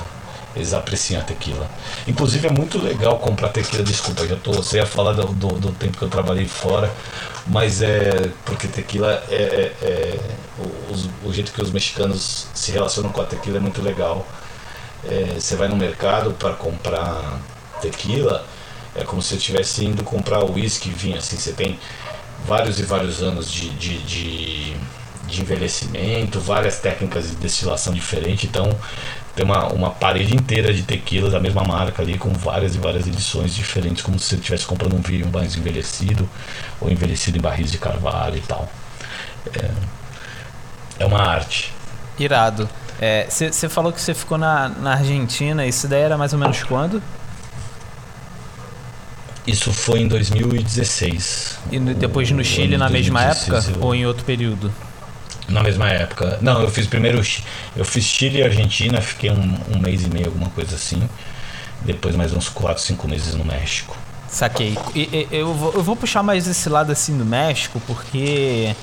Eles 0.56 0.74
apreciam 0.74 1.20
a 1.22 1.24
tequila. 1.24 1.70
Inclusive 2.08 2.48
é 2.48 2.52
muito 2.52 2.78
legal 2.82 3.20
comprar 3.20 3.50
tequila, 3.50 3.84
desculpa, 3.84 4.22
eu 4.22 4.38
tô, 4.40 4.54
você 4.54 4.78
ia 4.78 4.86
falar 4.86 5.12
do, 5.14 5.26
do, 5.28 5.48
do 5.60 5.72
tempo 5.74 5.98
que 5.98 6.04
eu 6.04 6.10
trabalhei 6.10 6.48
fora, 6.48 6.90
mas 7.48 7.82
é 7.82 8.30
porque 8.46 8.68
tequila 8.68 9.22
é, 9.30 9.36
é- 9.36 9.86
é- 9.86 10.20
o, 11.26 11.28
o 11.30 11.34
jeito 11.34 11.52
que 11.52 11.62
os 11.62 11.72
mexicanos 11.72 12.48
se 12.54 12.72
relacionam 12.72 13.10
com 13.12 13.20
a 13.22 13.26
tequila 13.26 13.58
é 13.58 13.60
muito 13.60 13.82
legal. 13.82 14.26
É, 15.04 15.36
você 15.40 15.56
vai 15.56 15.68
no 15.68 15.76
mercado 15.76 16.32
para 16.34 16.54
comprar 16.54 17.40
tequila, 17.82 18.46
é 18.96 19.04
como 19.04 19.22
se 19.22 19.30
você 19.30 19.36
estivesse 19.36 19.86
indo 19.86 20.04
comprar 20.04 20.44
uísque 20.46 20.90
e 20.90 20.94
vinho, 20.94 21.18
assim, 21.18 21.36
você 21.38 21.52
tem 21.52 21.78
vários 22.48 22.80
e 22.80 22.84
vários 22.84 23.22
anos 23.22 23.52
de, 23.52 23.70
de, 23.72 23.98
de, 24.04 24.78
de 25.28 25.42
envelhecimento, 25.42 26.40
várias 26.40 26.78
técnicas 26.80 27.30
de 27.30 27.36
destilação 27.36 27.94
diferentes, 27.94 28.46
então 28.50 28.70
tem 29.36 29.44
uma, 29.44 29.68
uma 29.74 29.90
parede 29.92 30.34
inteira 30.36 30.74
de 30.74 30.84
tequila 30.84 31.30
da 31.30 31.40
mesma 31.40 31.64
marca 31.64 32.02
ali, 32.02 32.18
com 32.18 32.30
várias 32.32 32.76
e 32.76 32.78
várias 32.78 33.06
edições 33.08 33.54
diferentes, 33.54 34.02
como 34.02 34.18
se 34.18 34.26
você 34.28 34.36
estivesse 34.36 34.66
comprando 34.66 34.96
um 34.96 35.02
vinho 35.02 35.28
mais 35.32 35.56
envelhecido, 35.58 36.30
ou 36.80 36.90
envelhecido 36.90 37.38
em 37.38 37.42
barris 37.42 37.72
de 37.72 37.78
carvalho 37.78 38.38
e 38.38 38.42
tal. 38.42 38.70
É, 39.54 39.70
é 41.00 41.06
uma 41.06 41.22
arte. 41.22 41.74
Irado. 42.18 42.70
Você 43.30 43.68
falou 43.68 43.92
que 43.92 44.00
você 44.00 44.14
ficou 44.14 44.38
na, 44.38 44.70
na 44.70 44.94
Argentina, 44.94 45.66
isso 45.66 45.86
daí 45.88 46.02
era 46.02 46.18
mais 46.18 46.32
ou 46.32 46.40
menos 46.40 46.64
quando? 46.64 47.04
Isso 49.46 49.72
foi 49.72 50.00
em 50.00 50.08
2016. 50.08 51.60
E 51.72 51.80
depois 51.80 52.32
no 52.32 52.44
Chile 52.44 52.78
na 52.78 52.90
mesma 52.90 53.20
2016 53.22 53.68
época 53.68 53.80
eu- 53.80 53.86
ou 53.86 53.94
em 53.94 54.06
outro 54.06 54.24
período? 54.26 54.72
Na 55.48 55.62
mesma 55.62 55.90
época. 55.90 56.40
Não, 56.42 56.62
eu 56.62 56.70
fiz 56.70 56.88
primeiro. 56.88 57.22
Eu 57.76 57.86
fiz 57.86 58.04
Chile 58.04 58.40
e 58.40 58.44
Argentina, 58.44 59.00
fiquei 59.02 59.30
um, 59.30 59.58
um 59.76 59.80
mês 59.80 60.04
e 60.04 60.10
meio, 60.10 60.28
alguma 60.28 60.50
coisa 60.50 60.76
assim. 60.76 61.08
Depois 61.82 62.16
mais 62.16 62.34
uns 62.34 62.50
4, 62.50 62.82
5 62.82 63.08
meses 63.08 63.36
no 63.36 63.46
México. 63.46 63.96
Saquei. 64.28 64.78
E- 64.96 65.28
eu, 65.32 65.54
vou, 65.54 65.74
eu 65.74 65.84
vou 65.84 65.96
puxar 65.96 66.24
mais 66.24 66.48
esse 66.48 66.68
lado 66.68 66.92
assim 66.92 67.16
do 67.18 67.24
México, 67.26 67.80
porque 67.86 68.76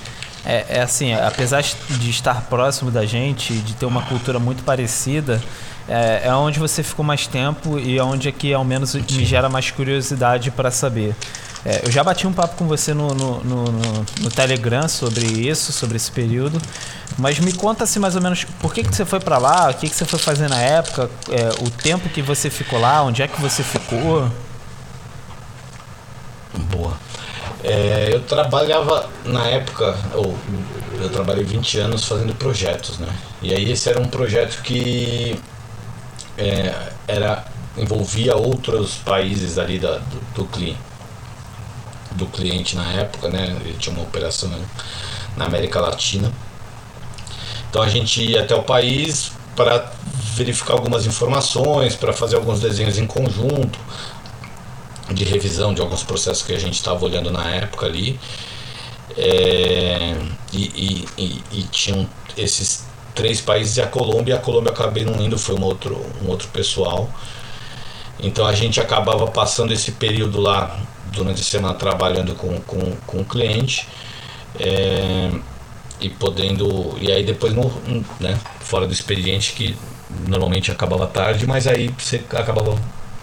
é, 0.45 0.67
é 0.69 0.83
assim, 0.83 1.13
apesar 1.13 1.63
de 1.63 2.11
estar 2.11 2.43
próximo 2.43 2.91
da 2.91 3.05
gente, 3.05 3.53
de 3.55 3.75
ter 3.75 3.87
uma 3.87 4.03
cultura 4.03 4.39
muito 4.39 4.63
parecida, 4.63 5.43
é, 5.89 6.23
é 6.25 6.35
onde 6.35 6.59
você 6.59 6.83
ficou 6.83 7.05
mais 7.05 7.27
tempo 7.27 7.79
e 7.79 7.99
é 7.99 8.03
onde 8.05 8.29
aqui 8.29 8.53
ao 8.53 8.65
menos 8.65 8.95
me 8.95 9.25
gera 9.25 9.49
mais 9.49 9.71
curiosidade 9.71 10.51
para 10.51 10.71
saber. 10.71 11.15
É, 11.65 11.83
eu 11.85 11.91
já 11.93 12.03
bati 12.03 12.27
um 12.27 12.33
papo 12.33 12.57
com 12.57 12.67
você 12.67 12.93
no, 12.93 13.09
no, 13.15 13.45
no, 13.45 13.65
no- 13.73 14.07
no 14.21 14.31
Telegram 14.31 14.89
sobre 14.89 15.25
isso, 15.25 15.73
sobre 15.73 15.97
esse 15.97 16.11
período. 16.11 16.61
Mas 17.19 17.39
me 17.39 17.53
conta 17.53 17.85
assim 17.85 17.99
mais 18.01 18.17
ou 18.17 18.23
menos 18.23 18.45
por 18.61 18.73
que, 18.75 18.83
que 18.83 18.95
você 18.95 19.05
foi 19.05 19.21
para 19.21 19.39
lá, 19.39 19.71
o 19.71 19.75
que, 19.75 19.89
que 19.89 19.95
você 19.95 20.05
foi 20.05 20.19
fazer 20.19 20.49
na 20.49 20.61
época, 20.61 21.09
é, 21.31 21.51
o 21.65 21.71
tempo 21.71 22.09
que 22.09 22.21
você 22.23 22.51
ficou 22.51 22.81
lá, 22.81 23.03
onde 23.05 23.23
é 23.23 23.29
que 23.29 23.41
você 23.41 23.63
ficou. 23.63 24.29
Boa. 26.71 26.97
É, 27.65 28.11
eu 28.13 28.21
trabalhava 28.23 29.09
na 29.25 29.47
época, 29.47 29.97
ou 30.15 30.37
eu 31.01 31.09
trabalhei 31.11 31.45
20 31.45 31.79
anos 31.79 32.05
fazendo 32.05 32.35
projetos, 32.35 32.99
né? 32.99 33.09
E 33.41 33.55
aí 33.55 33.71
esse 33.71 33.89
era 33.89 34.01
um 34.01 34.07
projeto 34.09 34.63
que 34.63 35.39
é, 36.37 36.93
era 37.07 37.45
envolvia 37.77 38.37
outros 38.37 38.97
países 38.97 39.59
ali 39.59 39.79
da, 39.79 39.99
do, 39.99 40.21
do 40.35 40.45
cliente 40.47 40.93
do 42.15 42.27
cliente 42.27 42.77
na 42.77 42.91
época, 42.93 43.29
né? 43.29 43.57
Ele 43.65 43.77
tinha 43.79 43.95
uma 43.95 44.05
operação 44.05 44.51
na 45.37 45.47
América 45.47 45.81
Latina. 45.81 46.33
Então 47.71 47.83
a 47.83 47.89
gente 47.89 48.23
ia 48.23 48.43
até 48.43 48.55
o 48.55 48.63
país 48.63 49.33
para 49.57 49.93
verificar 50.35 50.75
algumas 50.75 51.07
informações, 51.07 51.95
para 51.95 52.13
fazer 52.13 52.37
alguns 52.37 52.61
desenhos 52.61 52.99
em 52.99 53.07
conjunto, 53.07 53.79
de 55.11 55.25
revisão 55.25 55.75
de 55.75 55.81
alguns 55.81 56.03
processos 56.03 56.43
que 56.43 56.53
a 56.53 56.59
gente 56.59 56.75
estava 56.75 57.05
olhando 57.05 57.31
na 57.31 57.49
época 57.51 57.87
ali. 57.87 58.19
É, 59.17 60.17
e, 60.53 60.63
e, 60.63 61.09
e, 61.19 61.45
e 61.53 61.63
tinham 61.65 62.09
esses 62.37 62.85
três 63.15 63.41
países 63.41 63.77
e 63.77 63.83
a 63.83 63.87
Colômbia. 63.87 64.37
A 64.37 64.39
Colômbia 64.39 64.73
acabei 64.73 65.05
não 65.05 65.21
indo, 65.21 65.39
foi 65.39 65.55
um 65.55 65.63
outro, 65.63 66.05
um 66.23 66.29
outro 66.29 66.49
pessoal. 66.49 67.09
Então 68.21 68.47
a 68.47 68.53
gente 68.53 68.81
acabava 68.81 69.27
passando 69.27 69.73
esse 69.73 69.93
período 69.93 70.41
lá 70.41 70.79
durante 71.13 71.41
a 71.41 71.45
semana 71.45 71.75
trabalhando 71.75 72.35
com, 72.35 72.61
com, 72.61 72.93
com 73.07 73.21
o 73.21 73.25
cliente. 73.25 73.87
É, 74.59 75.31
e 76.03 76.09
podendo. 76.11 76.97
E 77.01 77.11
aí 77.11 77.25
depois 77.25 77.55
no, 77.55 77.71
né, 78.21 78.39
fora 78.61 78.87
do 78.87 78.93
expediente 78.93 79.53
que 79.53 79.77
normalmente 80.27 80.71
acabava 80.71 81.07
tarde, 81.07 81.47
mas 81.47 81.67
aí 81.67 81.89
você 81.97 82.23
acabava 82.31 82.77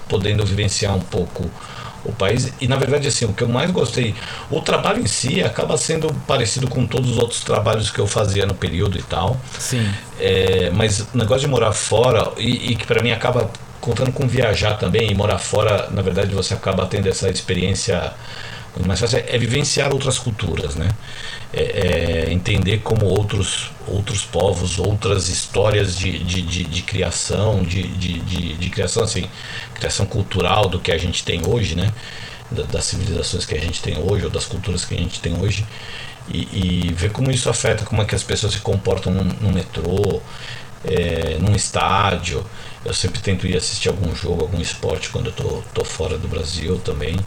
podendo 0.07 0.43
vivenciar 0.45 0.95
um 0.95 1.01
pouco 1.01 1.49
o 2.05 2.11
país. 2.11 2.51
E 2.59 2.67
na 2.67 2.75
verdade 2.75 3.07
assim, 3.07 3.25
o 3.25 3.33
que 3.33 3.43
eu 3.43 3.49
mais 3.49 3.71
gostei, 3.71 4.15
o 4.49 4.61
trabalho 4.61 5.01
em 5.01 5.07
si 5.07 5.43
acaba 5.43 5.77
sendo 5.77 6.13
parecido 6.27 6.67
com 6.67 6.85
todos 6.85 7.11
os 7.11 7.17
outros 7.17 7.41
trabalhos 7.41 7.89
que 7.89 7.99
eu 7.99 8.07
fazia 8.07 8.45
no 8.45 8.53
período 8.53 8.97
e 8.97 9.03
tal. 9.03 9.39
Sim. 9.57 9.89
É, 10.19 10.69
mas 10.73 11.01
o 11.13 11.17
negócio 11.17 11.41
de 11.41 11.47
morar 11.47 11.71
fora, 11.71 12.31
e, 12.37 12.71
e 12.71 12.75
que 12.75 12.85
para 12.85 13.01
mim 13.01 13.11
acaba 13.11 13.49
contando 13.79 14.11
com 14.11 14.27
viajar 14.27 14.73
também, 14.77 15.09
e 15.09 15.15
morar 15.15 15.39
fora, 15.39 15.89
na 15.91 16.01
verdade 16.01 16.33
você 16.33 16.53
acaba 16.53 16.85
tendo 16.85 17.07
essa 17.07 17.29
experiência 17.29 18.13
muito 18.75 18.87
mais 18.87 18.99
fácil, 18.99 19.23
é 19.27 19.37
vivenciar 19.37 19.91
outras 19.91 20.17
culturas, 20.17 20.75
né? 20.75 20.89
É, 21.51 22.27
é 22.27 22.33
entender 22.33 22.81
como 22.83 23.07
outros, 23.07 23.71
outros 23.87 24.23
povos, 24.23 24.77
outras 24.77 25.29
histórias 25.29 25.97
de, 25.97 26.19
de, 26.19 26.41
de, 26.43 26.63
de 26.63 26.81
criação, 26.83 27.63
de, 27.63 27.81
de, 27.87 28.19
de, 28.19 28.53
de 28.53 28.69
criação 28.69 29.03
assim, 29.03 29.27
criação 29.79 30.05
cultural 30.05 30.67
do 30.69 30.79
que 30.79 30.91
a 30.91 30.97
gente 30.97 31.23
tem 31.23 31.41
hoje, 31.47 31.75
né? 31.75 31.91
Da- 32.51 32.63
Das 32.63 32.85
civilizações 32.85 33.45
que 33.45 33.55
a 33.55 33.59
gente 33.59 33.81
tem 33.81 33.97
hoje, 33.99 34.25
ou 34.25 34.29
das 34.31 34.45
culturas 34.45 34.85
que 34.85 34.93
a 34.95 34.97
gente 34.97 35.19
tem 35.19 35.35
hoje, 35.41 35.65
e, 36.31 36.87
e 36.89 36.93
ver 36.93 37.11
como 37.11 37.31
isso 37.31 37.49
afeta, 37.49 37.83
como 37.85 38.01
é 38.01 38.05
que 38.05 38.13
as 38.15 38.23
pessoas 38.23 38.53
se 38.53 38.59
comportam 38.59 39.11
no, 39.13 39.23
no 39.23 39.51
metrô, 39.51 40.21
é, 40.85 41.37
num 41.39 41.55
estádio. 41.55 42.45
Eu 42.85 42.93
sempre 42.93 43.19
tento 43.19 43.45
ir 43.45 43.57
assistir 43.57 43.89
algum 43.89 44.15
jogo, 44.15 44.41
algum 44.43 44.61
esporte 44.61 45.09
quando 45.09 45.25
eu 45.27 45.33
tô, 45.33 45.61
tô 45.73 45.83
fora 45.83 46.17
do 46.17 46.27
Brasil 46.29 46.77
também. 46.79 47.17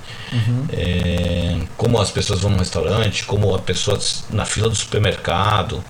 É, 0.72 1.58
como 1.76 2.00
as 2.00 2.10
pessoas 2.10 2.40
vão 2.40 2.50
no 2.50 2.58
restaurante, 2.58 3.24
como 3.24 3.54
a 3.54 3.58
pessoa 3.58 3.98
na 4.30 4.44
fila 4.46 4.68
do 4.68 4.74
supermercado, 4.74 5.84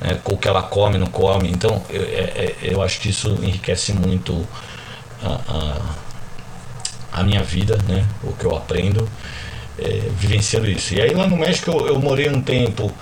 né, 0.00 0.18
o 0.24 0.36
que 0.36 0.48
ela 0.48 0.62
come, 0.62 0.98
não 0.98 1.06
come. 1.06 1.48
Então 1.50 1.82
eu, 1.90 2.02
é- 2.02 2.06
é- 2.46 2.56
eu 2.62 2.82
acho 2.82 2.98
que 3.00 3.08
isso 3.10 3.28
enriquece 3.42 3.92
muito 3.92 4.46
a, 5.26 7.20
a, 7.20 7.22
minha 7.22 7.42
vida, 7.42 7.78
né, 7.88 8.06
o 8.22 8.32
que 8.32 8.44
eu 8.44 8.56
aprendo 8.56 9.08
é, 9.78 10.10
vivenciando 10.18 10.68
isso. 10.68 10.94
E 10.94 11.00
aí 11.00 11.14
lá 11.14 11.26
no 11.26 11.36
México 11.36 11.70
eu, 11.70 11.86
eu 11.88 12.00
morei 12.00 12.28
um 12.28 12.40
tempo 12.40 12.92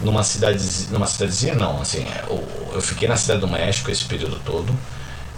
numa 0.00 0.22
cidade, 0.22 0.62
numa 0.90 1.06
cidadezinha 1.06 1.54
não, 1.54 1.80
assim, 1.80 2.02
é, 2.02 2.24
eu, 2.28 2.72
eu 2.74 2.82
fiquei 2.82 3.08
na 3.08 3.16
cidade 3.16 3.40
do 3.40 3.48
México 3.48 3.90
esse 3.90 4.04
período 4.04 4.40
todo, 4.44 4.76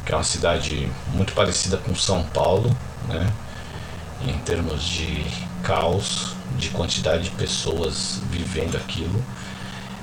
que 0.04 0.12
é 0.12 0.16
uma 0.16 0.24
cidade 0.24 0.88
muito 1.12 1.32
parecida 1.32 1.76
com 1.78 1.94
São 1.94 2.22
Paulo, 2.24 2.74
né? 3.08 3.26
Em 4.26 4.38
termos 4.38 4.82
de 4.82 5.24
caos, 5.62 6.34
de 6.56 6.70
quantidade 6.70 7.24
de 7.24 7.30
pessoas 7.30 8.20
vivendo 8.30 8.76
aquilo. 8.76 9.22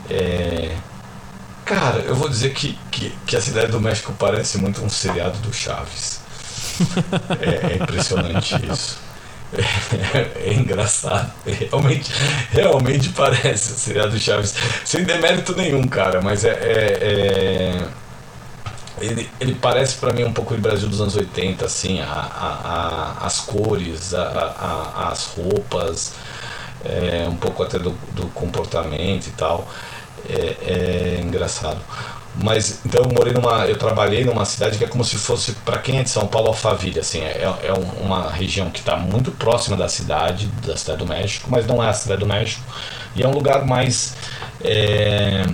É, 0.09 0.75
Cara, 1.65 1.99
eu 1.99 2.15
vou 2.15 2.27
dizer 2.27 2.53
que, 2.53 2.77
que, 2.91 3.11
que 3.25 3.35
a 3.35 3.41
cidade 3.41 3.71
do 3.71 3.79
México 3.79 4.13
parece 4.19 4.57
muito 4.57 4.83
um 4.83 4.89
seriado 4.89 5.37
do 5.39 5.53
Chaves. 5.53 6.20
É, 7.39 7.73
é 7.73 7.75
impressionante 7.83 8.55
isso. 8.71 8.97
É, 10.13 10.49
é 10.49 10.53
engraçado. 10.53 11.29
Realmente, 11.45 12.09
realmente 12.51 13.09
parece 13.09 13.73
o 13.73 14.07
do 14.09 14.17
Chaves. 14.19 14.53
Sem 14.85 15.03
demérito 15.03 15.55
nenhum, 15.55 15.87
cara, 15.87 16.21
mas 16.21 16.45
é. 16.45 16.51
é- 16.51 16.97
é- 17.01 18.01
ele, 18.99 19.27
ele 19.39 19.55
parece 19.55 19.95
pra 19.95 20.13
mim 20.13 20.23
um 20.23 20.33
pouco 20.33 20.53
o 20.53 20.57
Brasil 20.57 20.87
dos 20.87 21.01
anos 21.01 21.15
80, 21.15 21.65
assim, 21.65 21.99
a, 22.01 22.05
a- 22.05 23.15
a- 23.23 23.25
as 23.25 23.39
cores, 23.39 24.13
as 24.13 25.25
roupas, 25.25 26.13
é, 26.85 27.25
um 27.27 27.35
pouco 27.35 27.63
até 27.63 27.79
do, 27.79 27.91
do 28.11 28.27
comportamento 28.27 29.27
e 29.27 29.31
tal. 29.31 29.67
É, 30.29 31.17
é 31.17 31.21
engraçado. 31.21 31.79
Mas 32.35 32.79
então 32.85 33.01
eu 33.03 33.09
morei 33.13 33.33
numa. 33.33 33.65
Eu 33.65 33.77
trabalhei 33.77 34.23
numa 34.23 34.45
cidade 34.45 34.77
que 34.77 34.83
é 34.83 34.87
como 34.87 35.03
se 35.03 35.17
fosse, 35.17 35.51
para 35.65 35.77
quem 35.79 35.99
é 35.99 36.03
de 36.03 36.09
São 36.09 36.27
Paulo, 36.27 36.47
Alphaville. 36.47 36.99
Assim, 36.99 37.19
é, 37.21 37.41
é 37.63 37.73
um- 37.73 38.05
uma 38.05 38.29
região 38.31 38.69
que 38.69 38.79
está 38.79 38.95
muito 38.95 39.31
próxima 39.31 39.75
da 39.75 39.89
cidade, 39.89 40.47
da 40.65 40.77
cidade 40.77 40.99
do 40.99 41.05
México, 41.05 41.47
mas 41.51 41.67
não 41.67 41.83
é 41.83 41.89
a 41.89 41.93
cidade 41.93 42.21
do 42.21 42.27
México. 42.27 42.63
E 43.15 43.21
é 43.23 43.27
um 43.27 43.31
lugar 43.31 43.65
mais 43.65 44.13
é, 44.63 45.45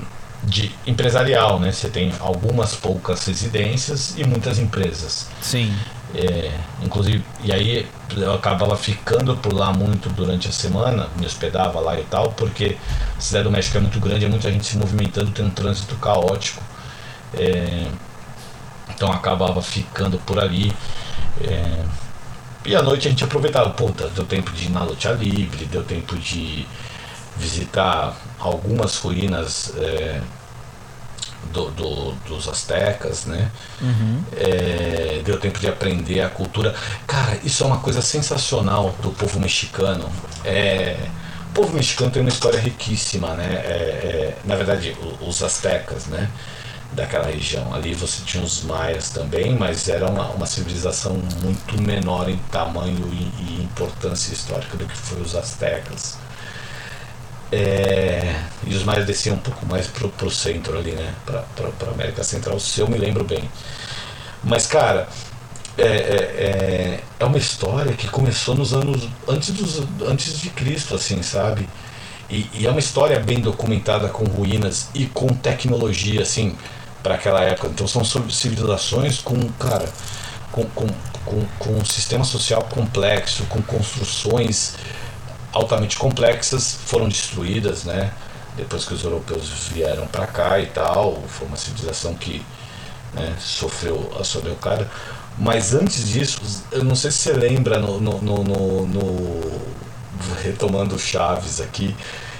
de 0.43 0.71
empresarial, 0.85 1.59
né? 1.59 1.71
Você 1.71 1.89
tem 1.89 2.13
algumas 2.19 2.75
poucas 2.75 3.25
residências 3.25 4.13
e 4.17 4.23
muitas 4.23 4.59
empresas. 4.59 5.27
Sim. 5.41 5.73
É, 6.17 6.51
inclusive, 6.81 7.23
e 7.43 7.53
aí 7.53 7.87
eu 8.15 8.33
acabava 8.33 8.75
ficando 8.75 9.37
por 9.37 9.53
lá 9.53 9.71
muito 9.71 10.09
durante 10.09 10.47
a 10.47 10.51
semana, 10.51 11.07
me 11.15 11.27
hospedava 11.27 11.79
lá 11.79 11.99
e 11.99 12.03
tal, 12.05 12.31
porque 12.31 12.75
a 13.15 13.21
cidade 13.21 13.43
do 13.43 13.51
México 13.51 13.77
é 13.77 13.81
muito 13.81 13.99
grande, 13.99 14.25
é 14.25 14.27
muita 14.27 14.51
gente 14.51 14.65
se 14.65 14.77
movimentando, 14.77 15.29
tem 15.29 15.45
um 15.45 15.51
trânsito 15.51 15.95
caótico. 15.97 16.63
É, 17.35 17.87
então 18.89 19.11
acabava 19.11 19.61
ficando 19.61 20.17
por 20.19 20.39
ali. 20.39 20.73
É, 21.41 21.83
e 22.65 22.75
à 22.75 22.81
noite 22.81 23.07
a 23.07 23.11
gente 23.11 23.23
aproveitava, 23.23 23.69
puta, 23.69 24.09
deu 24.09 24.25
tempo 24.25 24.51
de 24.51 24.65
ir 24.65 24.69
na 24.69 24.83
luta 24.83 25.11
livre, 25.11 25.65
deu 25.65 25.83
tempo 25.83 26.17
de 26.17 26.65
visitar 27.37 28.17
algumas 28.39 28.97
ruínas 28.97 29.71
é, 29.77 30.19
do, 31.51 31.69
do, 31.71 32.11
dos 32.27 32.47
astecas, 32.47 33.25
né? 33.25 33.51
Uhum. 33.81 34.23
É, 34.35 35.21
deu 35.23 35.39
tempo 35.39 35.59
de 35.59 35.67
aprender 35.67 36.21
a 36.21 36.29
cultura. 36.29 36.73
Cara, 37.05 37.39
isso 37.43 37.63
é 37.63 37.67
uma 37.67 37.79
coisa 37.79 38.01
sensacional 38.01 38.95
do 39.01 39.11
povo 39.11 39.39
mexicano. 39.39 40.09
É, 40.43 40.97
o 41.49 41.53
povo 41.53 41.73
mexicano 41.73 42.11
tem 42.11 42.21
uma 42.21 42.29
história 42.29 42.59
riquíssima, 42.59 43.33
né? 43.33 43.47
É, 43.65 43.69
é, 43.69 44.37
na 44.45 44.55
verdade, 44.55 44.95
os 45.21 45.41
astecas, 45.41 46.05
né? 46.05 46.29
Daquela 46.93 47.27
região. 47.27 47.73
Ali 47.73 47.93
você 47.93 48.23
tinha 48.23 48.43
os 48.43 48.63
maias 48.63 49.09
também, 49.09 49.55
mas 49.55 49.89
era 49.89 50.09
uma, 50.09 50.29
uma 50.29 50.45
civilização 50.45 51.13
muito 51.41 51.81
menor 51.81 52.29
em 52.29 52.37
tamanho 52.51 53.09
e, 53.11 53.43
e 53.43 53.63
importância 53.63 54.33
histórica 54.33 54.77
do 54.77 54.85
que 54.85 54.95
foi 54.95 55.21
os 55.21 55.35
astecas. 55.35 56.17
É, 57.51 58.41
e 58.65 58.75
os 58.75 58.83
mais 58.83 59.05
desciam 59.05 59.35
um 59.35 59.39
pouco 59.39 59.65
mais 59.65 59.87
pro, 59.87 60.09
pro 60.09 60.29
centro 60.29 60.77
ali, 60.77 60.91
né? 60.91 61.13
Pra, 61.25 61.43
pra, 61.55 61.69
pra 61.69 61.91
América 61.91 62.23
Central, 62.23 62.59
se 62.59 62.79
eu 62.81 62.87
me 62.87 62.97
lembro 62.97 63.23
bem. 63.23 63.49
Mas, 64.43 64.65
cara, 64.65 65.07
é, 65.77 65.83
é, 65.83 65.87
é, 65.87 66.99
é 67.19 67.25
uma 67.25 67.37
história 67.37 67.93
que 67.93 68.07
começou 68.07 68.55
nos 68.55 68.73
anos 68.73 69.07
antes, 69.27 69.51
dos, 69.51 69.83
antes 70.01 70.39
de 70.39 70.49
Cristo, 70.49 70.95
assim, 70.95 71.21
sabe? 71.21 71.69
E, 72.29 72.49
e 72.53 72.67
é 72.67 72.69
uma 72.69 72.79
história 72.79 73.19
bem 73.19 73.39
documentada 73.39 74.09
com 74.09 74.25
ruínas 74.25 74.89
e 74.93 75.05
com 75.05 75.27
tecnologia, 75.27 76.21
assim, 76.21 76.57
para 77.01 77.15
aquela 77.15 77.41
época. 77.41 77.67
Então 77.67 77.87
são 77.87 78.03
civilizações 78.29 79.19
com, 79.19 79.37
cara, 79.53 79.87
com, 80.51 80.65
com, 80.65 80.87
com, 81.23 81.45
com 81.59 81.69
um 81.75 81.85
sistema 81.85 82.25
social 82.25 82.63
complexo, 82.63 83.43
com 83.45 83.61
construções 83.61 84.75
altamente 85.53 85.97
complexas 85.97 86.77
foram 86.85 87.07
destruídas, 87.07 87.83
né? 87.83 88.11
Depois 88.55 88.85
que 88.85 88.93
os 88.93 89.03
europeus 89.03 89.49
vieram 89.71 90.07
para 90.07 90.25
cá 90.27 90.59
e 90.59 90.65
tal, 90.67 91.21
foi 91.27 91.47
uma 91.47 91.57
civilização 91.57 92.15
que 92.15 92.43
né, 93.13 93.35
sofreu 93.39 94.11
a 94.19 94.23
sobrecarga. 94.23 94.89
Mas 95.37 95.75
antes 95.75 96.09
disso, 96.09 96.41
eu 96.71 96.83
não 96.83 96.95
sei 96.95 97.11
se 97.11 97.19
você 97.19 97.33
lembra 97.33 97.79
no, 97.79 97.99
no, 97.99 98.19
no, 98.19 98.87
no 98.87 99.61
retomando 100.43 100.97
Chaves 100.97 101.61
aqui, 101.61 101.95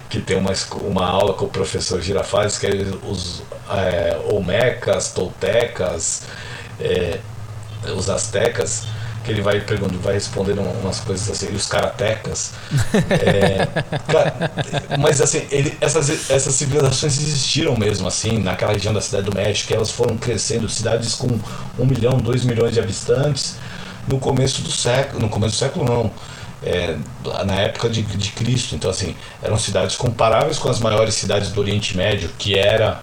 que 0.10 0.20
tem 0.20 0.38
uma, 0.38 0.52
uma 0.82 1.06
aula 1.06 1.34
com 1.34 1.46
o 1.46 1.50
professor 1.50 2.02
Girafales, 2.02 2.58
que 2.58 2.66
é 2.66 2.72
os 3.08 3.44
é, 3.70 4.20
Olmecas, 4.32 5.12
Toltecas, 5.12 6.24
é, 6.80 7.20
os 7.96 8.10
Aztecas 8.10 8.88
que 9.28 9.34
ele 9.34 9.42
vai 9.42 9.60
perguntando, 9.60 10.00
vai 10.00 10.14
respondendo 10.14 10.62
umas 10.62 11.02
coisas 11.02 11.30
assim, 11.30 11.52
e 11.52 11.56
os 11.56 11.66
karatecas. 11.68 12.54
É, 13.28 13.68
cara, 14.12 14.52
mas 15.00 15.20
assim, 15.20 15.46
ele, 15.52 15.76
essas, 15.82 16.30
essas 16.30 16.54
civilizações 16.54 17.20
existiram 17.20 17.76
mesmo 17.76 18.08
assim, 18.08 18.38
naquela 18.40 18.72
região 18.72 18.94
da 18.94 19.02
cidade 19.02 19.26
do 19.26 19.36
México, 19.36 19.74
elas 19.74 19.92
foram 19.92 20.18
crescendo, 20.18 20.70
cidades 20.70 21.14
com 21.16 21.28
um 21.78 21.86
milhão, 21.86 22.18
dois 22.18 22.46
milhões 22.46 22.74
de 22.74 22.80
habitantes, 22.80 23.58
no 24.08 24.20
começo 24.20 24.62
do 24.62 24.72
século, 24.72 25.22
no 25.22 25.30
começo 25.30 25.56
do 25.56 25.60
século 25.60 25.86
não. 25.86 26.12
É, 26.64 26.98
na 27.46 27.56
época 27.56 27.88
de, 27.88 28.02
de 28.02 28.32
Cristo, 28.32 28.76
então 28.76 28.90
assim, 28.90 29.16
eram 29.44 29.58
cidades 29.60 29.96
comparáveis 29.96 30.58
com 30.58 30.70
as 30.70 30.80
maiores 30.80 31.14
cidades 31.14 31.52
do 31.52 31.62
Oriente 31.62 31.96
Médio, 31.96 32.30
que 32.38 32.58
era 32.58 33.02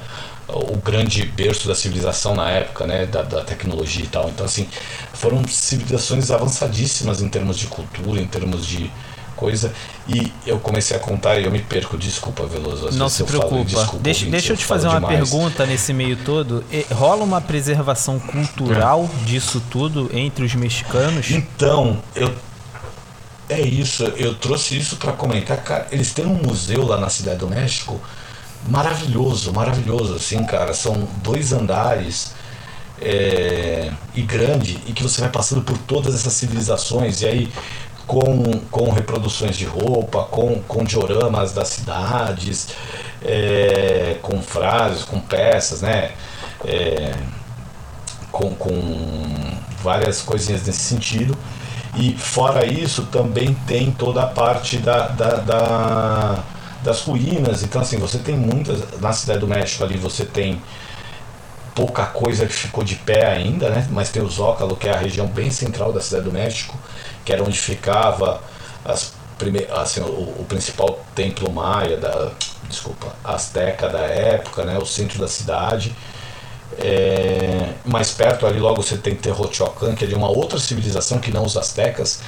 o 0.48 0.76
grande 0.76 1.24
berço 1.24 1.66
da 1.66 1.74
civilização 1.74 2.34
na 2.34 2.50
época, 2.50 2.86
né, 2.86 3.06
da, 3.06 3.22
da, 3.22 3.42
tecnologia 3.42 4.04
e 4.04 4.08
tal. 4.08 4.28
Então, 4.28 4.44
assim, 4.44 4.68
foram 5.12 5.46
civilizações 5.48 6.30
avançadíssimas 6.30 7.22
em 7.22 7.28
termos 7.28 7.58
de 7.58 7.66
cultura, 7.66 8.20
em 8.20 8.26
termos 8.26 8.66
de 8.66 8.90
coisa. 9.36 9.72
E 10.06 10.32
eu 10.46 10.58
comecei 10.58 10.96
a 10.96 11.00
contar 11.00 11.38
e 11.38 11.44
eu 11.44 11.50
me 11.50 11.60
perco, 11.60 11.96
desculpa, 11.96 12.46
Veloso. 12.46 12.90
Não 12.92 13.08
se 13.08 13.24
preocupa. 13.24 13.50
Falo, 13.50 13.64
desculpa, 13.64 13.98
deixa, 14.00 14.26
deixa 14.26 14.52
eu 14.52 14.56
te 14.56 14.64
fazer 14.64 14.86
uma 14.86 15.00
demais. 15.00 15.18
pergunta 15.18 15.66
nesse 15.66 15.92
meio 15.92 16.16
todo. 16.16 16.62
Rola 16.92 17.24
uma 17.24 17.40
preservação 17.40 18.18
cultural 18.18 19.08
é. 19.22 19.24
disso 19.24 19.62
tudo 19.70 20.10
entre 20.12 20.44
os 20.44 20.54
mexicanos? 20.54 21.30
Então, 21.30 22.02
eu 22.14 22.34
é 23.48 23.60
isso, 23.60 24.04
eu 24.16 24.34
trouxe 24.34 24.76
isso 24.76 24.96
para 24.96 25.12
comentar. 25.12 25.58
Cara, 25.58 25.86
eles 25.90 26.12
têm 26.12 26.24
um 26.24 26.34
museu 26.34 26.86
lá 26.86 26.96
na 26.98 27.10
Cidade 27.10 27.38
do 27.38 27.48
México 27.48 28.00
maravilhoso, 28.68 29.52
maravilhoso, 29.52 30.14
assim, 30.14 30.44
cara. 30.44 30.74
São 30.74 31.08
dois 31.22 31.52
andares 31.52 32.34
é, 33.00 33.90
e 34.14 34.22
grande, 34.22 34.78
e 34.86 34.92
que 34.92 35.02
você 35.02 35.20
vai 35.20 35.30
passando 35.30 35.62
por 35.62 35.76
todas 35.78 36.14
essas 36.14 36.32
civilizações, 36.32 37.20
e 37.22 37.26
aí 37.26 37.52
com, 38.06 38.60
com 38.70 38.90
reproduções 38.90 39.56
de 39.56 39.64
roupa, 39.64 40.24
com, 40.24 40.60
com 40.60 40.84
dioramas 40.84 41.52
das 41.52 41.68
cidades, 41.68 42.68
é, 43.22 44.16
com 44.22 44.40
frases, 44.42 45.02
com 45.02 45.20
peças, 45.20 45.82
né? 45.82 46.12
É, 46.64 47.14
com, 48.30 48.54
com 48.54 49.54
várias 49.82 50.20
coisinhas 50.20 50.66
nesse 50.66 50.80
sentido. 50.80 51.36
E 51.96 52.12
fora 52.16 52.66
isso, 52.66 53.04
também 53.04 53.54
tem 53.66 53.90
toda 53.92 54.22
a 54.22 54.26
parte 54.26 54.78
da, 54.78 55.08
da, 55.08 55.36
da 55.36 56.44
das 56.84 57.00
ruínas. 57.00 57.62
Então, 57.62 57.80
assim, 57.80 57.96
você 57.98 58.18
tem 58.18 58.36
muitas. 58.36 59.00
Na 59.00 59.12
Cidade 59.12 59.40
do 59.40 59.48
México 59.48 59.82
ali 59.82 59.96
você 59.96 60.24
tem 60.24 60.62
pouca 61.74 62.06
coisa 62.06 62.46
que 62.46 62.52
ficou 62.52 62.84
de 62.84 62.94
pé 62.94 63.26
ainda, 63.26 63.70
né? 63.70 63.88
Mas 63.90 64.10
tem 64.10 64.22
o 64.22 64.28
Zócalo, 64.28 64.76
que 64.76 64.88
é 64.88 64.92
a 64.92 64.98
região 64.98 65.26
bem 65.26 65.50
central 65.50 65.92
da 65.92 66.00
Cidade 66.00 66.24
do 66.24 66.32
México, 66.32 66.78
que 67.24 67.32
era 67.32 67.42
onde 67.42 67.58
ficava 67.58 68.40
as 68.84 69.14
prime... 69.38 69.66
assim, 69.70 70.00
o, 70.00 70.04
o 70.38 70.46
principal 70.48 71.00
templo 71.14 71.50
maia 71.50 71.96
da. 71.96 72.30
Desculpa, 72.68 73.14
Azteca 73.24 73.88
da 73.88 74.00
época, 74.00 74.64
né? 74.64 74.78
O 74.78 74.86
centro 74.86 75.18
da 75.18 75.28
cidade. 75.28 75.94
É, 76.78 77.68
mais 77.84 78.10
perto 78.10 78.46
ali 78.46 78.58
logo 78.58 78.82
você 78.82 78.96
tem 78.96 79.14
Teotihuacan, 79.14 79.94
que 79.94 80.04
é 80.04 80.08
de 80.08 80.14
uma 80.14 80.28
outra 80.28 80.58
civilização 80.58 81.18
que 81.20 81.30
não 81.30 81.44
os 81.44 81.56
astecas, 81.56 82.20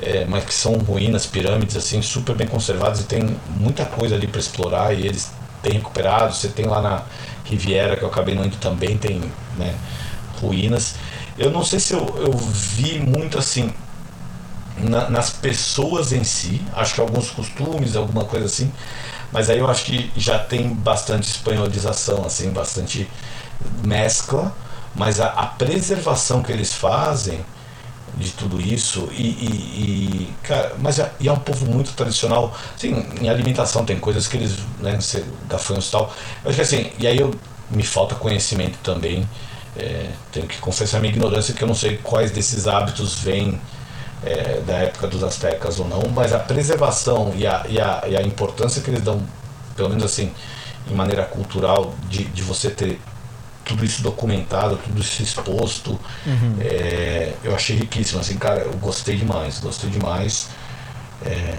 é, 0.00 0.24
mas 0.26 0.44
que 0.44 0.54
são 0.54 0.74
ruínas, 0.78 1.26
pirâmides 1.26 1.76
assim, 1.76 2.00
super 2.02 2.34
bem 2.34 2.46
conservadas 2.46 3.00
e 3.00 3.04
tem 3.04 3.36
muita 3.56 3.84
coisa 3.84 4.14
ali 4.14 4.26
para 4.26 4.40
explorar 4.40 4.94
e 4.94 5.06
eles 5.06 5.30
têm 5.62 5.74
recuperado. 5.74 6.34
Você 6.34 6.48
tem 6.48 6.66
lá 6.66 6.80
na 6.80 7.02
Riviera, 7.44 7.96
que 7.96 8.02
eu 8.02 8.08
acabei 8.08 8.34
não 8.34 8.44
indo 8.44 8.56
também, 8.56 8.96
tem 8.96 9.20
né, 9.56 9.74
ruínas. 10.40 10.94
Eu 11.36 11.50
não 11.50 11.64
sei 11.64 11.80
se 11.80 11.94
eu, 11.94 12.06
eu 12.18 12.32
vi 12.32 12.98
muito 13.00 13.38
assim 13.38 13.72
na, 14.78 15.10
nas 15.10 15.30
pessoas 15.30 16.12
em 16.12 16.24
si, 16.24 16.62
acho 16.74 16.94
que 16.94 17.00
alguns 17.00 17.30
costumes, 17.30 17.96
alguma 17.96 18.24
coisa 18.24 18.46
assim, 18.46 18.72
mas 19.32 19.50
aí 19.50 19.58
eu 19.58 19.68
acho 19.68 19.84
que 19.84 20.10
já 20.16 20.38
tem 20.38 20.72
bastante 20.72 21.28
espanholização, 21.28 22.24
assim, 22.24 22.50
bastante 22.50 23.08
mescla, 23.84 24.54
mas 24.94 25.20
a, 25.20 25.28
a 25.28 25.46
preservação 25.46 26.42
que 26.42 26.52
eles 26.52 26.72
fazem 26.72 27.40
de 28.18 28.30
tudo 28.32 28.60
isso 28.60 29.08
e, 29.12 29.22
e, 29.22 29.46
e 30.26 30.34
cara, 30.42 30.74
mas 30.78 30.98
é, 30.98 31.10
é 31.24 31.32
um 31.32 31.38
povo 31.38 31.66
muito 31.66 31.92
tradicional. 31.92 32.56
Sim, 32.76 33.06
em 33.20 33.28
alimentação 33.28 33.84
tem 33.84 33.98
coisas 33.98 34.26
que 34.26 34.36
eles, 34.36 34.56
né, 34.80 34.98
gafanhotos 35.48 35.88
e 35.88 35.92
tal. 35.92 36.14
Eu 36.44 36.50
acho 36.50 36.56
que 36.56 36.62
assim, 36.62 36.90
e 36.98 37.06
aí 37.06 37.18
eu, 37.18 37.32
me 37.70 37.82
falta 37.82 38.14
conhecimento 38.14 38.78
também. 38.82 39.28
É, 39.76 40.10
tenho 40.32 40.46
que 40.46 40.58
confessar 40.58 41.00
minha 41.00 41.12
ignorância 41.12 41.54
que 41.54 41.62
eu 41.62 41.68
não 41.68 41.74
sei 41.74 41.98
quais 41.98 42.30
desses 42.30 42.66
hábitos 42.66 43.16
vêm 43.20 43.60
é, 44.24 44.60
da 44.66 44.74
época 44.78 45.06
dos 45.06 45.22
astecas 45.22 45.78
ou 45.78 45.86
não, 45.86 46.02
mas 46.12 46.32
a 46.32 46.38
preservação 46.38 47.32
e 47.36 47.46
a, 47.46 47.64
e 47.68 47.80
a, 47.80 48.02
e 48.08 48.16
a 48.16 48.22
importância 48.22 48.82
que 48.82 48.90
eles 48.90 49.02
dão, 49.02 49.22
pelo 49.76 49.90
menos 49.90 50.04
assim, 50.04 50.32
em 50.90 50.94
maneira 50.94 51.24
cultural, 51.24 51.94
de, 52.08 52.24
de 52.24 52.42
você 52.42 52.70
ter 52.70 53.00
tudo 53.68 53.84
isso 53.84 54.02
documentado, 54.02 54.78
tudo 54.78 55.00
isso 55.00 55.22
exposto. 55.22 56.00
Uhum. 56.26 56.56
É, 56.60 57.34
eu 57.44 57.54
achei 57.54 57.76
riquíssimo, 57.76 58.20
assim, 58.20 58.36
cara, 58.36 58.60
eu 58.62 58.72
gostei 58.78 59.16
demais, 59.16 59.60
gostei 59.60 59.90
demais. 59.90 60.48
É, 61.24 61.54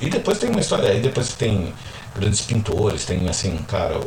e 0.00 0.10
depois 0.10 0.38
tem 0.38 0.50
uma 0.50 0.60
história, 0.60 0.90
aí 0.90 1.00
depois 1.00 1.32
tem 1.32 1.72
grandes 2.14 2.42
pintores, 2.42 3.06
tem 3.06 3.26
assim, 3.28 3.56
cara, 3.68 3.98
o, 3.98 4.00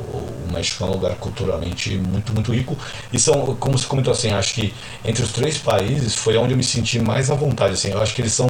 o 0.47 0.53
México 0.53 0.83
é 0.83 0.87
um 0.87 0.91
lugar 0.91 1.15
culturalmente 1.15 1.97
muito, 1.97 2.33
muito 2.33 2.51
rico. 2.53 2.77
E 3.11 3.17
são, 3.17 3.55
como 3.55 3.77
se 3.77 3.87
comentou 3.87 4.11
assim, 4.11 4.31
acho 4.31 4.53
que 4.53 4.73
entre 5.03 5.23
os 5.23 5.31
três 5.31 5.57
países 5.57 6.13
foi 6.13 6.37
onde 6.37 6.53
eu 6.53 6.57
me 6.57 6.63
senti 6.63 6.99
mais 6.99 7.31
à 7.31 7.35
vontade, 7.35 7.73
assim, 7.73 7.89
eu 7.91 8.01
acho 8.01 8.13
que 8.13 8.21
eles 8.21 8.33
são 8.33 8.47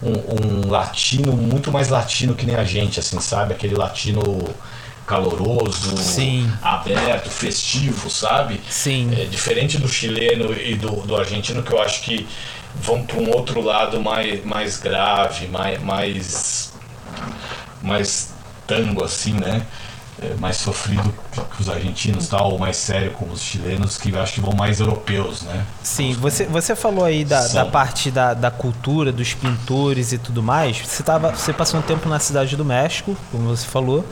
um, 0.00 0.12
um 0.12 0.70
latino 0.70 1.32
muito 1.32 1.72
mais 1.72 1.88
latino 1.88 2.34
que 2.34 2.46
nem 2.46 2.54
a 2.54 2.64
gente, 2.64 3.00
assim, 3.00 3.20
sabe? 3.20 3.52
Aquele 3.52 3.74
latino 3.74 4.22
caloroso, 5.08 5.96
Sim. 5.96 6.52
aberto, 6.62 7.30
festivo, 7.30 8.10
sabe? 8.10 8.60
Sim. 8.68 9.10
É 9.16 9.24
diferente 9.24 9.78
do 9.78 9.88
chileno 9.88 10.52
e 10.52 10.74
do, 10.74 10.90
do 11.06 11.16
argentino, 11.16 11.62
que 11.62 11.72
eu 11.72 11.80
acho 11.80 12.02
que 12.02 12.28
vão 12.76 13.02
para 13.02 13.16
um 13.16 13.30
outro 13.30 13.62
lado 13.62 14.00
mais, 14.02 14.44
mais 14.44 14.76
grave, 14.76 15.48
mais, 15.48 15.82
mais, 15.82 16.72
mais 17.82 18.34
tango, 18.66 19.02
assim, 19.02 19.32
né? 19.32 19.62
É, 20.20 20.34
mais 20.34 20.56
sofrido 20.56 21.14
que 21.54 21.62
os 21.62 21.68
argentinos, 21.68 22.26
tal, 22.26 22.50
ou 22.50 22.58
mais 22.58 22.76
sério 22.76 23.12
com 23.12 23.30
os 23.30 23.40
chilenos, 23.40 23.96
que 23.96 24.10
eu 24.10 24.20
acho 24.20 24.34
que 24.34 24.40
vão 24.40 24.52
mais 24.52 24.80
europeus, 24.80 25.42
né? 25.42 25.64
Sim, 25.82 26.12
você, 26.14 26.44
você 26.44 26.74
falou 26.74 27.04
aí 27.04 27.24
da, 27.24 27.46
da 27.46 27.64
parte 27.64 28.10
da, 28.10 28.34
da 28.34 28.50
cultura, 28.50 29.12
dos 29.12 29.32
pintores 29.32 30.12
e 30.12 30.18
tudo 30.18 30.42
mais. 30.42 30.76
Você, 30.80 31.04
tava, 31.04 31.30
você 31.30 31.52
passou 31.52 31.78
um 31.78 31.82
tempo 31.84 32.08
na 32.08 32.18
cidade 32.18 32.56
do 32.56 32.64
México, 32.64 33.16
como 33.30 33.44
você 33.44 33.64
falou, 33.64 34.04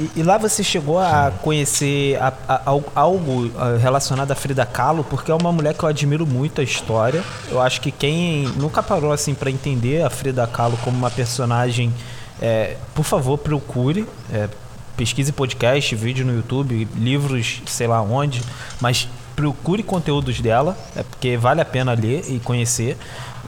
e, 0.00 0.20
e 0.20 0.22
lá 0.22 0.38
você 0.38 0.62
chegou 0.64 0.98
a 0.98 1.30
conhecer 1.42 2.16
a- 2.20 2.32
a- 2.48 2.62
al- 2.66 2.84
algo 2.94 3.50
ah, 3.56 3.76
relacionado 3.80 4.30
a 4.32 4.34
Frida 4.34 4.64
Kahlo, 4.66 5.04
porque 5.04 5.30
é 5.30 5.34
uma 5.34 5.52
mulher 5.52 5.74
que 5.74 5.82
eu 5.82 5.88
admiro 5.88 6.26
muito 6.26 6.60
a 6.60 6.64
história. 6.64 7.22
Eu 7.50 7.60
acho 7.60 7.80
que 7.80 7.90
quem 7.90 8.44
nunca 8.56 8.82
parou 8.82 9.12
assim 9.12 9.34
para 9.34 9.50
entender 9.50 10.02
a 10.02 10.10
Frida 10.10 10.46
Kahlo 10.46 10.76
como 10.84 10.96
uma 10.96 11.10
personagem, 11.10 11.92
é, 12.40 12.76
por 12.94 13.04
favor, 13.04 13.36
procure. 13.38 14.06
é, 14.32 14.48
pesquise 14.96 15.32
podcast, 15.32 15.94
vídeo 15.94 16.26
no 16.26 16.34
YouTube, 16.34 16.86
livros, 16.94 17.62
sei 17.66 17.86
lá 17.86 18.02
onde, 18.02 18.42
mas 18.82 19.08
procure 19.34 19.82
conteúdos 19.82 20.38
dela, 20.42 20.76
é 20.94 21.02
porque 21.02 21.38
vale 21.38 21.62
a 21.62 21.64
pena 21.64 21.94
ler 21.94 22.24
e 22.28 22.38
conhecer. 22.38 22.98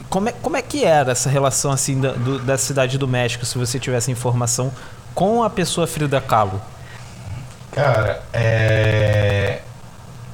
Como 0.09 0.31
é, 0.31 0.33
como 0.33 0.57
é 0.57 0.63
que 0.63 0.83
era 0.83 1.13
essa 1.13 1.29
relação 1.29 1.71
assim 1.71 2.01
da, 2.01 2.13
do- 2.13 2.39
da 2.39 2.57
cidade 2.57 2.97
do 2.97 3.07
México, 3.07 3.45
se 3.45 3.59
você 3.59 3.79
tivesse 3.79 4.11
informação 4.11 4.73
com 5.15 5.43
a 5.43 5.51
pessoa 5.51 5.87
Frida 5.87 6.21
Kahlo? 6.21 6.61
Cara, 7.73 8.23
é. 8.33 9.61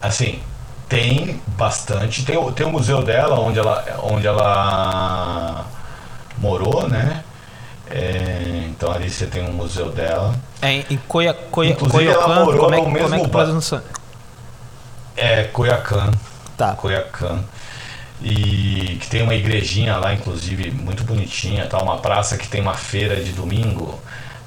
Assim, 0.01 0.41
tem 0.89 1.41
bastante. 1.49 2.25
Tem, 2.25 2.37
o- 2.37 2.53
tem 2.53 2.67
o 2.67 2.71
museu 2.71 3.03
dela, 3.03 3.39
onde 3.39 3.59
ela, 3.59 3.85
onde 4.03 4.27
ela 4.27 5.65
morou, 6.39 6.89
né? 6.89 7.23
É, 7.91 8.65
então 8.69 8.93
ali 8.93 9.09
você 9.09 9.27
tem 9.27 9.43
um 9.43 9.53
museu 9.53 9.91
dela. 9.91 10.35
É, 10.61 10.73
em 10.91 10.97
Coia, 11.09 11.33
Coia, 11.33 11.75
morou 12.45 12.61
como 12.67 12.75
é, 12.75 12.79
como 13.03 13.15
é 13.15 13.21
que 13.21 13.29
pronuncia? 13.29 13.83
É 15.17 15.45
Coiacán. 15.45 16.11
Tá. 16.57 16.73
Coiacán. 16.75 17.41
E 18.21 18.99
que 19.01 19.09
tem 19.09 19.23
uma 19.23 19.35
igrejinha 19.35 19.97
lá, 19.97 20.13
inclusive, 20.13 20.71
muito 20.73 21.05
bonitinha, 21.05 21.67
tá? 21.67 21.79
Uma 21.79 21.99
praça 21.99 22.37
que 22.37 22.49
tem 22.49 22.61
uma 22.61 22.75
feira 22.75 23.17
de 23.17 23.33
domingo. 23.33 23.99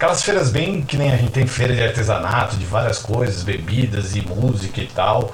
Aquelas 0.02 0.24
feiras 0.24 0.49
bem 0.49 0.82
que 0.82 0.97
nem 0.97 1.12
a 1.12 1.16
gente 1.16 1.32
tem 1.32 1.45
feira 1.45 1.76
de 1.76 1.84
artesanato, 1.84 2.56
de 2.58 2.66
várias 2.66 2.97
coisas, 2.97 3.43
bebidas 3.43 4.16
e 4.16 4.22
música 4.24 4.82
e 4.82 4.88
tal, 4.88 5.32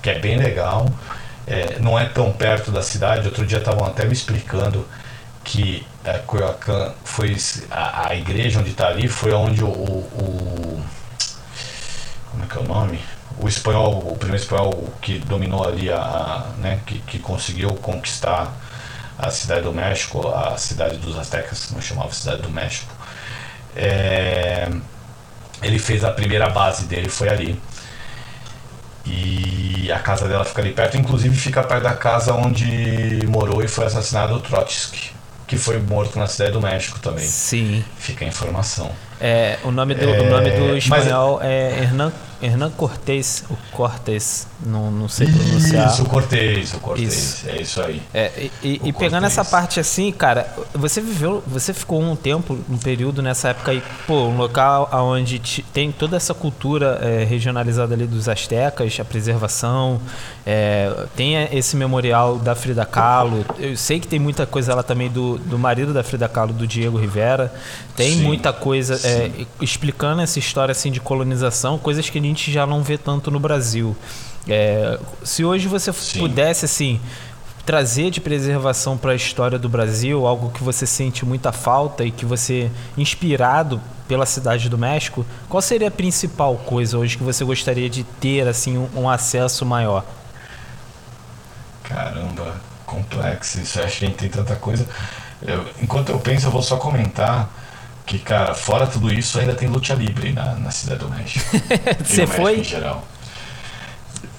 que 0.00 0.08
é 0.08 0.18
bem 0.18 0.38
legal. 0.38 0.88
É, 1.46 1.78
não 1.80 1.98
é 1.98 2.06
tão 2.06 2.32
perto 2.32 2.70
da 2.70 2.80
cidade. 2.82 3.26
Outro 3.26 3.44
dia 3.44 3.58
estavam 3.58 3.86
até 3.86 4.06
me 4.06 4.14
explicando 4.14 4.88
que 5.44 5.86
é, 6.02 6.18
foi 7.04 7.36
a, 7.70 8.08
a 8.08 8.14
igreja 8.14 8.58
onde 8.60 8.70
está 8.70 8.88
ali 8.88 9.06
foi 9.06 9.34
onde 9.34 9.62
o, 9.62 9.68
o- 9.68 10.08
o- 10.18 10.82
como 12.30 12.42
é 12.42 12.46
que 12.46 12.56
é 12.56 12.60
o 12.62 12.64
nome? 12.64 12.98
O 13.38 13.46
espanhol, 13.46 13.98
o 13.98 14.16
primeiro 14.16 14.42
espanhol 14.42 14.94
que 15.02 15.18
dominou 15.18 15.62
ali 15.68 15.92
a, 15.92 15.98
a- 16.00 16.46
né, 16.56 16.80
que, 16.86 17.00
que 17.00 17.18
conseguiu 17.18 17.68
conquistar 17.74 18.50
a 19.18 19.30
cidade 19.30 19.60
do 19.60 19.74
México, 19.74 20.26
a 20.26 20.56
cidade 20.56 20.96
dos 20.96 21.18
aztecas, 21.18 21.70
não 21.70 21.82
chamava 21.82 22.10
cidade 22.14 22.40
do 22.40 22.48
México. 22.48 22.95
É, 23.76 24.68
ele 25.62 25.78
fez 25.78 26.02
a 26.04 26.10
primeira 26.10 26.48
base 26.48 26.84
dele 26.86 27.08
foi 27.08 27.28
ali. 27.28 27.60
E 29.04 29.90
a 29.92 29.98
casa 30.00 30.26
dela 30.26 30.44
fica 30.44 30.60
ali 30.60 30.72
perto, 30.72 30.96
inclusive 30.96 31.36
fica 31.36 31.62
perto 31.62 31.84
da 31.84 31.94
casa 31.94 32.32
onde 32.34 33.24
morou 33.28 33.62
e 33.62 33.68
foi 33.68 33.86
assassinado 33.86 34.34
o 34.34 34.40
Trotsky, 34.40 35.12
que 35.46 35.56
foi 35.56 35.78
morto 35.78 36.18
na 36.18 36.26
cidade 36.26 36.52
do 36.52 36.60
México 36.60 36.98
também. 36.98 37.24
Sim. 37.24 37.84
Fica 37.98 38.24
a 38.24 38.28
informação. 38.28 38.90
É, 39.20 39.58
o 39.62 39.70
nome 39.70 39.94
do, 39.94 40.08
É, 40.08 40.20
o 40.20 40.30
nome 40.30 40.50
do 40.50 40.66
mas- 40.66 40.76
espanhol 40.84 41.40
é 41.40 41.82
Hernán, 41.82 42.10
Hernán 42.42 42.70
Cortés, 42.70 43.44
o 43.50 43.56
Cortés, 43.74 44.46
não, 44.64 44.90
não 44.90 45.08
sei 45.08 45.26
pronunciar. 45.26 45.88
Isso, 45.92 46.02
o 46.02 46.06
Cortez, 46.08 46.74
o 46.74 46.80
Cortez, 46.80 47.12
Isso. 47.14 47.48
é 47.48 47.60
isso 47.62 47.82
aí. 47.82 48.02
É, 48.12 48.30
e- 48.36 48.50
e, 48.62 48.72
e 48.84 48.92
pegando 48.92 49.22
Cortez. 49.22 49.38
essa 49.38 49.44
parte 49.44 49.80
assim, 49.80 50.12
cara, 50.12 50.52
você 50.74 51.00
viveu, 51.00 51.42
você 51.46 51.72
ficou 51.72 52.00
um 52.00 52.14
tempo, 52.16 52.58
um 52.68 52.76
período 52.78 53.22
nessa 53.22 53.48
época 53.50 53.70
aí, 53.70 53.82
pô, 54.06 54.24
um 54.26 54.36
local 54.36 54.88
onde 54.92 55.38
tem 55.72 55.90
toda 55.90 56.16
essa 56.16 56.34
cultura 56.34 56.98
é, 57.02 57.24
regionalizada 57.24 57.94
ali 57.94 58.06
dos 58.06 58.28
astecas, 58.28 58.98
a 59.00 59.04
preservação, 59.04 60.00
é, 60.44 61.06
tem 61.16 61.34
esse 61.52 61.76
memorial 61.76 62.36
da 62.38 62.54
Frida 62.54 62.84
Kahlo, 62.84 63.44
eu 63.58 63.76
sei 63.76 63.98
que 63.98 64.06
tem 64.06 64.18
muita 64.18 64.46
coisa 64.46 64.74
lá 64.74 64.82
também 64.82 65.08
do, 65.10 65.38
do 65.38 65.58
marido 65.58 65.92
da 65.92 66.02
Frida 66.02 66.28
Kahlo, 66.28 66.52
do 66.52 66.66
Diego 66.66 66.98
Rivera, 66.98 67.52
tem 67.96 68.16
Sim, 68.16 68.22
muita 68.22 68.52
coisa 68.52 69.00
é, 69.06 69.30
explicando 69.60 70.20
essa 70.20 70.38
história 70.38 70.72
assim 70.72 70.90
de 70.90 71.00
colonização, 71.00 71.78
coisas 71.78 72.08
que 72.10 72.18
a 72.18 72.20
gente 72.26 72.52
já 72.52 72.66
não 72.66 72.82
vê 72.82 72.96
tanto 72.98 73.30
no 73.30 73.40
Brasil. 73.40 73.96
É, 74.48 74.98
se 75.24 75.44
hoje 75.44 75.66
você 75.68 75.92
Sim. 75.92 76.20
pudesse 76.20 76.64
assim 76.64 77.00
trazer 77.64 78.12
de 78.12 78.20
preservação 78.20 78.96
para 78.96 79.10
a 79.10 79.14
história 79.16 79.58
do 79.58 79.68
Brasil, 79.68 80.24
algo 80.24 80.50
que 80.50 80.62
você 80.62 80.86
sente 80.86 81.26
muita 81.26 81.50
falta 81.50 82.04
e 82.04 82.12
que 82.12 82.24
você, 82.24 82.70
inspirado 82.96 83.80
pela 84.06 84.24
cidade 84.24 84.68
do 84.68 84.78
México, 84.78 85.26
qual 85.48 85.60
seria 85.60 85.88
a 85.88 85.90
principal 85.90 86.54
coisa 86.58 86.96
hoje 86.96 87.16
que 87.18 87.24
você 87.24 87.44
gostaria 87.44 87.90
de 87.90 88.04
ter 88.04 88.46
assim 88.46 88.78
um, 88.78 88.88
um 88.94 89.10
acesso 89.10 89.66
maior? 89.66 90.04
Caramba, 91.82 92.54
complexo. 92.84 93.60
Isso 93.60 93.80
acho 93.80 93.98
que 93.98 94.04
a 94.04 94.08
gente 94.08 94.18
tem 94.18 94.28
tanta 94.28 94.54
coisa. 94.56 94.86
Eu- 95.42 95.66
enquanto 95.82 96.10
eu 96.10 96.18
penso, 96.20 96.46
eu 96.46 96.50
vou 96.50 96.62
só 96.62 96.76
comentar 96.76 97.48
que, 98.06 98.18
cara, 98.18 98.54
fora 98.54 98.86
tudo 98.86 99.12
isso, 99.12 99.38
ainda 99.38 99.54
tem 99.54 99.68
luta 99.68 99.92
livre 99.94 100.32
na, 100.32 100.54
na 100.54 100.70
cidade 100.70 101.00
do 101.00 101.08
México. 101.10 101.44
Você 102.04 102.20
México 102.22 102.26
foi? 102.40 102.60
Em 102.60 102.64
geral. 102.64 103.04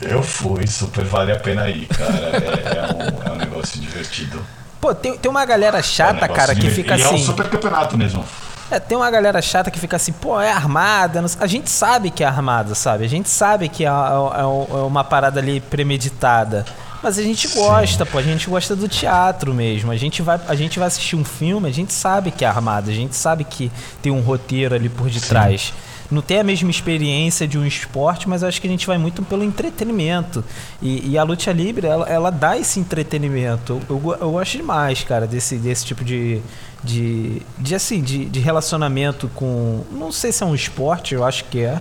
Eu 0.01 0.21
fui, 0.23 0.65
super 0.67 1.03
vale 1.03 1.31
a 1.31 1.39
pena 1.39 1.67
ir, 1.69 1.87
cara. 1.87 2.13
É, 2.13 2.77
é 2.77 2.93
um, 2.93 3.29
é 3.29 3.31
um 3.33 3.35
negócio 3.35 3.79
divertido. 3.79 4.41
Pô, 4.79 4.93
tem, 4.93 5.17
tem 5.17 5.29
uma 5.29 5.43
galera 5.43 5.77
É 5.77 5.79
um 5.79 5.83
chata, 5.83 6.27
cara, 6.27 6.53
que 6.55 6.69
fica 6.69 6.95
e 6.95 7.01
É 7.01 7.07
um 7.09 7.15
assim. 7.15 7.25
super 7.25 7.49
campeonato 7.49 7.97
mesmo. 7.97 8.23
É, 8.69 8.79
tem 8.79 8.97
uma 8.97 9.09
galera 9.09 9.41
chata 9.41 9.71
que 9.71 9.79
fica 9.79 9.95
assim, 9.95 10.11
pô, 10.11 10.39
é 10.39 10.51
armada. 10.51 11.23
A 11.39 11.47
gente 11.47 11.69
sabe 11.69 12.11
que 12.11 12.23
é 12.23 12.27
armada, 12.27 12.75
sabe? 12.75 13.05
A 13.05 13.09
gente 13.09 13.29
sabe 13.29 13.69
que 13.69 13.85
é, 13.85 13.87
é- 13.87 13.91
é 13.91 14.43
uma 14.83 15.03
parada 15.03 15.39
ali 15.39 15.59
premeditada. 15.59 16.65
Mas 17.03 17.17
a 17.19 17.23
gente 17.23 17.47
Sim. 17.47 17.59
gosta, 17.59 18.05
pô, 18.05 18.17
a 18.17 18.21
gente 18.23 18.49
gosta 18.49 18.75
do 18.75 18.87
teatro 18.87 19.53
mesmo. 19.53 19.91
A 19.91 19.95
gente, 19.97 20.21
vai, 20.21 20.39
a 20.47 20.55
gente 20.55 20.79
vai 20.79 20.87
assistir 20.87 21.15
um 21.15 21.23
filme, 21.23 21.67
a 21.69 21.71
gente 21.71 21.93
sabe 21.93 22.31
que 22.31 22.43
é 22.43 22.47
armado, 22.47 22.89
a 22.89 22.93
gente 22.93 23.15
sabe 23.15 23.43
que 23.43 23.71
tem 24.01 24.11
um 24.11 24.19
roteiro 24.21 24.73
ali 24.75 24.89
por 24.89 25.09
detrás. 25.09 25.73
Não 26.09 26.21
tem 26.21 26.39
a 26.39 26.43
mesma 26.43 26.71
experiência 26.71 27.45
de 27.45 27.57
um 27.57 27.65
esporte, 27.65 28.29
mas 28.29 28.41
eu 28.41 28.47
acho 28.47 28.61
que 28.61 28.67
a 28.67 28.69
gente 28.69 28.87
vai 28.87 28.97
muito 28.97 29.21
pelo 29.23 29.43
entretenimento. 29.43 30.43
E, 30.81 31.09
e 31.11 31.17
a 31.17 31.23
luta 31.23 31.51
livre, 31.51 31.85
ela, 31.85 32.07
ela 32.07 32.29
dá 32.31 32.57
esse 32.57 32.79
entretenimento. 32.79 33.81
Eu, 33.89 33.97
go- 33.99 34.15
eu 34.15 34.31
gosto 34.31 34.55
demais, 34.57 35.03
cara, 35.03 35.27
desse, 35.27 35.57
desse 35.57 35.85
tipo 35.85 36.05
de, 36.05 36.39
de, 36.81 37.41
de 37.57 37.75
assim, 37.75 38.01
de, 38.01 38.23
de 38.23 38.39
relacionamento 38.39 39.29
com. 39.35 39.83
Não 39.91 40.09
sei 40.11 40.31
se 40.31 40.41
é 40.43 40.45
um 40.45 40.55
esporte, 40.55 41.13
eu 41.13 41.25
acho 41.25 41.43
que 41.45 41.59
é. 41.61 41.77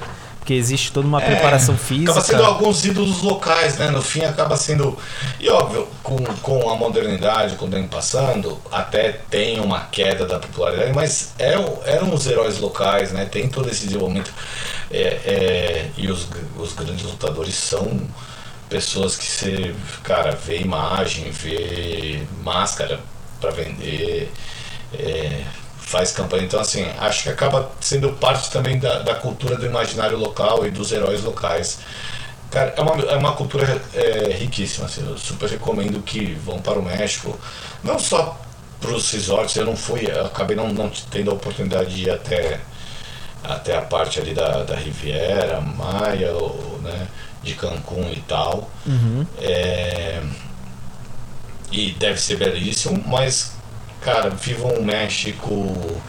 Porque 0.46 0.54
existe 0.54 0.92
toda 0.92 1.08
uma 1.08 1.20
preparação 1.20 1.76
física. 1.76 2.12
Acaba 2.12 2.24
sendo 2.24 2.44
alguns 2.44 2.84
ídolos 2.84 3.20
locais, 3.20 3.78
né? 3.78 3.90
No 3.90 4.00
fim 4.00 4.22
acaba 4.22 4.56
sendo. 4.56 4.96
E 5.40 5.48
óbvio, 5.48 5.88
com, 6.04 6.18
com 6.40 6.70
a 6.70 6.76
modernidade, 6.76 7.56
com 7.56 7.66
o 7.66 7.68
tempo 7.68 7.88
passando, 7.88 8.56
até 8.70 9.10
tem 9.28 9.58
uma 9.58 9.80
queda 9.86 10.24
da 10.24 10.38
popularidade, 10.38 10.92
mas 10.92 11.32
é, 11.36 11.54
eram 11.84 12.14
os 12.14 12.28
heróis 12.28 12.60
locais, 12.60 13.10
né? 13.10 13.24
Tem 13.24 13.48
todo 13.48 13.68
esse 13.68 13.86
desenvolvimento. 13.86 14.32
É, 14.88 15.00
é, 15.00 15.90
e 15.96 16.08
os, 16.08 16.28
os 16.56 16.74
grandes 16.74 17.02
lutadores 17.02 17.56
são 17.56 18.00
pessoas 18.68 19.16
que 19.16 19.26
você, 19.26 19.74
cara, 20.04 20.30
vê 20.30 20.60
imagem, 20.60 21.28
vê 21.32 22.22
máscara 22.44 23.00
para 23.40 23.50
vender. 23.50 24.30
é, 24.96 25.40
faz 25.86 26.10
campanha. 26.10 26.42
Então, 26.42 26.60
assim, 26.60 26.84
acho 26.98 27.22
que 27.22 27.28
acaba 27.30 27.70
sendo 27.80 28.12
parte 28.14 28.50
também 28.50 28.78
da, 28.78 28.98
da 28.98 29.14
cultura 29.14 29.56
do 29.56 29.64
imaginário 29.64 30.18
local 30.18 30.66
e 30.66 30.70
dos 30.70 30.92
heróis 30.92 31.22
locais. 31.22 31.78
Cara, 32.50 32.74
é 32.76 32.80
uma, 32.80 33.02
é 33.04 33.16
uma 33.16 33.32
cultura 33.32 33.80
é, 33.94 34.32
riquíssima. 34.34 34.86
Assim, 34.86 35.06
eu 35.08 35.16
super 35.16 35.48
recomendo 35.48 36.02
que 36.02 36.34
vão 36.34 36.58
para 36.58 36.78
o 36.78 36.82
México. 36.82 37.38
Não 37.84 37.98
só 37.98 38.38
para 38.80 38.90
os 38.90 39.10
resorts, 39.12 39.56
eu 39.56 39.64
não 39.64 39.76
fui, 39.76 40.10
eu 40.10 40.26
acabei 40.26 40.56
não, 40.56 40.68
não 40.68 40.90
tendo 41.10 41.30
a 41.30 41.34
oportunidade 41.34 41.94
de 41.94 42.02
ir 42.02 42.10
até, 42.10 42.60
até 43.42 43.76
a 43.76 43.82
parte 43.82 44.18
ali 44.18 44.34
da, 44.34 44.64
da 44.64 44.74
Riviera, 44.74 45.60
Maia, 45.60 46.32
ou, 46.32 46.80
né, 46.82 47.06
de 47.42 47.54
Cancún 47.54 48.10
e 48.12 48.20
tal. 48.26 48.68
É, 49.40 50.20
e 51.70 51.92
deve 51.92 52.20
ser 52.20 52.36
belíssimo, 52.36 53.02
mas, 53.06 53.55
cara, 54.00 54.30
vivam 54.30 54.70
o 54.72 54.84
México 54.84 56.00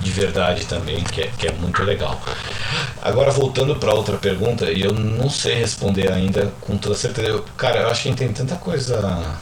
de 0.00 0.10
verdade 0.10 0.66
também, 0.66 1.02
que 1.04 1.22
é, 1.22 1.26
que 1.26 1.46
é 1.46 1.52
muito 1.52 1.82
legal. 1.82 2.20
Agora, 3.02 3.30
voltando 3.30 3.76
para 3.76 3.92
outra 3.92 4.16
pergunta, 4.16 4.70
e 4.70 4.82
eu 4.82 4.92
não 4.92 5.28
sei 5.28 5.54
responder 5.54 6.10
ainda 6.10 6.52
com 6.60 6.76
toda 6.76 6.94
certeza. 6.94 7.28
Eu, 7.28 7.44
cara, 7.56 7.80
eu 7.80 7.90
acho 7.90 8.02
que 8.02 8.14
tem 8.14 8.32
tanta 8.32 8.56
coisa 8.56 9.36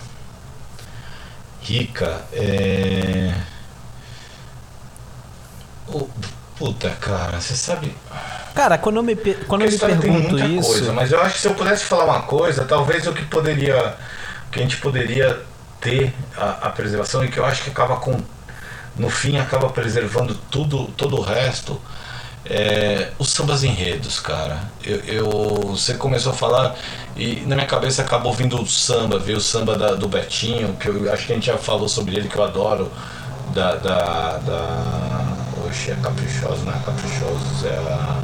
rica. 1.62 2.20
É... 2.32 3.32
Oh, 5.88 6.06
puta, 6.56 6.90
cara, 6.90 7.40
você 7.40 7.54
sabe. 7.54 7.94
Cara, 8.54 8.78
quando 8.78 8.96
eu 8.96 9.02
me, 9.02 9.16
quando 9.16 9.62
eu 9.62 9.70
me 9.70 9.78
pergunto 9.78 10.38
isso. 10.38 10.70
Coisa, 10.70 10.92
mas 10.92 11.12
eu 11.12 11.20
acho 11.20 11.34
que 11.34 11.40
se 11.40 11.48
eu 11.48 11.54
pudesse 11.54 11.84
falar 11.84 12.04
uma 12.04 12.22
coisa, 12.22 12.64
talvez 12.64 13.06
o 13.06 13.12
que 13.12 13.24
poderia. 13.26 13.96
que 14.50 14.58
a 14.58 14.62
gente 14.62 14.76
poderia 14.78 15.40
ter 15.82 16.14
a, 16.36 16.68
a 16.68 16.70
preservação 16.70 17.22
e 17.24 17.28
que 17.28 17.38
eu 17.38 17.44
acho 17.44 17.64
que 17.64 17.70
acaba 17.70 17.96
com. 17.96 18.18
no 18.96 19.10
fim 19.10 19.36
acaba 19.36 19.68
preservando 19.68 20.34
tudo, 20.50 20.86
todo 20.96 21.18
o 21.18 21.20
resto. 21.20 21.78
É, 22.44 23.10
os 23.18 23.28
sambas 23.28 23.62
enredos, 23.62 24.18
cara. 24.18 24.60
Eu, 24.84 24.96
eu, 25.00 25.30
você 25.68 25.94
começou 25.94 26.32
a 26.32 26.34
falar 26.34 26.74
e 27.16 27.36
na 27.46 27.54
minha 27.54 27.66
cabeça 27.66 28.02
acabou 28.02 28.32
vindo 28.32 28.60
o 28.60 28.66
samba, 28.66 29.18
veio 29.18 29.38
o 29.38 29.40
samba 29.40 29.76
da, 29.76 29.94
do 29.94 30.08
Betinho, 30.08 30.74
que 30.74 30.88
eu 30.88 31.12
acho 31.12 31.26
que 31.26 31.32
a 31.32 31.34
gente 31.36 31.46
já 31.46 31.58
falou 31.58 31.88
sobre 31.88 32.16
ele, 32.16 32.28
que 32.28 32.36
eu 32.36 32.42
adoro, 32.42 32.90
da. 33.54 33.74
da, 33.76 34.38
da 34.38 35.42
Oxe, 35.66 35.92
é 35.92 35.96
Caprichoso, 36.02 36.64
não 36.64 36.72
é 36.72 36.78
Caprichosos, 36.84 37.64
é 37.64 37.76
a, 37.76 38.20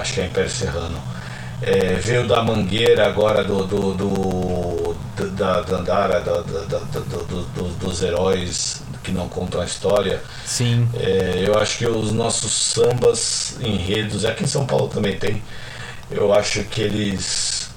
acho 0.00 0.14
que 0.14 0.20
é 0.20 0.26
Império 0.26 0.50
Serrano. 0.50 1.09
É, 1.62 1.94
veio 1.96 2.26
da 2.26 2.42
Mangueira 2.42 3.06
agora 3.06 3.44
do, 3.44 3.66
do, 3.66 3.94
do 3.94 4.80
da 5.36 5.60
Dandara, 5.60 6.20
da, 6.20 6.40
da, 6.40 6.64
da, 6.64 6.78
do, 6.78 7.68
dos 7.78 8.02
heróis 8.02 8.82
que 9.02 9.12
não 9.12 9.28
contam 9.28 9.60
a 9.60 9.64
história. 9.64 10.22
Sim. 10.44 10.88
É, 10.94 11.44
eu 11.46 11.58
acho 11.58 11.78
que 11.78 11.86
os 11.86 12.12
nossos 12.12 12.52
sambas 12.52 13.56
enredos, 13.60 14.24
aqui 14.24 14.44
em 14.44 14.46
São 14.46 14.66
Paulo 14.66 14.88
também 14.88 15.18
tem, 15.18 15.42
eu 16.10 16.32
acho 16.32 16.64
que 16.64 16.80
eles. 16.80 17.70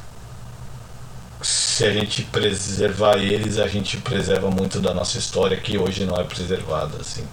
Se 1.42 1.86
a 1.86 1.92
gente 1.92 2.24
preservar 2.24 3.18
eles, 3.18 3.58
a 3.58 3.68
gente 3.68 3.98
preserva 3.98 4.50
muito 4.50 4.80
da 4.80 4.94
nossa 4.94 5.18
história 5.18 5.58
que 5.58 5.78
hoje 5.78 6.06
não 6.06 6.16
é 6.16 6.24
preservada, 6.24 6.98
assim. 7.02 7.28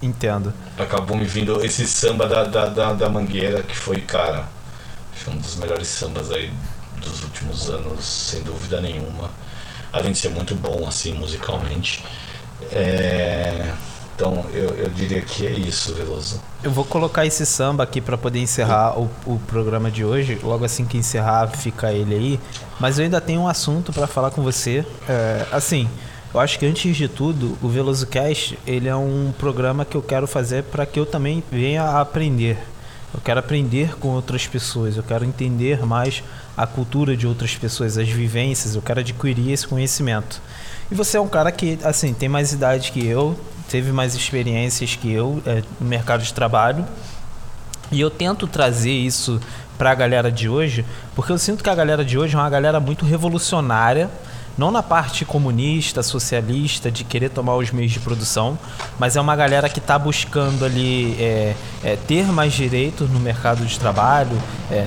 Entendo. 0.00 0.54
Acabou 0.78 1.16
me 1.16 1.26
vindo 1.26 1.62
esse 1.62 1.86
samba 1.86 2.26
da, 2.26 2.44
da, 2.44 2.66
da, 2.66 2.92
da 2.94 3.08
Mangueira, 3.10 3.62
que 3.62 3.76
foi, 3.76 4.00
cara, 4.00 4.48
um 5.28 5.36
dos 5.36 5.56
melhores 5.56 5.88
sambas 5.88 6.30
aí 6.30 6.52
dos 7.00 7.22
últimos 7.22 7.68
anos, 7.68 8.04
sem 8.04 8.42
dúvida 8.42 8.80
nenhuma. 8.80 9.30
Além 9.92 10.12
de 10.12 10.18
ser 10.18 10.30
muito 10.30 10.54
bom, 10.54 10.86
assim, 10.86 11.14
musicalmente. 11.14 12.04
É... 12.72 13.72
Então, 14.14 14.46
eu, 14.54 14.70
eu 14.76 14.88
diria 14.88 15.20
que 15.20 15.46
é 15.46 15.50
isso, 15.50 15.94
Veloso. 15.94 16.40
Eu 16.62 16.70
vou 16.70 16.86
colocar 16.86 17.26
esse 17.26 17.44
samba 17.44 17.84
aqui 17.84 18.00
para 18.00 18.16
poder 18.16 18.38
encerrar 18.38 18.98
o, 18.98 19.10
o 19.26 19.38
programa 19.46 19.90
de 19.90 20.04
hoje. 20.04 20.38
Logo 20.42 20.64
assim 20.64 20.86
que 20.86 20.96
encerrar, 20.96 21.48
fica 21.48 21.92
ele 21.92 22.14
aí. 22.14 22.40
Mas 22.80 22.98
eu 22.98 23.04
ainda 23.04 23.20
tenho 23.20 23.42
um 23.42 23.48
assunto 23.48 23.92
para 23.92 24.06
falar 24.06 24.30
com 24.30 24.42
você. 24.42 24.86
É, 25.06 25.46
assim, 25.52 25.86
eu 26.32 26.40
acho 26.40 26.58
que 26.58 26.64
antes 26.64 26.96
de 26.96 27.08
tudo, 27.08 27.58
o 27.62 27.68
VelozoCast 27.68 28.58
ele 28.66 28.88
é 28.88 28.96
um 28.96 29.34
programa 29.38 29.84
que 29.84 29.96
eu 29.96 30.02
quero 30.02 30.26
fazer 30.26 30.64
para 30.64 30.86
que 30.86 30.98
eu 30.98 31.04
também 31.04 31.44
venha 31.52 31.82
a 31.82 32.00
aprender. 32.00 32.58
Eu 33.14 33.20
quero 33.20 33.40
aprender 33.40 33.96
com 33.98 34.08
outras 34.08 34.46
pessoas, 34.46 34.96
eu 34.96 35.02
quero 35.02 35.24
entender 35.24 35.84
mais 35.86 36.22
a 36.56 36.66
cultura 36.66 37.16
de 37.16 37.26
outras 37.26 37.54
pessoas, 37.54 37.96
as 37.96 38.08
vivências, 38.08 38.74
eu 38.74 38.82
quero 38.82 39.00
adquirir 39.00 39.52
esse 39.52 39.66
conhecimento. 39.66 40.40
E 40.90 40.94
você 40.94 41.16
é 41.16 41.20
um 41.20 41.28
cara 41.28 41.50
que, 41.50 41.78
assim, 41.82 42.12
tem 42.12 42.28
mais 42.28 42.52
idade 42.52 42.92
que 42.92 43.04
eu, 43.06 43.38
teve 43.68 43.92
mais 43.92 44.14
experiências 44.14 44.94
que 44.96 45.12
eu 45.12 45.42
é, 45.46 45.62
no 45.80 45.88
mercado 45.88 46.22
de 46.22 46.32
trabalho. 46.32 46.84
E 47.90 48.00
eu 48.00 48.10
tento 48.10 48.46
trazer 48.46 48.92
isso 48.92 49.40
para 49.78 49.90
a 49.90 49.94
galera 49.94 50.30
de 50.30 50.48
hoje, 50.48 50.84
porque 51.14 51.30
eu 51.30 51.38
sinto 51.38 51.62
que 51.62 51.70
a 51.70 51.74
galera 51.74 52.04
de 52.04 52.18
hoje 52.18 52.34
é 52.34 52.38
uma 52.38 52.50
galera 52.50 52.80
muito 52.80 53.04
revolucionária, 53.04 54.10
não 54.56 54.70
na 54.70 54.82
parte 54.82 55.24
comunista, 55.24 56.02
socialista, 56.02 56.90
de 56.90 57.04
querer 57.04 57.28
tomar 57.28 57.56
os 57.56 57.70
meios 57.70 57.92
de 57.92 58.00
produção, 58.00 58.58
mas 58.98 59.16
é 59.16 59.20
uma 59.20 59.36
galera 59.36 59.68
que 59.68 59.78
está 59.78 59.98
buscando 59.98 60.64
ali 60.64 61.14
é, 61.20 61.54
é, 61.84 61.96
ter 61.96 62.24
mais 62.26 62.54
direitos 62.54 63.10
no 63.10 63.20
mercado 63.20 63.64
de 63.66 63.78
trabalho, 63.78 64.40
é, 64.70 64.86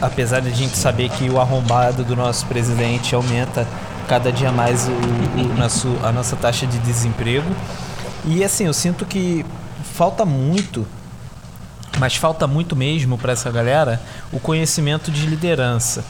apesar 0.00 0.40
de 0.40 0.48
a 0.48 0.54
gente 0.54 0.76
saber 0.76 1.08
que 1.10 1.30
o 1.30 1.40
arrombado 1.40 2.04
do 2.04 2.14
nosso 2.14 2.46
presidente 2.46 3.14
aumenta 3.14 3.66
cada 4.06 4.30
dia 4.30 4.52
mais 4.52 4.88
o, 4.88 4.90
o 4.90 5.54
nosso, 5.56 5.88
a 6.02 6.12
nossa 6.12 6.36
taxa 6.36 6.66
de 6.66 6.78
desemprego. 6.78 7.50
E 8.26 8.44
assim, 8.44 8.66
eu 8.66 8.74
sinto 8.74 9.06
que 9.06 9.46
falta 9.94 10.26
muito, 10.26 10.86
mas 11.98 12.16
falta 12.16 12.46
muito 12.46 12.76
mesmo 12.76 13.16
para 13.16 13.32
essa 13.32 13.50
galera 13.50 14.00
o 14.30 14.38
conhecimento 14.38 15.10
de 15.10 15.26
liderança. 15.26 16.04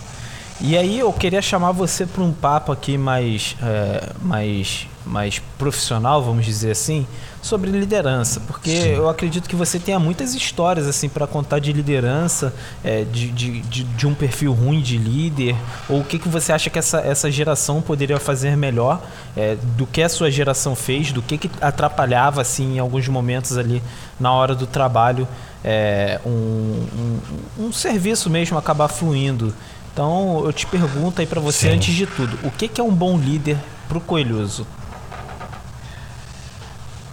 E 0.62 0.76
aí 0.76 0.98
eu 0.98 1.10
queria 1.10 1.40
chamar 1.40 1.72
você 1.72 2.04
para 2.04 2.22
um 2.22 2.32
papo 2.32 2.70
aqui 2.70 2.98
mais, 2.98 3.56
é, 3.62 4.12
mais, 4.20 4.86
mais 5.06 5.38
profissional, 5.58 6.22
vamos 6.22 6.44
dizer 6.44 6.72
assim, 6.72 7.06
sobre 7.40 7.70
liderança, 7.70 8.40
porque 8.40 8.70
Sim. 8.70 8.88
eu 8.88 9.08
acredito 9.08 9.48
que 9.48 9.56
você 9.56 9.78
tenha 9.78 9.98
muitas 9.98 10.34
histórias 10.34 10.86
assim 10.86 11.08
para 11.08 11.26
contar 11.26 11.60
de 11.60 11.72
liderança, 11.72 12.52
é, 12.84 13.04
de, 13.04 13.30
de, 13.30 13.60
de, 13.62 13.84
de, 13.84 14.06
um 14.06 14.14
perfil 14.14 14.52
ruim 14.52 14.82
de 14.82 14.98
líder, 14.98 15.56
ou 15.88 16.00
o 16.00 16.04
que, 16.04 16.18
que 16.18 16.28
você 16.28 16.52
acha 16.52 16.68
que 16.68 16.78
essa, 16.78 16.98
essa 17.00 17.30
geração 17.30 17.80
poderia 17.80 18.20
fazer 18.20 18.54
melhor 18.54 19.00
é, 19.34 19.56
do 19.78 19.86
que 19.86 20.02
a 20.02 20.10
sua 20.10 20.30
geração 20.30 20.76
fez, 20.76 21.10
do 21.10 21.22
que, 21.22 21.38
que 21.38 21.50
atrapalhava 21.62 22.42
assim 22.42 22.74
em 22.74 22.78
alguns 22.78 23.08
momentos 23.08 23.56
ali 23.56 23.82
na 24.18 24.30
hora 24.30 24.54
do 24.54 24.66
trabalho 24.66 25.26
é, 25.64 26.20
um, 26.24 26.30
um, 26.30 27.66
um 27.66 27.72
serviço 27.72 28.30
mesmo 28.30 28.56
acabar 28.58 28.88
fluindo. 28.88 29.54
Então 29.92 30.42
eu 30.44 30.52
te 30.52 30.66
pergunto 30.66 31.20
aí 31.20 31.26
para 31.26 31.40
você 31.40 31.68
Sim. 31.68 31.76
antes 31.76 31.94
de 31.94 32.06
tudo, 32.06 32.38
o 32.46 32.50
que, 32.50 32.68
que 32.68 32.80
é 32.80 32.84
um 32.84 32.94
bom 32.94 33.18
líder 33.18 33.58
pro 33.88 34.00
Coelhoso? 34.00 34.66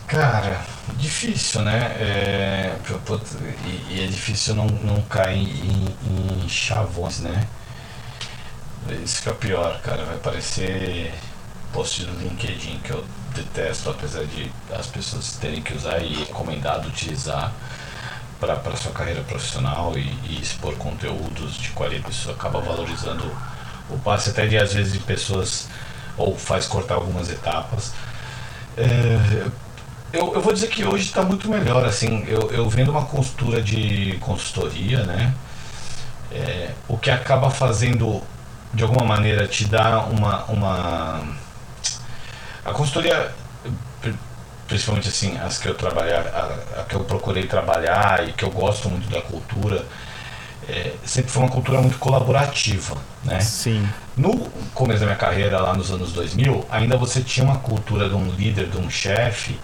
Cara, 0.07 0.61
difícil, 0.95 1.61
né? 1.61 1.95
É, 1.99 2.75
e, 3.89 4.01
é 4.01 4.07
difícil 4.07 4.55
não, 4.55 4.65
não 4.65 5.01
cair 5.03 5.47
em, 5.47 6.43
em 6.43 6.49
chavões, 6.49 7.19
né? 7.19 7.45
Isso 9.03 9.21
que 9.21 9.27
é 9.27 9.31
o 9.31 9.35
pior, 9.35 9.81
cara. 9.81 10.05
Vai 10.05 10.17
parecer 10.17 11.13
post 11.73 12.05
do 12.05 12.19
LinkedIn 12.19 12.79
que 12.79 12.91
eu 12.91 13.03
detesto, 13.35 13.89
apesar 13.89 14.23
de 14.25 14.49
as 14.71 14.87
pessoas 14.87 15.33
terem 15.33 15.61
que 15.61 15.75
usar 15.75 15.99
e 15.99 16.13
recomendado 16.13 16.87
utilizar 16.87 17.51
para 18.39 18.75
sua 18.75 18.91
carreira 18.91 19.21
profissional 19.21 19.93
e, 19.97 20.01
e, 20.29 20.39
expor 20.41 20.75
conteúdos 20.75 21.57
de 21.57 21.69
qualidade, 21.71 22.11
isso 22.11 22.29
acaba 22.29 22.59
valorizando 22.59 23.25
o 23.89 23.97
passe 23.99 24.29
até 24.29 24.45
de 24.45 24.57
às 24.57 24.73
vezes 24.73 24.93
de 24.93 24.99
pessoas 24.99 25.67
ou 26.17 26.37
faz 26.37 26.67
cortar 26.67 26.95
algumas 26.95 27.29
etapas. 27.29 27.93
É, 28.77 29.47
eu, 30.13 30.33
eu 30.33 30.41
vou 30.41 30.53
dizer 30.53 30.67
que 30.67 30.85
hoje 30.85 31.05
está 31.05 31.21
muito 31.21 31.49
melhor, 31.49 31.85
assim, 31.85 32.25
eu, 32.27 32.51
eu 32.51 32.69
vendo 32.69 32.91
uma 32.91 33.05
consultura 33.05 33.61
de 33.61 34.17
consultoria, 34.21 35.03
né? 35.03 35.33
É, 36.31 36.71
o 36.87 36.97
que 36.97 37.09
acaba 37.09 37.49
fazendo 37.49 38.21
de 38.73 38.83
alguma 38.83 39.05
maneira 39.05 39.47
te 39.47 39.65
dá 39.65 40.01
uma, 40.01 40.43
uma 40.45 41.21
a 42.65 42.71
consultoria 42.73 43.31
principalmente 44.67 45.07
assim, 45.07 45.37
as 45.37 45.57
que 45.57 45.67
eu 45.67 45.73
trabalhar, 45.73 46.27
a, 46.27 46.81
a, 46.81 46.83
que 46.83 46.95
eu 46.95 47.01
procurei 47.01 47.43
trabalhar 47.43 48.27
e 48.27 48.33
que 48.33 48.43
eu 48.43 48.51
gosto 48.51 48.89
muito 48.89 49.09
da 49.09 49.21
cultura, 49.21 49.85
é, 50.67 50.93
sempre 51.05 51.31
foi 51.31 51.43
uma 51.43 51.51
cultura 51.51 51.81
muito 51.81 51.97
colaborativa, 51.97 52.97
né? 53.23 53.39
Sim. 53.39 53.87
No 54.17 54.37
começo 54.73 54.99
da 54.99 55.05
minha 55.05 55.17
carreira, 55.17 55.59
lá 55.61 55.73
nos 55.73 55.91
anos 55.91 56.11
2000, 56.11 56.65
ainda 56.69 56.97
você 56.97 57.21
tinha 57.21 57.45
uma 57.45 57.57
cultura 57.57 58.09
de 58.09 58.15
um 58.15 58.29
líder, 58.29 58.67
de 58.67 58.77
um 58.77 58.89
chefe, 58.89 59.57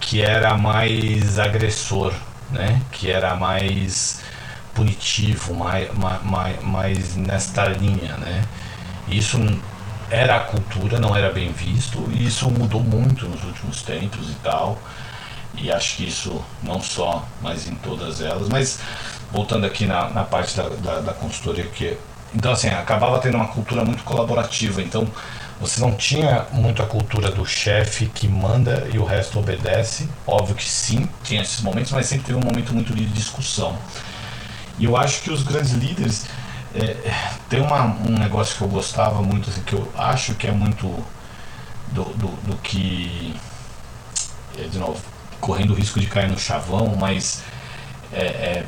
que 0.00 0.20
era 0.20 0.56
mais 0.58 1.38
agressor, 1.38 2.12
né? 2.50 2.82
Que 2.90 3.10
era 3.10 3.36
mais 3.36 4.20
punitivo, 4.74 5.54
mais, 5.54 5.88
mais, 6.24 6.62
mais 6.62 7.16
nesta 7.16 7.66
linha, 7.66 8.16
né? 8.16 8.42
Isso 9.06 9.38
era 10.10 10.36
a 10.36 10.40
cultura, 10.40 10.98
não 10.98 11.14
era 11.16 11.32
bem 11.32 11.52
visto, 11.52 12.08
e 12.12 12.26
isso 12.26 12.50
mudou 12.50 12.82
muito 12.82 13.28
nos 13.28 13.42
últimos 13.44 13.82
tempos 13.82 14.30
e 14.30 14.34
tal. 14.42 14.78
E 15.56 15.70
acho 15.70 15.96
que 15.96 16.08
isso 16.08 16.44
não 16.62 16.80
só, 16.80 17.26
mas 17.40 17.68
em 17.68 17.74
todas 17.76 18.20
elas. 18.20 18.48
Mas 18.48 18.80
voltando 19.32 19.66
aqui 19.66 19.86
na, 19.86 20.10
na 20.10 20.24
parte 20.24 20.56
da, 20.56 20.68
da, 20.68 21.00
da 21.00 21.12
consultoria, 21.12 21.64
que. 21.66 21.96
Então, 22.34 22.52
assim, 22.52 22.68
acabava 22.68 23.20
tendo 23.20 23.36
uma 23.36 23.46
cultura 23.46 23.84
muito 23.84 24.02
colaborativa. 24.02 24.82
Então, 24.82 25.06
você 25.60 25.80
não 25.80 25.94
tinha 25.94 26.46
muito 26.50 26.82
a 26.82 26.86
cultura 26.86 27.30
do 27.30 27.46
chefe 27.46 28.06
que 28.06 28.26
manda 28.26 28.88
e 28.92 28.98
o 28.98 29.04
resto 29.04 29.38
obedece. 29.38 30.08
Óbvio 30.26 30.56
que 30.56 30.68
sim, 30.68 31.08
tinha 31.22 31.42
esses 31.42 31.60
momentos, 31.60 31.92
mas 31.92 32.06
sempre 32.06 32.26
teve 32.26 32.38
um 32.38 32.42
momento 32.42 32.74
muito 32.74 32.92
de 32.92 33.06
discussão. 33.06 33.78
E 34.78 34.84
eu 34.84 34.96
acho 34.96 35.22
que 35.22 35.30
os 35.30 35.44
grandes 35.44 35.72
líderes 35.72 36.26
é, 36.74 36.96
tem 37.48 37.60
uma, 37.60 37.84
um 37.84 38.18
negócio 38.18 38.56
que 38.56 38.62
eu 38.62 38.68
gostava 38.68 39.22
muito, 39.22 39.48
assim, 39.48 39.62
que 39.62 39.74
eu 39.74 39.88
acho 39.96 40.34
que 40.34 40.48
é 40.48 40.50
muito 40.50 40.86
do, 41.92 42.04
do, 42.04 42.28
do 42.42 42.56
que. 42.56 43.34
É, 44.58 44.66
de 44.66 44.78
novo, 44.78 45.00
correndo 45.40 45.70
o 45.70 45.74
risco 45.74 46.00
de 46.00 46.06
cair 46.06 46.28
no 46.28 46.38
chavão, 46.38 46.96
mas 46.98 47.42
é, 48.12 48.24
é, 48.24 48.66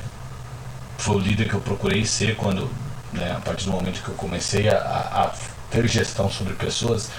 foi 0.98 1.16
o 1.16 1.18
líder 1.18 1.48
que 1.48 1.54
eu 1.54 1.60
procurei 1.60 2.04
ser 2.04 2.36
quando, 2.36 2.70
né, 3.12 3.34
a 3.36 3.40
partir 3.40 3.64
do 3.66 3.72
momento 3.72 4.02
que 4.02 4.08
eu 4.08 4.14
comecei 4.14 4.68
a, 4.68 4.76
a 4.76 5.30
ter 5.70 5.86
gestão 5.88 6.30
sobre 6.30 6.54
pessoas. 6.54 7.10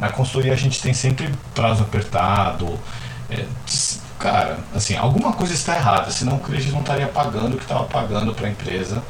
Na 0.00 0.10
consultoria 0.10 0.52
a 0.52 0.56
gente 0.56 0.82
tem 0.82 0.92
sempre 0.92 1.32
prazo 1.54 1.82
apertado. 1.84 2.78
É, 3.30 3.44
cara, 4.18 4.58
assim, 4.74 4.96
alguma 4.96 5.32
coisa 5.32 5.54
está 5.54 5.76
errada, 5.76 6.10
senão 6.10 6.36
o 6.36 6.40
cliente 6.40 6.70
não 6.70 6.80
estaria 6.80 7.06
pagando 7.06 7.54
o 7.54 7.56
que 7.56 7.64
estava 7.64 7.84
pagando 7.84 8.34
para 8.34 8.48
a 8.48 8.50
empresa 8.50 9.00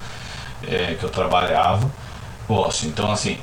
é, 0.69 0.97
que 0.99 1.05
eu 1.05 1.11
trabalhava. 1.11 1.91
Posso, 2.47 2.87
então 2.87 3.11
assim, 3.11 3.39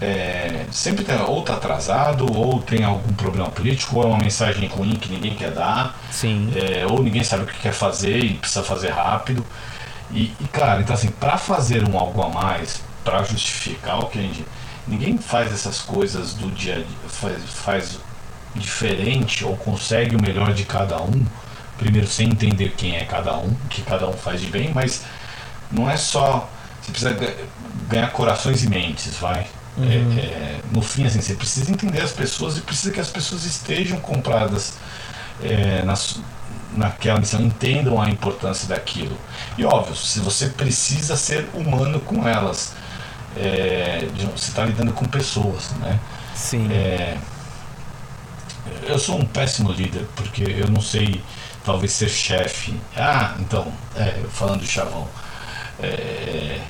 é, 0.00 0.66
sempre 0.70 1.04
tem, 1.04 1.20
ou 1.22 1.40
está 1.40 1.54
atrasado, 1.54 2.26
ou 2.36 2.60
tem 2.60 2.84
algum 2.84 3.12
problema 3.14 3.50
político, 3.50 3.96
ou 3.96 4.04
é 4.04 4.06
uma 4.06 4.18
mensagem 4.18 4.68
ruim 4.68 4.94
que 4.96 5.10
ninguém 5.10 5.34
quer 5.34 5.50
dar, 5.50 5.98
Sim. 6.10 6.52
é, 6.54 6.86
ou 6.86 7.02
ninguém 7.02 7.24
sabe 7.24 7.44
o 7.44 7.46
que 7.46 7.58
quer 7.58 7.72
fazer 7.72 8.18
e 8.18 8.34
precisa 8.34 8.62
fazer 8.62 8.90
rápido. 8.90 9.44
E, 10.10 10.32
e 10.40 10.48
cara, 10.52 10.80
então 10.80 10.94
assim, 10.94 11.08
para 11.08 11.38
fazer 11.38 11.88
um 11.88 11.98
algo 11.98 12.22
a 12.22 12.28
mais, 12.28 12.82
para 13.04 13.22
justificar 13.22 14.00
o 14.00 14.06
que 14.06 14.18
a 14.18 14.22
gente. 14.22 14.44
Ninguém 14.86 15.18
faz 15.18 15.52
essas 15.52 15.80
coisas 15.80 16.34
do 16.34 16.50
dia 16.50 16.74
a 16.74 16.76
dia, 16.76 17.08
faz, 17.08 17.42
faz 17.44 17.98
diferente 18.54 19.44
ou 19.44 19.56
consegue 19.56 20.16
o 20.16 20.20
melhor 20.20 20.52
de 20.52 20.64
cada 20.64 21.00
um, 21.00 21.24
primeiro 21.78 22.06
sem 22.06 22.28
entender 22.28 22.74
quem 22.76 22.96
é 22.96 23.04
cada 23.04 23.36
um, 23.36 23.48
o 23.48 23.68
que 23.68 23.82
cada 23.82 24.08
um 24.08 24.12
faz 24.12 24.40
de 24.40 24.48
bem, 24.48 24.72
mas 24.74 25.04
não 25.70 25.90
é 25.90 25.96
só. 25.96 26.48
Você 26.80 26.92
precisa 26.92 27.16
ganhar 27.88 28.10
corações 28.12 28.64
e 28.64 28.68
mentes, 28.68 29.14
vai. 29.16 29.46
Uhum. 29.76 30.18
É, 30.18 30.22
é, 30.22 30.60
no 30.72 30.82
fim, 30.82 31.06
assim, 31.06 31.20
você 31.20 31.34
precisa 31.34 31.70
entender 31.70 32.00
as 32.00 32.12
pessoas 32.12 32.56
e 32.56 32.60
precisa 32.60 32.92
que 32.92 33.00
as 33.00 33.08
pessoas 33.08 33.44
estejam 33.44 33.98
compradas 34.00 34.74
é, 35.42 35.82
nas, 35.82 36.20
naquela 36.76 37.20
missão, 37.20 37.40
entendam 37.40 38.00
a 38.00 38.08
importância 38.08 38.68
daquilo. 38.68 39.16
E 39.56 39.64
óbvio, 39.64 39.94
se 39.94 40.20
você 40.20 40.48
precisa 40.48 41.16
ser 41.16 41.48
humano 41.54 42.00
com 42.00 42.26
elas, 42.26 42.74
é, 43.36 44.06
você 44.36 44.50
está 44.50 44.64
lidando 44.64 44.92
com 44.92 45.04
pessoas, 45.04 45.70
né? 45.80 45.98
Sim. 46.34 46.68
É, 46.72 47.16
eu 48.86 48.98
sou 48.98 49.18
um 49.18 49.24
péssimo 49.24 49.70
líder 49.72 50.06
porque 50.16 50.42
eu 50.42 50.68
não 50.68 50.80
sei, 50.80 51.22
talvez 51.64 51.92
ser 51.92 52.08
chefe. 52.08 52.74
Ah, 52.96 53.34
então, 53.38 53.72
é, 53.96 54.22
falando 54.30 54.60
de 54.60 54.66
chavão, 54.66 55.06
é, 55.82 56.60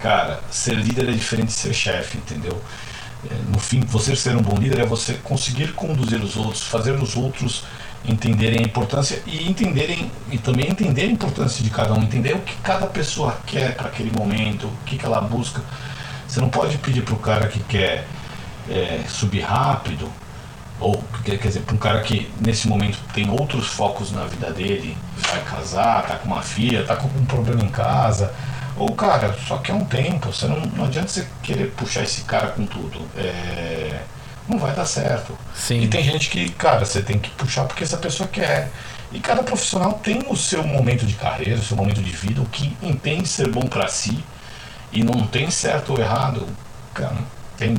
cara, 0.00 0.40
ser 0.50 0.74
líder 0.74 1.08
é 1.08 1.12
diferente 1.12 1.48
de 1.48 1.52
ser 1.52 1.74
chefe, 1.74 2.18
entendeu? 2.18 2.60
É, 3.30 3.34
no 3.52 3.58
fim, 3.58 3.80
você 3.80 4.16
ser 4.16 4.36
um 4.36 4.42
bom 4.42 4.56
líder 4.56 4.80
é 4.80 4.86
você 4.86 5.14
conseguir 5.14 5.72
conduzir 5.72 6.22
os 6.22 6.36
outros, 6.36 6.62
fazer 6.62 6.92
os 6.92 7.16
outros 7.16 7.64
entenderem 8.04 8.60
a 8.60 8.62
importância 8.62 9.22
e 9.26 9.48
entenderem 9.48 10.10
e 10.30 10.38
também 10.38 10.70
entender 10.70 11.02
a 11.02 11.06
importância 11.06 11.62
de 11.62 11.68
cada 11.68 11.92
um, 11.92 12.02
entender 12.02 12.34
o 12.34 12.40
que 12.40 12.54
cada 12.62 12.86
pessoa 12.86 13.38
quer 13.46 13.76
para 13.76 13.88
aquele 13.88 14.10
momento, 14.10 14.66
o 14.66 14.84
que, 14.86 14.96
que 14.96 15.04
ela 15.04 15.20
busca. 15.20 15.60
Você 16.26 16.40
não 16.40 16.48
pode 16.48 16.78
pedir 16.78 17.02
para 17.02 17.14
o 17.14 17.18
cara 17.18 17.46
que 17.48 17.60
quer 17.60 18.06
é, 18.70 19.04
subir 19.08 19.40
rápido 19.40 20.10
ou 20.78 21.02
quer 21.22 21.36
dizer, 21.36 21.60
para 21.60 21.74
um 21.74 21.78
cara 21.78 22.00
que 22.00 22.30
nesse 22.40 22.66
momento 22.66 22.98
tem 23.12 23.28
outros 23.28 23.66
focos 23.66 24.12
na 24.12 24.24
vida 24.24 24.50
dele, 24.50 24.96
vai 25.30 25.42
casar, 25.42 26.06
tá 26.06 26.14
com 26.16 26.26
uma 26.26 26.40
filha, 26.40 26.84
tá 26.84 26.96
com 26.96 27.06
um 27.06 27.26
problema 27.26 27.62
em 27.62 27.68
casa, 27.68 28.32
ou 28.76 28.94
cara, 28.94 29.36
só 29.46 29.58
quer 29.58 29.74
um 29.74 29.84
tempo, 29.84 30.32
você 30.32 30.46
não, 30.46 30.60
não 30.60 30.84
adianta 30.84 31.08
você 31.08 31.26
querer 31.42 31.70
puxar 31.72 32.02
esse 32.02 32.22
cara 32.22 32.48
com 32.48 32.64
tudo. 32.66 33.06
É, 33.16 34.00
não 34.48 34.58
vai 34.58 34.74
dar 34.74 34.84
certo. 34.84 35.36
Sim. 35.54 35.82
E 35.82 35.88
tem 35.88 36.02
gente 36.02 36.28
que, 36.28 36.48
cara, 36.50 36.84
você 36.84 37.02
tem 37.02 37.18
que 37.18 37.30
puxar 37.30 37.64
porque 37.64 37.84
essa 37.84 37.96
pessoa 37.96 38.28
quer. 38.28 38.70
E 39.12 39.20
cada 39.20 39.42
profissional 39.42 39.94
tem 39.94 40.24
o 40.28 40.36
seu 40.36 40.62
momento 40.62 41.04
de 41.04 41.14
carreira, 41.14 41.58
o 41.58 41.62
seu 41.62 41.76
momento 41.76 42.02
de 42.02 42.10
vida, 42.10 42.40
o 42.40 42.46
que 42.46 42.76
entende 42.82 43.28
ser 43.28 43.48
bom 43.48 43.62
para 43.62 43.88
si. 43.88 44.24
E 44.92 45.04
não 45.04 45.26
tem 45.26 45.50
certo 45.50 45.92
ou 45.92 46.00
errado. 46.00 46.46
Cara, 46.94 47.16
tem 47.56 47.76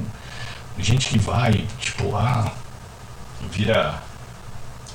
gente 0.77 1.09
que 1.09 1.19
vai, 1.19 1.65
tipo, 1.79 2.15
ah, 2.15 2.51
vira 3.49 4.01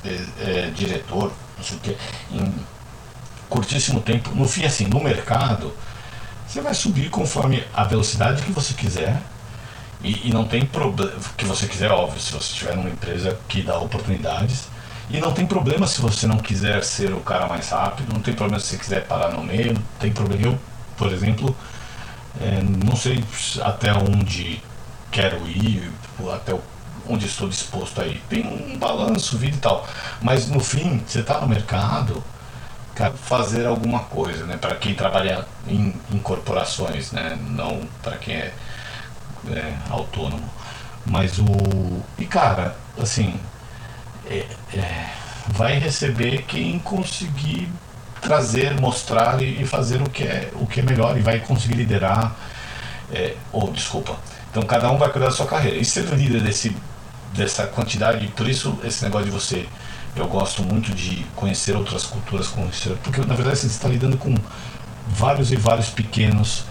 é, 0.03 0.25
é, 0.39 0.71
diretor, 0.71 1.31
não 1.57 1.63
sei 1.63 1.77
o 1.77 1.79
que, 1.79 1.97
em 2.31 2.53
curtíssimo 3.49 4.01
tempo. 4.01 4.31
No 4.33 4.47
fim, 4.47 4.65
assim, 4.65 4.85
no 4.85 5.03
mercado, 5.03 5.73
você 6.47 6.61
vai 6.61 6.73
subir 6.73 7.09
conforme 7.09 7.63
a 7.73 7.83
velocidade 7.83 8.41
que 8.41 8.51
você 8.51 8.73
quiser. 8.73 9.21
E, 10.01 10.29
e 10.29 10.31
não 10.31 10.45
tem 10.45 10.65
problema, 10.65 11.11
que 11.35 11.43
você 11.43 11.67
quiser, 11.67 11.91
óbvio, 11.91 12.19
se 12.19 12.31
você 12.31 12.53
tiver 12.53 12.75
numa 12.75 12.89
empresa 12.89 13.37
que 13.47 13.61
dá 13.61 13.77
oportunidades. 13.77 14.67
E 15.09 15.19
não 15.19 15.31
tem 15.31 15.45
problema 15.45 15.87
se 15.87 16.01
você 16.01 16.27
não 16.27 16.37
quiser 16.37 16.83
ser 16.83 17.13
o 17.13 17.19
cara 17.19 17.47
mais 17.47 17.69
rápido, 17.69 18.13
não 18.13 18.21
tem 18.21 18.33
problema 18.33 18.59
se 18.59 18.67
você 18.67 18.77
quiser 18.77 19.07
parar 19.07 19.31
no 19.31 19.43
meio, 19.43 19.73
não 19.73 19.81
tem 19.99 20.11
problema. 20.11 20.47
Eu, 20.47 20.59
por 20.97 21.11
exemplo, 21.11 21.55
é, 22.39 22.61
não 22.61 22.95
sei 22.95 23.23
até 23.61 23.93
onde 23.93 24.61
quero 25.11 25.47
ir, 25.47 25.91
até 26.33 26.57
onde 27.09 27.25
estou 27.25 27.47
disposto 27.47 28.01
a 28.01 28.05
ir. 28.05 28.21
Tem 28.29 28.45
um 28.45 28.77
balanço, 28.77 29.37
vida 29.37 29.55
e 29.55 29.59
tal. 29.59 29.87
Mas 30.21 30.47
no 30.49 30.59
fim, 30.59 31.01
você 31.05 31.19
está 31.19 31.39
no 31.41 31.47
mercado, 31.47 32.23
fazer 33.11 33.65
alguma 33.65 33.99
coisa, 33.99 34.45
né? 34.45 34.57
Para 34.57 34.75
quem 34.75 34.93
trabalha 34.93 35.45
em, 35.67 35.93
em, 36.11 36.19
corporações, 36.19 37.11
né? 37.11 37.37
Não 37.49 37.81
para 38.01 38.17
quem 38.17 38.35
é, 38.35 38.53
é, 39.49 39.73
autônomo. 39.89 40.49
Mas 41.05 41.39
o 41.39 41.45
e 42.17 42.25
cara, 42.25 42.75
assim, 42.99 43.39
é, 44.29 44.45
é, 44.73 45.09
vai 45.47 45.79
receber 45.79 46.43
quem 46.43 46.79
conseguir 46.79 47.69
trazer, 48.21 48.79
mostrar 48.79 49.41
e, 49.41 49.61
e, 49.61 49.65
fazer 49.65 50.01
o 50.01 50.09
que 50.09 50.23
é 50.23 50.51
o 50.55 50.65
que 50.65 50.79
é 50.79 50.83
melhor 50.83 51.17
e 51.17 51.21
vai 51.21 51.39
conseguir 51.39 51.75
liderar. 51.75 52.35
É, 53.11 53.35
ou 53.53 53.71
desculpa. 53.71 54.17
Então 54.51 54.63
cada 54.63 54.91
um 54.91 54.97
vai 54.97 55.09
cuidar 55.09 55.27
da 55.27 55.31
sua 55.31 55.47
carreira. 55.47 55.77
E 55.77 55.85
ser 55.85 56.05
líder 56.05 56.41
desse 56.41 56.75
dessa 57.33 57.67
quantidade, 57.67 58.27
por 58.29 58.49
isso 58.49 58.77
esse 58.83 59.03
negócio 59.03 59.25
de 59.25 59.31
você 59.31 59.67
eu 60.19 60.27
gosto 60.27 60.63
muito 60.63 60.93
de 60.93 61.25
conhecer 61.35 61.75
outras 61.75 62.03
culturas, 62.03 62.47
conhecer, 62.47 62.95
porque 63.03 63.21
na 63.21 63.35
verdade 63.35 63.59
você 63.59 63.67
está 63.67 63.87
lidando 63.87 64.17
com 64.17 64.33
vários 65.07 65.51
e 65.51 65.55
vários 65.55 65.89
pequenos 65.89 66.65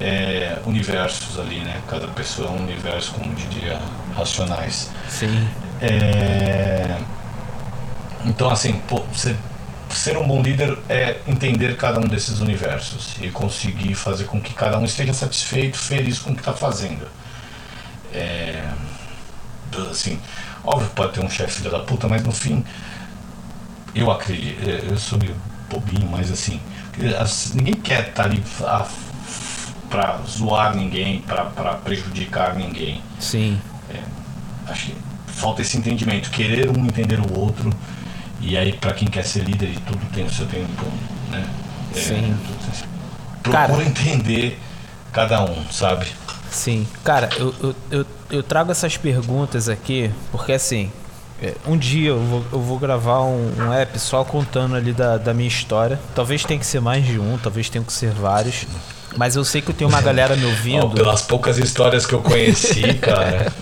é, 0.00 0.58
universos 0.66 1.38
ali, 1.38 1.60
né? 1.60 1.80
Cada 1.88 2.08
pessoa 2.08 2.48
é 2.48 2.50
um 2.50 2.62
universo, 2.62 3.12
como 3.12 3.32
diria, 3.34 3.80
racionais. 4.16 4.90
Sim. 5.08 5.48
É, 5.80 6.96
então, 8.24 8.50
assim, 8.50 8.80
pô, 8.88 9.02
você, 9.12 9.36
ser 9.90 10.16
um 10.16 10.26
bom 10.26 10.42
líder 10.42 10.76
é 10.88 11.18
entender 11.26 11.76
cada 11.76 12.00
um 12.00 12.08
desses 12.08 12.40
universos 12.40 13.14
e 13.20 13.30
conseguir 13.30 13.94
fazer 13.94 14.24
com 14.24 14.40
que 14.40 14.52
cada 14.52 14.78
um 14.78 14.84
esteja 14.84 15.12
satisfeito, 15.12 15.78
feliz 15.78 16.18
com 16.18 16.30
o 16.30 16.34
que 16.34 16.40
está 16.40 16.52
fazendo. 16.52 17.06
É, 18.12 18.64
assim, 19.94 20.18
Óbvio 20.64 20.88
que 20.88 20.94
pode 20.94 21.12
ter 21.12 21.20
um 21.20 21.28
chefe 21.28 21.58
filho 21.58 21.70
da 21.70 21.80
puta, 21.80 22.08
mas 22.08 22.22
no 22.22 22.32
fim, 22.32 22.64
eu 23.94 24.10
acredito, 24.10 24.66
é, 24.68 24.90
eu 24.90 24.96
sou 24.96 25.18
meio 25.18 25.36
bobinho, 25.68 26.08
mas 26.10 26.30
assim, 26.30 26.58
ninguém 27.54 27.74
quer 27.74 28.08
estar 28.08 28.22
tá 28.22 28.24
ali 28.24 28.42
para 29.90 30.18
zoar 30.26 30.74
ninguém, 30.74 31.20
para 31.20 31.74
prejudicar 31.74 32.54
ninguém. 32.54 33.02
Sim. 33.20 33.60
É, 33.90 34.00
acho 34.70 34.86
que 34.86 34.96
falta 35.26 35.60
esse 35.60 35.76
entendimento, 35.76 36.30
querer 36.30 36.70
um 36.70 36.86
entender 36.86 37.20
o 37.20 37.38
outro, 37.38 37.70
e 38.40 38.56
aí 38.56 38.72
para 38.72 38.94
quem 38.94 39.06
quer 39.06 39.24
ser 39.24 39.44
líder 39.44 39.68
e 39.68 39.76
tudo 39.80 40.00
tem 40.14 40.24
o 40.24 40.30
seu 40.30 40.46
tempo, 40.46 40.86
né? 41.30 41.46
É, 41.94 41.98
Sim. 41.98 42.36
Procura 43.42 43.84
entender 43.84 44.58
cada 45.12 45.44
um, 45.44 45.70
sabe? 45.70 46.06
Sim. 46.54 46.86
Cara, 47.02 47.28
eu, 47.36 47.54
eu, 47.60 47.76
eu, 47.90 48.06
eu 48.30 48.42
trago 48.42 48.70
essas 48.70 48.96
perguntas 48.96 49.68
aqui 49.68 50.10
porque 50.30 50.52
assim. 50.52 50.90
É, 51.42 51.52
um 51.66 51.76
dia 51.76 52.10
eu 52.10 52.20
vou, 52.20 52.44
eu 52.52 52.60
vou 52.60 52.78
gravar 52.78 53.22
um, 53.22 53.52
um 53.58 53.72
app 53.72 53.98
só 53.98 54.22
contando 54.24 54.76
ali 54.76 54.92
da, 54.92 55.18
da 55.18 55.34
minha 55.34 55.48
história. 55.48 55.98
Talvez 56.14 56.44
tenha 56.44 56.58
que 56.58 56.64
ser 56.64 56.80
mais 56.80 57.04
de 57.04 57.18
um, 57.18 57.36
talvez 57.36 57.68
tenha 57.68 57.84
que 57.84 57.92
ser 57.92 58.12
vários. 58.12 58.66
Mas 59.16 59.34
eu 59.34 59.44
sei 59.44 59.60
que 59.60 59.72
tem 59.72 59.86
uma 59.86 60.00
galera 60.00 60.36
me 60.36 60.44
ouvindo. 60.46 60.86
Oh, 60.86 60.90
pelas 60.90 61.22
poucas 61.22 61.58
histórias 61.58 62.06
que 62.06 62.12
eu 62.12 62.22
conheci, 62.22 62.94
cara. 63.02 63.52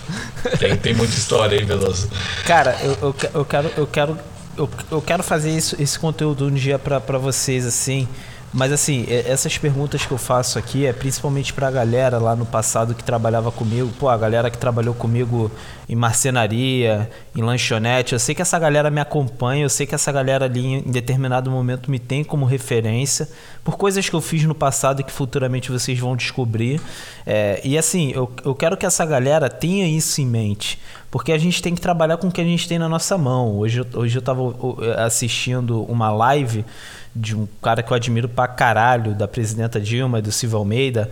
tem, 0.59 0.77
tem 0.77 0.93
muita 0.93 1.15
história 1.15 1.57
aí, 1.57 1.65
Veloso. 1.65 2.09
Cara, 2.45 2.77
eu, 2.83 2.97
eu, 3.01 3.15
eu 3.33 3.45
quero. 3.45 3.71
Eu 3.75 3.87
quero 3.87 4.17
eu, 4.55 4.69
eu 4.91 5.01
quero 5.01 5.23
fazer 5.23 5.49
isso, 5.49 5.75
esse 5.81 5.97
conteúdo 5.97 6.45
um 6.45 6.51
dia 6.51 6.77
para 6.77 7.17
vocês, 7.17 7.65
assim. 7.65 8.07
Mas 8.53 8.71
assim, 8.71 9.05
essas 9.09 9.57
perguntas 9.57 10.05
que 10.05 10.11
eu 10.11 10.17
faço 10.17 10.59
aqui 10.59 10.85
é 10.85 10.93
principalmente 10.93 11.51
pra 11.51 11.71
galera 11.71 12.19
lá 12.19 12.35
no 12.35 12.45
passado 12.45 12.93
que 12.93 13.03
trabalhava 13.03 13.51
comigo. 13.51 13.91
Pô, 13.99 14.07
a 14.07 14.15
galera 14.15 14.51
que 14.51 14.59
trabalhou 14.59 14.93
comigo 14.93 15.51
em 15.89 15.95
marcenaria, 15.95 17.09
em 17.35 17.41
lanchonete. 17.41 18.13
Eu 18.13 18.19
sei 18.19 18.35
que 18.35 18.43
essa 18.43 18.59
galera 18.59 18.91
me 18.91 19.01
acompanha, 19.01 19.63
eu 19.63 19.69
sei 19.69 19.87
que 19.87 19.95
essa 19.95 20.11
galera 20.11 20.45
ali 20.45 20.75
em 20.75 20.81
determinado 20.81 21.49
momento 21.49 21.89
me 21.89 21.97
tem 21.97 22.23
como 22.23 22.45
referência 22.45 23.27
por 23.63 23.75
coisas 23.75 24.07
que 24.07 24.15
eu 24.15 24.21
fiz 24.21 24.43
no 24.43 24.53
passado 24.53 25.01
e 25.01 25.03
que 25.03 25.11
futuramente 25.11 25.71
vocês 25.71 25.97
vão 25.97 26.15
descobrir. 26.15 26.79
É, 27.25 27.59
e 27.63 27.75
assim, 27.75 28.11
eu, 28.13 28.31
eu 28.45 28.53
quero 28.53 28.77
que 28.77 28.85
essa 28.85 29.03
galera 29.03 29.49
tenha 29.49 29.87
isso 29.87 30.21
em 30.21 30.27
mente. 30.27 30.79
porque 31.13 31.31
a 31.31 31.37
gente 31.37 31.61
tem 31.61 31.75
que 31.75 31.81
trabalhar 31.81 32.17
com 32.17 32.27
o 32.27 32.31
que 32.31 32.41
a 32.41 32.43
gente 32.43 32.67
tem 32.67 32.79
na 32.79 32.89
nossa 32.89 33.17
mão. 33.19 33.57
Hoje, 33.57 33.81
hoje 33.93 34.17
eu 34.17 34.19
estava 34.19 34.41
assistindo 34.97 35.83
uma 35.83 36.11
live 36.11 36.65
de 37.15 37.35
um 37.35 37.47
cara 37.61 37.83
que 37.83 37.91
eu 37.91 37.95
admiro 37.95 38.27
pra 38.27 38.47
caralho, 38.47 39.13
da 39.13 39.27
presidenta 39.27 39.79
Dilma 39.79 40.19
e 40.19 40.21
do 40.21 40.31
Silvio 40.31 40.57
Almeida, 40.57 41.09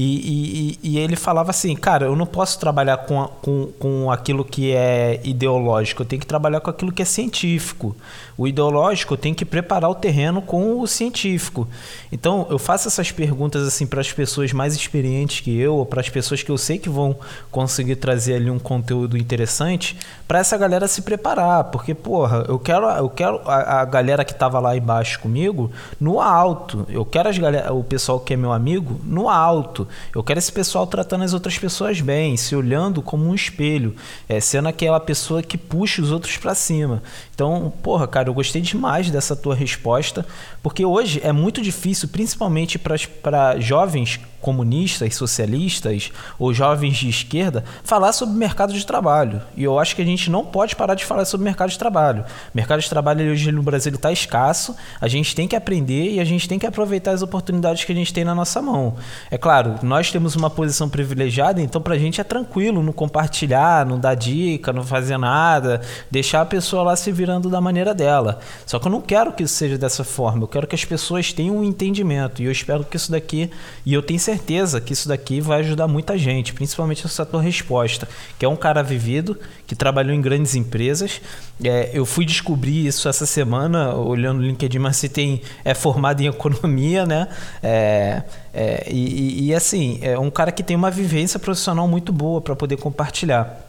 e, 0.00 0.78
e, 0.84 0.90
e, 0.90 0.98
ele 1.00 1.16
falava 1.16 1.50
assim, 1.50 1.74
cara, 1.74 2.06
eu 2.06 2.14
não 2.14 2.24
posso 2.24 2.60
trabalhar 2.60 2.98
com, 2.98 3.26
com, 3.42 3.72
com 3.80 4.10
aquilo 4.12 4.44
que 4.44 4.70
é 4.72 5.20
ideológico, 5.24 6.02
eu 6.02 6.06
tenho 6.06 6.20
que 6.20 6.26
trabalhar 6.26 6.60
com 6.60 6.70
aquilo 6.70 6.92
que 6.92 7.02
é 7.02 7.04
científico. 7.04 7.96
O 8.36 8.46
ideológico 8.46 9.16
tem 9.16 9.34
que 9.34 9.44
preparar 9.44 9.90
o 9.90 9.96
terreno 9.96 10.40
com 10.40 10.78
o 10.80 10.86
científico. 10.86 11.66
Então, 12.12 12.46
eu 12.48 12.60
faço 12.60 12.86
essas 12.86 13.10
perguntas 13.10 13.66
assim 13.66 13.88
para 13.88 14.00
as 14.00 14.12
pessoas 14.12 14.52
mais 14.52 14.76
experientes 14.76 15.40
que 15.40 15.58
eu, 15.58 15.74
ou 15.74 15.84
para 15.84 16.00
as 16.00 16.08
pessoas 16.08 16.44
que 16.44 16.50
eu 16.50 16.56
sei 16.56 16.78
que 16.78 16.88
vão 16.88 17.16
conseguir 17.50 17.96
trazer 17.96 18.34
ali 18.34 18.52
um 18.52 18.58
conteúdo 18.60 19.18
interessante, 19.18 19.96
para 20.28 20.38
essa 20.38 20.56
galera 20.56 20.86
se 20.86 21.02
preparar, 21.02 21.64
porque 21.64 21.92
porra, 21.92 22.44
eu 22.46 22.60
quero 22.60 22.86
eu 22.86 23.10
quero 23.10 23.40
a, 23.44 23.80
a 23.80 23.84
galera 23.84 24.24
que 24.24 24.30
estava 24.30 24.60
lá 24.60 24.76
embaixo 24.76 25.18
comigo 25.18 25.72
no 26.00 26.20
alto. 26.20 26.86
Eu 26.88 27.04
quero 27.04 27.28
as 27.28 27.36
galera, 27.36 27.72
o 27.72 27.82
pessoal 27.82 28.20
que 28.20 28.34
é 28.34 28.36
meu 28.36 28.52
amigo 28.52 29.00
no 29.02 29.28
alto. 29.28 29.87
Eu 30.14 30.22
quero 30.22 30.38
esse 30.38 30.52
pessoal 30.52 30.86
tratando 30.86 31.24
as 31.24 31.32
outras 31.32 31.58
pessoas 31.58 32.00
bem, 32.00 32.36
se 32.36 32.54
olhando 32.54 33.02
como 33.02 33.26
um 33.26 33.34
espelho, 33.34 33.94
é, 34.28 34.40
sendo 34.40 34.68
aquela 34.68 35.00
pessoa 35.00 35.42
que 35.42 35.58
puxa 35.58 36.02
os 36.02 36.10
outros 36.10 36.36
para 36.36 36.54
cima. 36.54 37.02
Então, 37.38 37.72
porra, 37.84 38.08
cara, 38.08 38.28
eu 38.28 38.34
gostei 38.34 38.60
demais 38.60 39.12
dessa 39.12 39.36
tua 39.36 39.54
resposta, 39.54 40.26
porque 40.60 40.84
hoje 40.84 41.20
é 41.22 41.30
muito 41.30 41.62
difícil, 41.62 42.08
principalmente 42.08 42.80
para 42.80 43.60
jovens 43.60 44.18
comunistas, 44.40 45.14
socialistas 45.16 46.12
ou 46.38 46.54
jovens 46.54 46.96
de 46.96 47.08
esquerda 47.08 47.64
falar 47.82 48.12
sobre 48.12 48.36
mercado 48.36 48.72
de 48.72 48.86
trabalho. 48.86 49.42
E 49.56 49.64
eu 49.64 49.78
acho 49.78 49.96
que 49.96 50.02
a 50.02 50.04
gente 50.04 50.30
não 50.30 50.44
pode 50.44 50.76
parar 50.76 50.94
de 50.94 51.04
falar 51.04 51.24
sobre 51.24 51.44
mercado 51.44 51.70
de 51.70 51.78
trabalho. 51.78 52.22
O 52.22 52.56
mercado 52.56 52.80
de 52.80 52.88
trabalho 52.88 53.30
hoje 53.30 53.50
no 53.50 53.62
Brasil 53.62 53.92
está 53.92 54.12
escasso, 54.12 54.76
a 55.00 55.08
gente 55.08 55.34
tem 55.34 55.48
que 55.48 55.56
aprender 55.56 56.12
e 56.12 56.20
a 56.20 56.24
gente 56.24 56.48
tem 56.48 56.58
que 56.58 56.66
aproveitar 56.66 57.12
as 57.12 57.22
oportunidades 57.22 57.84
que 57.84 57.92
a 57.92 57.94
gente 57.94 58.12
tem 58.12 58.24
na 58.24 58.34
nossa 58.34 58.62
mão. 58.62 58.96
É 59.30 59.36
claro, 59.36 59.74
nós 59.82 60.10
temos 60.10 60.36
uma 60.36 60.50
posição 60.50 60.88
privilegiada, 60.88 61.60
então 61.60 61.80
para 61.80 61.94
a 61.94 61.98
gente 61.98 62.20
é 62.20 62.24
tranquilo 62.24 62.82
não 62.82 62.92
compartilhar, 62.92 63.84
não 63.84 63.98
dar 63.98 64.14
dica, 64.14 64.72
não 64.72 64.84
fazer 64.84 65.18
nada, 65.18 65.80
deixar 66.10 66.42
a 66.42 66.46
pessoa 66.46 66.82
lá 66.82 66.96
se 66.96 67.10
da 67.28 67.60
maneira 67.60 67.94
dela. 67.94 68.40
Só 68.64 68.78
que 68.78 68.86
eu 68.86 68.90
não 68.90 69.00
quero 69.00 69.32
que 69.32 69.42
isso 69.42 69.54
seja 69.54 69.76
dessa 69.76 70.04
forma, 70.04 70.44
eu 70.44 70.48
quero 70.48 70.66
que 70.66 70.74
as 70.74 70.84
pessoas 70.84 71.32
tenham 71.32 71.56
um 71.56 71.64
entendimento 71.64 72.42
e 72.42 72.46
eu 72.46 72.52
espero 72.52 72.84
que 72.84 72.96
isso 72.96 73.10
daqui, 73.10 73.50
e 73.84 73.92
eu 73.92 74.02
tenho 74.02 74.18
certeza 74.18 74.80
que 74.80 74.92
isso 74.92 75.08
daqui 75.08 75.40
vai 75.40 75.60
ajudar 75.60 75.86
muita 75.86 76.16
gente, 76.16 76.52
principalmente 76.52 77.04
essa 77.04 77.26
tua 77.26 77.42
resposta, 77.42 78.08
que 78.38 78.44
é 78.44 78.48
um 78.48 78.56
cara 78.56 78.82
vivido, 78.82 79.38
que 79.66 79.74
trabalhou 79.74 80.14
em 80.14 80.20
grandes 80.20 80.54
empresas. 80.54 81.20
É, 81.62 81.90
eu 81.92 82.06
fui 82.06 82.24
descobrir 82.24 82.86
isso 82.86 83.08
essa 83.08 83.26
semana, 83.26 83.94
olhando 83.94 84.38
o 84.38 84.42
LinkedIn, 84.42 84.78
mas 84.78 84.96
você 84.96 85.08
tem, 85.08 85.42
é 85.64 85.74
formado 85.74 86.20
em 86.20 86.26
economia, 86.26 87.04
né? 87.04 87.28
É, 87.62 88.22
é, 88.54 88.86
e, 88.90 89.48
e 89.48 89.54
assim, 89.54 89.98
é 90.02 90.18
um 90.18 90.30
cara 90.30 90.50
que 90.50 90.62
tem 90.62 90.76
uma 90.76 90.90
vivência 90.90 91.38
profissional 91.38 91.86
muito 91.86 92.12
boa 92.12 92.40
para 92.40 92.56
poder 92.56 92.76
compartilhar. 92.76 93.68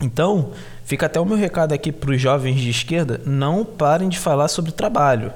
Então, 0.00 0.50
fica 0.92 1.06
até 1.06 1.18
o 1.18 1.24
meu 1.24 1.38
recado 1.38 1.72
aqui 1.72 1.90
para 1.90 2.10
os 2.10 2.20
jovens 2.20 2.60
de 2.60 2.68
esquerda: 2.68 3.18
não 3.24 3.64
parem 3.64 4.10
de 4.10 4.18
falar 4.18 4.48
sobre 4.48 4.72
trabalho 4.72 5.32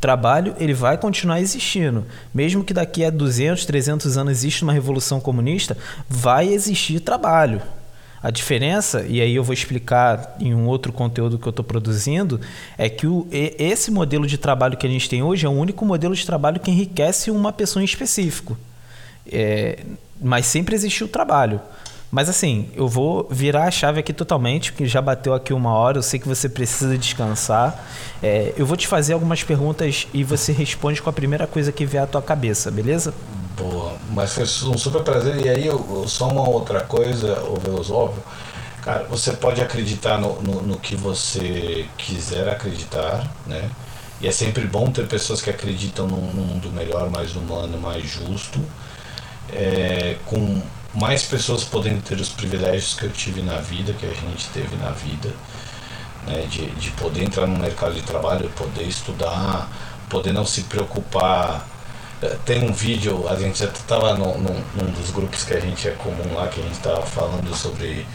trabalho 0.00 0.56
ele 0.58 0.74
vai 0.74 0.98
continuar 0.98 1.40
existindo. 1.40 2.04
Mesmo 2.34 2.64
que 2.64 2.74
daqui 2.74 3.04
a 3.04 3.10
200, 3.10 3.64
300 3.64 4.18
anos 4.18 4.32
exista 4.32 4.64
uma 4.64 4.72
revolução 4.72 5.20
comunista, 5.20 5.76
vai 6.08 6.48
existir 6.48 6.98
trabalho. 6.98 7.62
A 8.20 8.28
diferença, 8.28 9.06
e 9.08 9.20
aí 9.20 9.32
eu 9.32 9.44
vou 9.44 9.52
explicar 9.52 10.36
em 10.40 10.52
um 10.54 10.66
outro 10.66 10.92
conteúdo 10.92 11.38
que 11.38 11.46
eu 11.46 11.50
estou 11.50 11.64
produzindo, 11.64 12.40
é 12.76 12.88
que 12.88 13.06
o, 13.06 13.28
esse 13.30 13.92
modelo 13.92 14.26
de 14.26 14.38
trabalho 14.38 14.76
que 14.76 14.88
a 14.88 14.90
gente 14.90 15.08
tem 15.08 15.22
hoje 15.22 15.46
é 15.46 15.48
o 15.48 15.52
único 15.52 15.84
modelo 15.84 16.16
de 16.16 16.26
trabalho 16.26 16.58
que 16.58 16.70
enriquece 16.70 17.30
uma 17.30 17.52
pessoa 17.52 17.80
em 17.80 17.84
específico. 17.84 18.58
É, 19.30 19.84
mas 20.20 20.46
sempre 20.46 20.74
existiu 20.74 21.06
trabalho. 21.06 21.60
Mas 22.12 22.28
assim, 22.28 22.68
eu 22.74 22.86
vou 22.86 23.26
virar 23.30 23.64
a 23.64 23.70
chave 23.70 23.98
aqui 23.98 24.12
totalmente, 24.12 24.70
porque 24.70 24.84
já 24.84 25.00
bateu 25.00 25.32
aqui 25.32 25.54
uma 25.54 25.72
hora, 25.72 25.96
eu 25.96 26.02
sei 26.02 26.20
que 26.20 26.28
você 26.28 26.46
precisa 26.46 26.98
descansar. 26.98 27.86
É, 28.22 28.52
eu 28.54 28.66
vou 28.66 28.76
te 28.76 28.86
fazer 28.86 29.14
algumas 29.14 29.42
perguntas 29.42 30.06
e 30.12 30.22
você 30.22 30.52
responde 30.52 31.00
com 31.00 31.08
a 31.08 31.12
primeira 31.12 31.46
coisa 31.46 31.72
que 31.72 31.86
vier 31.86 32.02
à 32.02 32.06
tua 32.06 32.20
cabeça, 32.20 32.70
beleza? 32.70 33.14
Boa, 33.56 33.94
mas 34.10 34.34
foi 34.34 34.44
um 34.68 34.76
super 34.76 35.02
prazer. 35.02 35.36
E 35.42 35.48
aí, 35.48 35.70
só 36.06 36.28
uma 36.28 36.46
outra 36.46 36.82
coisa, 36.82 37.40
o 37.44 37.94
óbvio, 37.94 38.22
cara, 38.82 39.04
você 39.04 39.32
pode 39.32 39.62
acreditar 39.62 40.18
no, 40.18 40.38
no, 40.42 40.60
no 40.60 40.78
que 40.78 40.94
você 40.94 41.86
quiser 41.96 42.46
acreditar, 42.46 43.26
né? 43.46 43.70
E 44.20 44.28
é 44.28 44.32
sempre 44.32 44.66
bom 44.66 44.90
ter 44.90 45.06
pessoas 45.06 45.40
que 45.40 45.48
acreditam 45.48 46.06
num, 46.06 46.30
num 46.34 46.44
mundo 46.44 46.70
melhor, 46.72 47.08
mais 47.08 47.34
humano, 47.34 47.78
mais 47.80 48.04
justo, 48.04 48.60
é, 49.50 50.16
com 50.26 50.60
mais 50.94 51.22
pessoas 51.22 51.64
podendo 51.64 52.02
ter 52.02 52.20
os 52.20 52.28
privilégios 52.28 52.94
que 52.94 53.04
eu 53.04 53.10
tive 53.10 53.42
na 53.42 53.58
vida, 53.58 53.92
que 53.94 54.06
a 54.06 54.12
gente 54.12 54.48
teve 54.50 54.76
na 54.76 54.90
vida, 54.90 55.30
né, 56.26 56.46
de, 56.48 56.66
de 56.72 56.90
poder 56.92 57.24
entrar 57.24 57.46
no 57.46 57.58
mercado 57.58 57.94
de 57.94 58.02
trabalho, 58.02 58.48
poder 58.50 58.84
estudar, 58.84 59.68
poder 60.08 60.32
não 60.32 60.44
se 60.44 60.62
preocupar. 60.62 61.66
É, 62.20 62.36
tem 62.44 62.62
um 62.62 62.72
vídeo, 62.72 63.26
a 63.28 63.36
gente 63.36 63.58
já 63.58 63.66
estava 63.66 64.14
num, 64.14 64.38
num, 64.38 64.90
dos 64.92 65.10
grupos 65.10 65.44
que 65.44 65.54
a 65.54 65.60
gente 65.60 65.88
é 65.88 65.92
comum 65.92 66.34
lá, 66.34 66.46
que 66.48 66.60
a 66.60 66.62
gente 66.62 66.74
estava 66.74 67.02
falando 67.02 67.54
sobre 67.56 68.06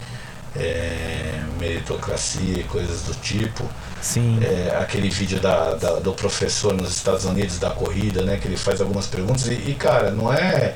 é, 0.56 1.42
meritocracia 1.58 2.60
e 2.60 2.64
coisas 2.64 3.02
do 3.02 3.14
tipo. 3.14 3.64
Sim. 4.00 4.38
É, 4.40 4.76
aquele 4.80 5.10
vídeo 5.10 5.40
da, 5.40 5.74
da, 5.74 5.98
do 5.98 6.12
professor 6.12 6.72
nos 6.72 6.94
Estados 6.94 7.24
Unidos 7.24 7.58
da 7.58 7.70
corrida, 7.70 8.22
né? 8.22 8.38
Que 8.38 8.46
ele 8.46 8.56
faz 8.56 8.80
algumas 8.80 9.06
perguntas 9.06 9.46
e, 9.48 9.54
e 9.54 9.74
cara, 9.74 10.12
não 10.12 10.32
é 10.32 10.74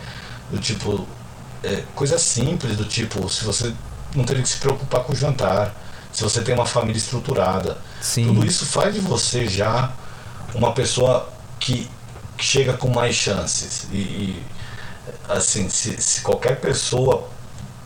do 0.51 0.59
tipo 0.59 1.07
é, 1.63 1.83
coisas 1.95 2.21
simples 2.23 2.77
do 2.77 2.85
tipo, 2.85 3.29
se 3.29 3.45
você 3.45 3.73
não 4.15 4.25
teria 4.25 4.43
que 4.43 4.49
se 4.49 4.59
preocupar 4.59 5.03
com 5.05 5.13
o 5.13 5.17
jantar, 5.17 5.75
se 6.13 6.23
você 6.23 6.43
tem 6.43 6.55
uma 6.55 6.67
família 6.67 6.99
estruturada. 6.99 7.79
Sim. 8.01 8.27
Tudo 8.27 8.45
isso 8.45 8.67
faz 8.67 8.95
de 8.95 9.01
você 9.01 9.47
já 9.47 9.93
uma 10.55 10.73
pessoa 10.73 11.29
que, 11.59 11.89
que 12.37 12.45
chega 12.45 12.75
com 12.75 12.89
mais 12.89 13.15
chances. 13.15 13.87
E, 13.91 13.97
e 13.97 14.43
assim, 15.29 15.69
se, 15.69 16.01
se, 16.01 16.21
qualquer 16.21 16.61
pessoa 16.61 17.29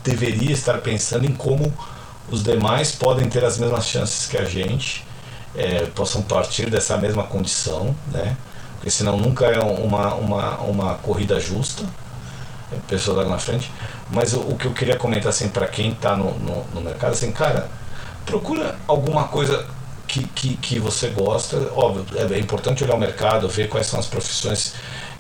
deveria 0.03 0.53
estar 0.53 0.79
pensando 0.79 1.25
em 1.25 1.33
como 1.33 1.73
os 2.29 2.43
demais 2.43 2.93
podem 2.93 3.29
ter 3.29 3.45
as 3.45 3.59
mesmas 3.59 3.87
chances 3.87 4.27
que 4.27 4.37
a 4.37 4.45
gente, 4.45 5.07
é, 5.55 5.87
possam 5.87 6.23
partir 6.23 6.69
dessa 6.69 6.97
mesma 6.97 7.25
condição, 7.25 7.95
né? 8.11 8.37
Porque 8.75 8.91
senão 8.91 9.17
nunca 9.17 9.47
é 9.47 9.61
uma, 9.61 10.15
uma, 10.15 10.57
uma 10.59 10.95
corrida 10.97 11.41
justa 11.41 11.85
pessoa 12.89 13.23
lá 13.23 13.29
na 13.29 13.39
frente. 13.39 13.71
Mas 14.11 14.33
o, 14.33 14.41
o 14.41 14.57
que 14.57 14.67
eu 14.67 14.73
queria 14.73 14.97
comentar 14.97 15.29
assim 15.29 15.49
para 15.49 15.67
quem 15.67 15.91
está 15.93 16.17
no, 16.17 16.33
no, 16.39 16.65
no, 16.75 16.81
mercado, 16.81 17.13
assim, 17.13 17.31
cara, 17.33 17.69
procura 18.25 18.77
alguma 18.87 19.25
coisa 19.29 19.67
que, 20.07 20.25
que, 20.29 20.57
que 20.57 20.79
você 20.79 21.09
gosta. 21.09 21.57
Óbvio, 21.75 22.07
é, 22.17 22.35
é 22.35 22.39
importante 22.39 22.83
olhar 22.85 22.95
o 22.95 22.99
mercado, 22.99 23.49
ver 23.49 23.69
quais 23.69 23.87
são 23.87 23.99
as 23.99 24.07
profissões 24.07 24.75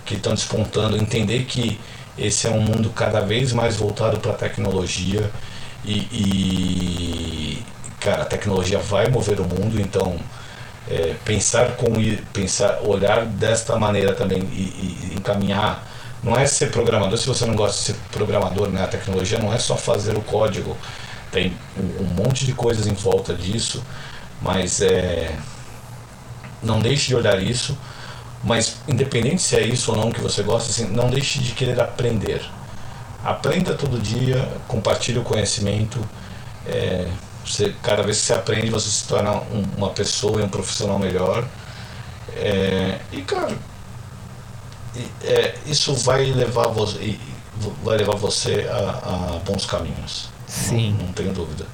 que 0.05 0.15
estão 0.15 0.35
despontando, 0.35 0.97
entender 0.97 1.45
que 1.45 1.79
esse 2.17 2.47
é 2.47 2.51
um 2.51 2.61
mundo 2.61 2.91
cada 2.91 3.21
vez 3.21 3.53
mais 3.53 3.77
voltado 3.77 4.19
para 4.19 4.33
a 4.33 4.35
tecnologia 4.35 5.31
e, 5.85 5.99
e, 6.13 7.65
cara, 8.01 8.23
a 8.23 8.27
tecnologia 8.27 8.79
vai 8.79 9.09
mover 9.09 9.41
o 9.41 9.45
mundo, 9.45 9.81
então 9.81 10.17
é, 10.89 11.15
pensar 11.25 11.77
com 11.77 11.93
pensar, 12.33 12.81
olhar 12.83 13.27
desta 13.27 13.77
maneira 13.77 14.15
também 14.15 14.39
e, 14.39 15.13
e 15.13 15.15
encaminhar 15.17 15.87
não 16.27 16.37
é 16.37 16.45
ser 16.45 16.73
programador, 16.73 17.17
se 17.17 17.29
você 17.29 17.47
não 17.47 17.55
gosta 17.55 17.79
de 17.79 17.85
ser 17.85 17.95
programador, 18.11 18.69
né? 18.69 18.83
A 18.83 18.89
tecnologia 18.89 19.39
não 19.39 19.53
é 19.53 19.59
só 19.59 19.77
fazer 19.77 20.17
o 20.17 20.21
código, 20.21 20.77
tem 21.31 21.57
um, 21.79 22.05
monte 22.05 22.45
de 22.45 22.53
coisas 22.53 22.89
em 22.89 22.95
volta 22.95 23.33
disso, 23.33 23.81
mas 24.43 24.81
é, 24.81 25.33
não 26.61 26.81
deixe 26.81 27.07
de 27.07 27.15
olhar 27.15 27.41
isso, 27.41 27.79
mas 28.43 28.79
independente 28.89 29.41
se 29.41 29.55
é 29.55 29.63
isso 29.63 29.93
ou 29.93 29.97
não 29.97 30.11
que 30.11 30.21
você 30.21 30.43
gosta, 30.43 30.69
assim, 30.69 30.89
não 30.89 31.09
deixe 31.09 31.39
de 31.39 31.53
querer 31.53 31.81
aprender. 31.81 32.43
Aprenda 33.25 33.75
todo 33.75 33.97
dia, 33.97 34.49
compartilhe 34.67 35.21
o 35.21 35.23
conhecimento. 35.23 36.01
É, 36.67 37.07
você, 37.45 37.73
cada 37.85 38.03
vez 38.03 38.21
que 38.21 38.27
você 38.27 38.33
aprende, 38.35 38.69
você 38.69 38.91
se 38.91 39.07
torna 39.07 39.31
um, 39.31 39.65
uma 39.77 39.91
pessoa 39.91 40.41
e 40.41 40.45
um 40.45 40.49
profissional 40.49 40.99
melhor. 40.99 41.47
É, 42.35 42.99
e, 43.13 43.23
cara, 43.23 43.57
é, 45.25 45.55
isso 45.67 45.95
vai 45.95 46.25
levar 46.25 46.69
você, 46.69 47.19
vai 47.83 47.97
levar 47.97 48.17
você 48.17 48.67
a, 48.71 49.35
a 49.35 49.39
bons 49.45 49.67
caminhos. 49.67 50.29
Sim. 50.47 50.93
Não, 50.93 51.07
não 51.07 51.13
tenho 51.13 51.33
dúvida. 51.33 51.67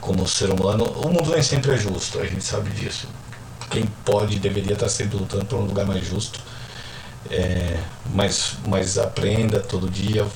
Como 0.00 0.26
ser 0.26 0.50
humano, 0.50 0.84
o 0.84 1.08
mundo 1.08 1.30
nem 1.30 1.42
sempre 1.42 1.72
é 1.72 1.76
justo, 1.76 2.18
a 2.20 2.26
gente 2.26 2.42
sabe 2.42 2.70
disso. 2.70 3.06
Quem 3.70 3.86
pode 4.04 4.38
deveria 4.38 4.74
estar 4.74 4.88
sempre 4.88 5.16
lutando 5.16 5.44
por 5.44 5.58
um 5.58 5.64
lugar 5.64 5.86
mais 5.86 6.04
justo. 6.04 6.40
É, 7.30 7.78
mas, 8.12 8.56
mas 8.66 8.98
aprenda 8.98 9.60
todo 9.60 9.88
dia. 9.88 10.26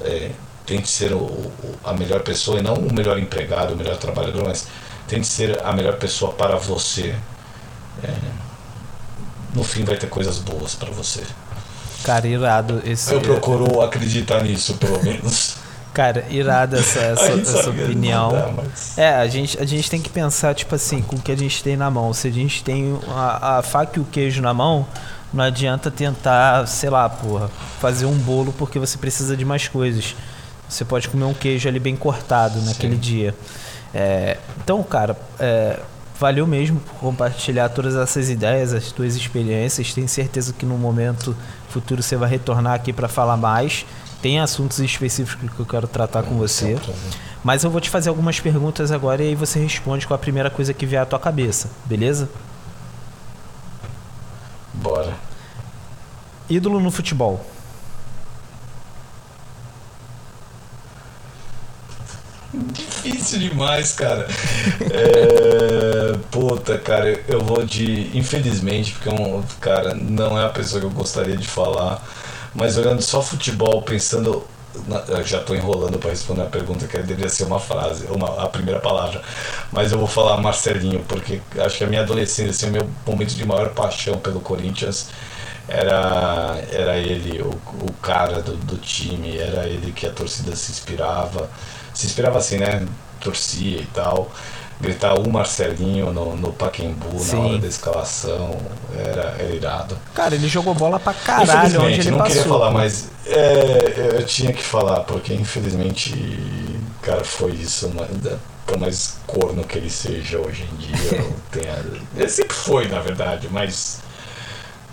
É, 0.00 0.30
tente 0.64 0.88
ser 0.88 1.12
o, 1.12 1.18
o, 1.18 1.78
a 1.84 1.92
melhor 1.92 2.22
pessoa 2.22 2.58
e 2.58 2.62
não 2.62 2.74
o 2.74 2.92
melhor 2.92 3.18
empregado, 3.18 3.74
o 3.74 3.76
melhor 3.76 3.96
trabalhador, 3.96 4.44
mas 4.44 4.66
tente 5.06 5.26
ser 5.26 5.62
a 5.64 5.72
melhor 5.72 5.98
pessoa 5.98 6.32
para 6.32 6.56
você. 6.56 7.14
É, 8.02 8.43
no 9.54 9.64
fim 9.64 9.84
vai 9.84 9.96
ter 9.96 10.08
coisas 10.08 10.38
boas 10.38 10.74
para 10.74 10.90
você. 10.90 11.22
Cara, 12.04 12.26
irado 12.26 12.82
esse. 12.84 13.12
Eu 13.12 13.20
procuro 13.20 13.80
acreditar 13.80 14.42
nisso, 14.42 14.74
pelo 14.74 15.02
menos. 15.02 15.56
Cara, 15.94 16.26
irada 16.28 16.80
essa, 16.80 16.98
essa, 16.98 17.32
essa 17.32 17.70
opinião. 17.70 18.32
Dá, 18.32 18.50
mas... 18.54 18.98
É, 18.98 19.14
a 19.14 19.28
gente, 19.28 19.56
a 19.60 19.64
gente 19.64 19.88
tem 19.88 20.02
que 20.02 20.10
pensar, 20.10 20.52
tipo 20.52 20.74
assim, 20.74 21.00
com 21.00 21.14
o 21.14 21.20
que 21.20 21.30
a 21.30 21.36
gente 21.36 21.62
tem 21.62 21.76
na 21.76 21.88
mão. 21.88 22.12
Se 22.12 22.26
a 22.26 22.32
gente 22.32 22.64
tem 22.64 22.98
a, 23.08 23.58
a 23.58 23.62
faca 23.62 24.00
e 24.00 24.02
o 24.02 24.04
queijo 24.04 24.42
na 24.42 24.52
mão, 24.52 24.84
não 25.32 25.44
adianta 25.44 25.92
tentar, 25.92 26.66
sei 26.66 26.90
lá, 26.90 27.08
porra, 27.08 27.48
fazer 27.80 28.06
um 28.06 28.18
bolo 28.18 28.52
porque 28.58 28.76
você 28.76 28.98
precisa 28.98 29.36
de 29.36 29.44
mais 29.44 29.68
coisas. 29.68 30.16
Você 30.68 30.84
pode 30.84 31.08
comer 31.08 31.24
um 31.24 31.34
queijo 31.34 31.68
ali 31.68 31.78
bem 31.78 31.94
cortado 31.94 32.60
naquele 32.62 32.94
Sim. 32.94 33.00
dia. 33.00 33.34
É, 33.94 34.38
então, 34.58 34.82
cara, 34.82 35.16
é, 35.38 35.78
valeu 36.18 36.46
mesmo 36.46 36.80
por 36.80 36.94
compartilhar 36.94 37.68
todas 37.68 37.96
essas 37.96 38.30
ideias, 38.30 38.72
as 38.72 38.92
tuas 38.92 39.16
experiências. 39.16 39.92
Tenho 39.92 40.08
certeza 40.08 40.52
que 40.52 40.64
no 40.64 40.78
momento 40.78 41.36
futuro 41.68 42.02
você 42.02 42.16
vai 42.16 42.28
retornar 42.28 42.74
aqui 42.74 42.92
para 42.92 43.08
falar 43.08 43.36
mais. 43.36 43.84
Tem 44.22 44.40
assuntos 44.40 44.78
específicos 44.78 45.50
que 45.52 45.60
eu 45.60 45.66
quero 45.66 45.86
tratar 45.86 46.22
com 46.22 46.36
você. 46.36 46.78
Mas 47.42 47.62
eu 47.62 47.70
vou 47.70 47.80
te 47.80 47.90
fazer 47.90 48.08
algumas 48.08 48.40
perguntas 48.40 48.90
agora 48.90 49.22
e 49.22 49.28
aí 49.28 49.34
você 49.34 49.58
responde 49.58 50.06
com 50.06 50.14
a 50.14 50.18
primeira 50.18 50.48
coisa 50.48 50.72
que 50.72 50.86
vier 50.86 51.02
à 51.02 51.06
tua 51.06 51.18
cabeça, 51.18 51.68
beleza? 51.84 52.28
Bora. 54.72 55.14
Ídolo 56.48 56.80
no 56.80 56.90
futebol. 56.90 57.44
Demais, 63.38 63.92
cara. 63.92 64.26
É, 64.90 66.16
puta, 66.30 66.78
cara, 66.78 67.20
eu 67.28 67.40
vou 67.40 67.64
de. 67.64 68.16
Infelizmente, 68.16 68.92
porque 68.92 69.08
é 69.08 69.12
um, 69.12 69.42
cara, 69.60 69.94
não 69.94 70.38
é 70.38 70.44
a 70.46 70.48
pessoa 70.48 70.80
que 70.80 70.86
eu 70.86 70.90
gostaria 70.90 71.36
de 71.36 71.46
falar. 71.46 72.02
Mas 72.54 72.76
olhando 72.78 73.02
só 73.02 73.20
futebol, 73.22 73.82
pensando. 73.82 74.44
eu 75.08 75.24
já 75.24 75.40
tô 75.40 75.54
enrolando 75.54 75.98
para 75.98 76.10
responder 76.10 76.42
a 76.42 76.46
pergunta 76.46 76.86
que 76.86 76.96
deveria 76.98 77.28
ser 77.28 77.44
uma 77.44 77.60
frase, 77.60 78.06
uma, 78.06 78.42
a 78.42 78.48
primeira 78.48 78.80
palavra. 78.80 79.20
Mas 79.72 79.92
eu 79.92 79.98
vou 79.98 80.06
falar 80.08 80.36
Marcelinho, 80.40 81.00
porque 81.08 81.40
acho 81.58 81.78
que 81.78 81.84
a 81.84 81.86
minha 81.86 82.02
adolescência, 82.02 82.50
assim, 82.50 82.68
o 82.68 82.72
meu 82.72 82.88
momento 83.06 83.34
de 83.34 83.44
maior 83.46 83.70
paixão 83.70 84.18
pelo 84.18 84.40
Corinthians 84.40 85.08
era, 85.68 86.62
era 86.70 86.96
ele, 86.96 87.40
o, 87.42 87.48
o 87.82 87.92
cara 88.02 88.42
do, 88.42 88.56
do 88.56 88.76
time, 88.76 89.36
era 89.38 89.66
ele 89.66 89.92
que 89.92 90.06
a 90.06 90.10
torcida 90.10 90.54
se 90.56 90.72
inspirava. 90.72 91.50
Se 91.94 92.06
inspirava 92.06 92.38
assim, 92.38 92.58
né? 92.58 92.86
Torcia 93.20 93.78
e 93.78 93.86
tal. 93.86 94.30
Gritar 94.80 95.14
o 95.14 95.30
Marcelinho 95.30 96.12
no, 96.12 96.36
no 96.36 96.52
Paquembu 96.52 97.18
Sim. 97.18 97.36
na 97.36 97.42
hora 97.42 97.58
da 97.58 97.68
escalação 97.68 98.58
era, 98.92 99.36
era 99.38 99.54
irado. 99.54 99.96
Cara, 100.12 100.34
ele 100.34 100.48
jogou 100.48 100.74
bola 100.74 100.98
pra 100.98 101.14
caralho 101.14 101.80
onde 101.82 102.00
ele 102.00 102.10
não 102.10 102.18
passou. 102.18 102.32
queria 102.32 102.48
falar, 102.48 102.70
mas 102.72 103.08
é, 103.24 104.16
eu 104.18 104.26
tinha 104.26 104.52
que 104.52 104.62
falar, 104.62 105.00
porque 105.00 105.32
infelizmente, 105.32 106.12
cara, 107.00 107.24
foi 107.24 107.52
isso. 107.52 107.90
Mas, 107.94 108.36
por 108.66 108.78
mais 108.78 109.18
corno 109.26 109.62
que 109.64 109.78
ele 109.78 109.90
seja 109.90 110.38
hoje 110.38 110.68
em 110.72 110.76
dia, 110.76 111.18
eu 111.18 111.34
tenho, 111.52 112.02
ele 112.16 112.28
sempre 112.28 112.54
foi, 112.54 112.88
na 112.88 112.98
verdade, 112.98 113.48
mas 113.50 114.00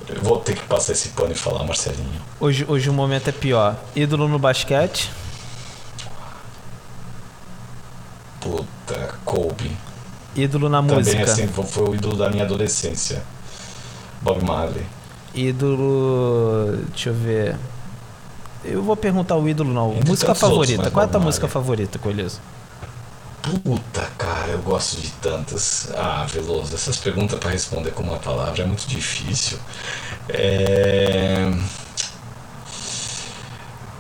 eu 0.08 0.22
vou 0.22 0.39
ter 0.39 0.56
que 0.56 0.64
passar 0.64 0.93
esse 0.93 1.10
pano 1.10 1.32
e 1.32 1.36
falar 1.36 1.64
Marcelinho. 1.64 2.22
Hoje, 2.39 2.66
hoje 2.68 2.89
o 2.89 2.93
momento 2.93 3.30
é 3.30 3.32
pior. 3.32 3.76
Ídolo 3.95 4.28
no 4.28 4.38
basquete. 4.38 5.10
Puta, 8.41 9.15
Kobe. 9.23 9.71
Ídolo 10.35 10.67
na 10.67 10.79
Também 10.81 10.97
música. 10.97 11.23
assim, 11.23 11.47
foi- 11.47 11.89
o 11.89 11.95
ídolo 11.95 12.17
da 12.17 12.29
minha 12.29 12.43
adolescência. 12.43 13.21
Bob 14.21 14.43
Marley. 14.43 14.85
Ídolo. 15.33 16.77
Deixa 16.89 17.09
eu 17.09 17.13
ver. 17.13 17.55
Eu 18.63 18.83
vou 18.83 18.95
perguntar 18.95 19.35
o 19.37 19.47
ídolo, 19.47 19.73
não. 19.73 19.93
Entre 19.93 20.09
música 20.09 20.31
outros, 20.31 20.49
favorita. 20.49 20.83
mas 20.83 20.93
Qual 20.93 21.03
é 21.03 21.05
a 21.05 21.09
tua 21.11 21.19
música 21.19 21.47
favorita, 21.47 21.97
Coelhoso? 21.97 22.39
Puta, 23.63 24.07
cara, 24.19 24.49
eu 24.49 24.59
gosto 24.59 25.01
de 25.01 25.09
tantas. 25.13 25.89
Ah, 25.95 26.25
Veloso, 26.31 26.75
essas 26.75 26.97
perguntas 26.97 27.39
para 27.39 27.49
responder 27.49 27.89
com 27.91 28.03
uma 28.03 28.17
palavra 28.17 28.61
é 28.61 28.65
muito 28.65 28.85
difícil. 28.87 29.57
É... 30.29 31.51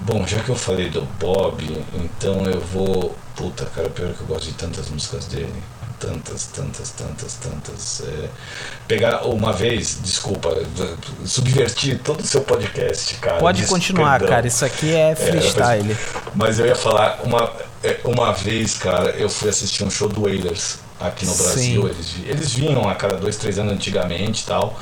Bom, 0.01 0.25
já 0.25 0.39
que 0.41 0.49
eu 0.49 0.55
falei 0.55 0.89
do 0.89 1.01
Bob, 1.19 1.63
então 1.95 2.43
eu 2.45 2.59
vou. 2.59 3.15
Puta, 3.35 3.65
cara, 3.65 3.89
pior 3.89 4.13
que 4.13 4.21
eu 4.21 4.27
gosto 4.27 4.45
de 4.45 4.53
tantas 4.53 4.89
músicas 4.89 5.25
dele. 5.25 5.53
Tantas, 5.99 6.47
tantas, 6.47 6.89
tantas, 6.91 7.33
tantas. 7.35 8.01
É... 8.01 8.29
Pegar 8.87 9.27
uma 9.27 9.53
vez, 9.53 9.99
desculpa, 10.01 10.49
subvertir 11.25 11.99
todo 11.99 12.21
o 12.21 12.25
seu 12.25 12.41
podcast, 12.41 13.15
cara. 13.15 13.37
Pode 13.37 13.65
continuar, 13.67 14.19
perdão. 14.19 14.35
cara. 14.35 14.47
Isso 14.47 14.65
aqui 14.65 14.93
é 14.95 15.15
freestyle. 15.15 15.95
Mas 16.33 16.57
eu 16.57 16.65
ia 16.65 16.75
falar, 16.75 17.19
uma, 17.23 17.51
é, 17.83 17.99
uma 18.03 18.31
vez, 18.33 18.75
cara, 18.77 19.11
eu 19.11 19.29
fui 19.29 19.49
assistir 19.49 19.83
um 19.83 19.91
show 19.91 20.09
do 20.09 20.23
Wailers 20.23 20.79
aqui 20.99 21.25
no 21.25 21.33
Sim. 21.33 21.43
Brasil. 21.43 21.87
Eles, 21.87 22.15
eles 22.25 22.53
vinham 22.53 22.89
a 22.89 22.95
cada 22.95 23.17
dois, 23.17 23.37
três 23.37 23.59
anos 23.59 23.73
antigamente 23.73 24.43
e 24.43 24.45
tal. 24.47 24.79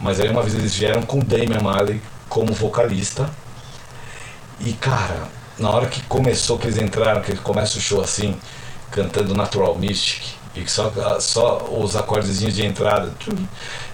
Mas 0.00 0.20
aí 0.20 0.28
uma 0.28 0.42
vez 0.42 0.54
eles 0.54 0.74
vieram 0.74 1.02
com 1.02 1.18
o 1.18 1.24
Damian 1.24 1.60
Marley 1.60 2.00
como 2.28 2.52
vocalista. 2.52 3.28
E 4.60 4.72
cara, 4.72 5.28
na 5.58 5.70
hora 5.70 5.86
que 5.86 6.02
começou, 6.04 6.58
que 6.58 6.66
eles 6.66 6.78
entraram, 6.78 7.20
que 7.20 7.36
começa 7.36 7.78
o 7.78 7.80
show 7.80 8.00
assim, 8.00 8.36
cantando 8.90 9.34
Natural 9.34 9.76
Mystic, 9.76 10.22
e 10.54 10.68
só, 10.68 10.92
só 11.20 11.68
os 11.70 11.94
acordezinhos 11.96 12.54
de 12.54 12.64
entrada. 12.64 13.12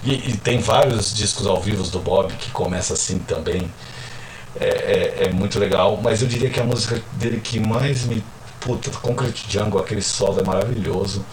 E, 0.03 0.31
e 0.31 0.37
tem 0.37 0.59
vários 0.59 1.15
discos 1.15 1.47
ao 1.47 1.61
vivo 1.61 1.83
do 1.85 1.99
Bob 1.99 2.33
que 2.35 2.51
começa 2.51 2.95
assim 2.95 3.19
também. 3.19 3.71
É, 4.59 4.67
é, 4.67 5.25
é 5.25 5.33
muito 5.33 5.59
legal, 5.59 5.99
mas 6.03 6.23
eu 6.23 6.29
diria 6.29 6.49
que 6.49 6.61
a 6.61 6.65
música 6.65 7.03
dele 7.13 7.41
que 7.41 7.59
mais 7.59 8.05
me. 8.07 8.25
Puta, 8.61 8.91
Concrete 8.91 9.45
Jungle, 9.51 9.81
aquele 9.81 10.01
solo 10.01 10.41
é 10.41 10.45
maravilhoso. 10.45 11.25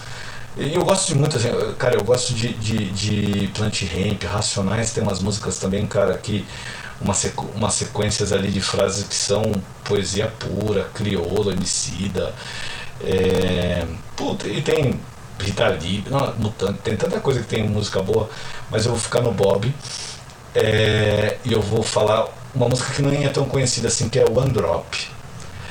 E 0.58 0.74
eu 0.74 0.84
gosto 0.84 1.08
de 1.08 1.16
muito, 1.16 1.38
assim, 1.38 1.50
cara, 1.78 1.96
eu 1.96 2.04
gosto 2.04 2.34
de, 2.34 2.54
de, 2.56 2.90
de 2.92 3.48
Plant 3.54 3.84
Ramp, 3.84 4.24
Racionais, 4.24 4.92
tem 4.92 5.02
umas 5.02 5.22
músicas 5.22 5.58
também, 5.58 5.88
cara, 5.88 6.18
que 6.18 6.46
uma 7.04 7.14
sequ, 7.14 7.46
umas 7.56 7.74
sequências 7.74 8.32
ali 8.32 8.50
de 8.52 8.62
frases 8.62 9.08
que 9.08 9.16
são 9.16 9.44
poesia 9.84 10.28
pura, 10.28 10.90
crioulo, 10.94 11.52
emicida. 11.52 12.34
É, 13.04 13.86
puta, 14.16 14.48
e 14.48 14.62
tem 14.62 15.00
Rita 15.40 15.68
Lee, 15.70 16.04
não, 16.10 16.34
Mutante, 16.36 16.80
tem 16.80 16.96
tanta 16.96 17.20
coisa 17.20 17.42
que 17.42 17.48
tem 17.48 17.68
música 17.68 18.02
boa, 18.02 18.30
mas 18.70 18.86
eu 18.86 18.92
vou 18.92 19.00
ficar 19.00 19.22
no 19.22 19.32
Bob. 19.32 19.74
É, 20.54 21.38
e 21.44 21.54
eu 21.54 21.62
vou 21.62 21.82
falar 21.82 22.28
uma 22.54 22.68
música 22.68 22.94
que 22.94 23.02
nem 23.02 23.26
é 23.26 23.30
tão 23.30 23.46
conhecida 23.46 23.88
assim, 23.88 24.10
que 24.10 24.20
é 24.20 24.26
One 24.26 24.52
Drop. 24.52 25.10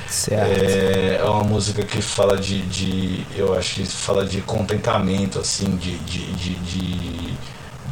Certo. 0.09 0.61
É, 0.61 1.16
é 1.20 1.24
uma 1.24 1.45
música 1.45 1.85
que 1.85 2.03
fala 2.03 2.37
de, 2.37 2.62
de. 2.62 3.24
Eu 3.37 3.57
acho 3.57 3.76
que 3.76 3.87
fala 3.87 4.24
de 4.26 4.41
contentamento, 4.41 5.39
assim, 5.39 5.76
de, 5.76 5.97
de, 5.99 6.33
de, 6.33 6.55
de, 6.55 7.35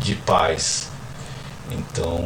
de 0.01 0.15
paz. 0.17 0.89
Então. 1.71 2.19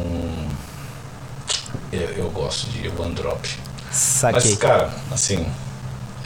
Eu, 1.91 2.09
eu 2.09 2.29
gosto 2.31 2.67
de 2.69 2.87
One 2.99 3.13
Drop. 3.13 3.47
Saquei. 3.91 4.51
Mas, 4.51 4.57
cara, 4.59 4.89
assim. 5.11 5.45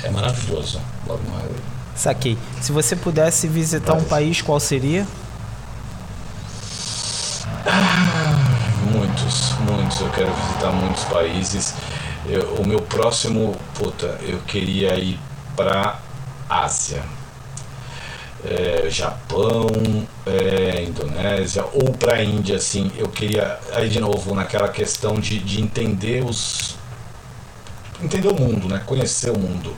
É 0.04 0.10
maravilhoso. 0.10 0.80
Bob 1.06 1.20
Marley. 1.30 1.56
Saquei. 1.95 2.38
Se 2.62 2.72
você 2.72 2.95
pudesse 2.95 3.48
visitar 3.48 3.93
um 3.93 4.00
Vai. 4.00 4.08
país, 4.10 4.41
qual 4.41 4.60
seria? 4.60 5.06
Muitos, 8.91 9.52
muitos. 9.60 10.00
Eu 10.02 10.10
quero 10.12 10.34
visitar 10.34 10.72
muitos 10.72 11.04
países. 11.06 11.74
Eu- 12.26 12.56
o 12.56 12.68
meu 12.68 12.82
próximo, 12.82 13.56
puta, 13.76 14.18
eu 14.22 14.39
queria 14.48 14.95
ir 14.95 15.20
pra 15.56 15.99
Ásia. 16.49 17.03
É, 18.45 18.88
Japão, 18.89 19.68
é, 20.26 20.84
Indonésia 20.84 21.65
ou 21.73 21.91
pra 21.93 22.23
Índia, 22.23 22.57
assim. 22.57 22.91
Eu 22.97 23.07
queria, 23.07 23.59
aí 23.73 23.89
de 23.89 23.99
novo, 23.99 24.35
naquela 24.35 24.69
questão 24.69 25.19
de, 25.19 25.39
de 25.39 25.61
entender 25.61 26.23
os. 26.23 26.76
Entender 28.01 28.27
o 28.27 28.35
mundo, 28.35 28.69
né? 28.69 28.81
Conhecer 28.85 29.31
o 29.31 29.39
mundo. 29.39 29.76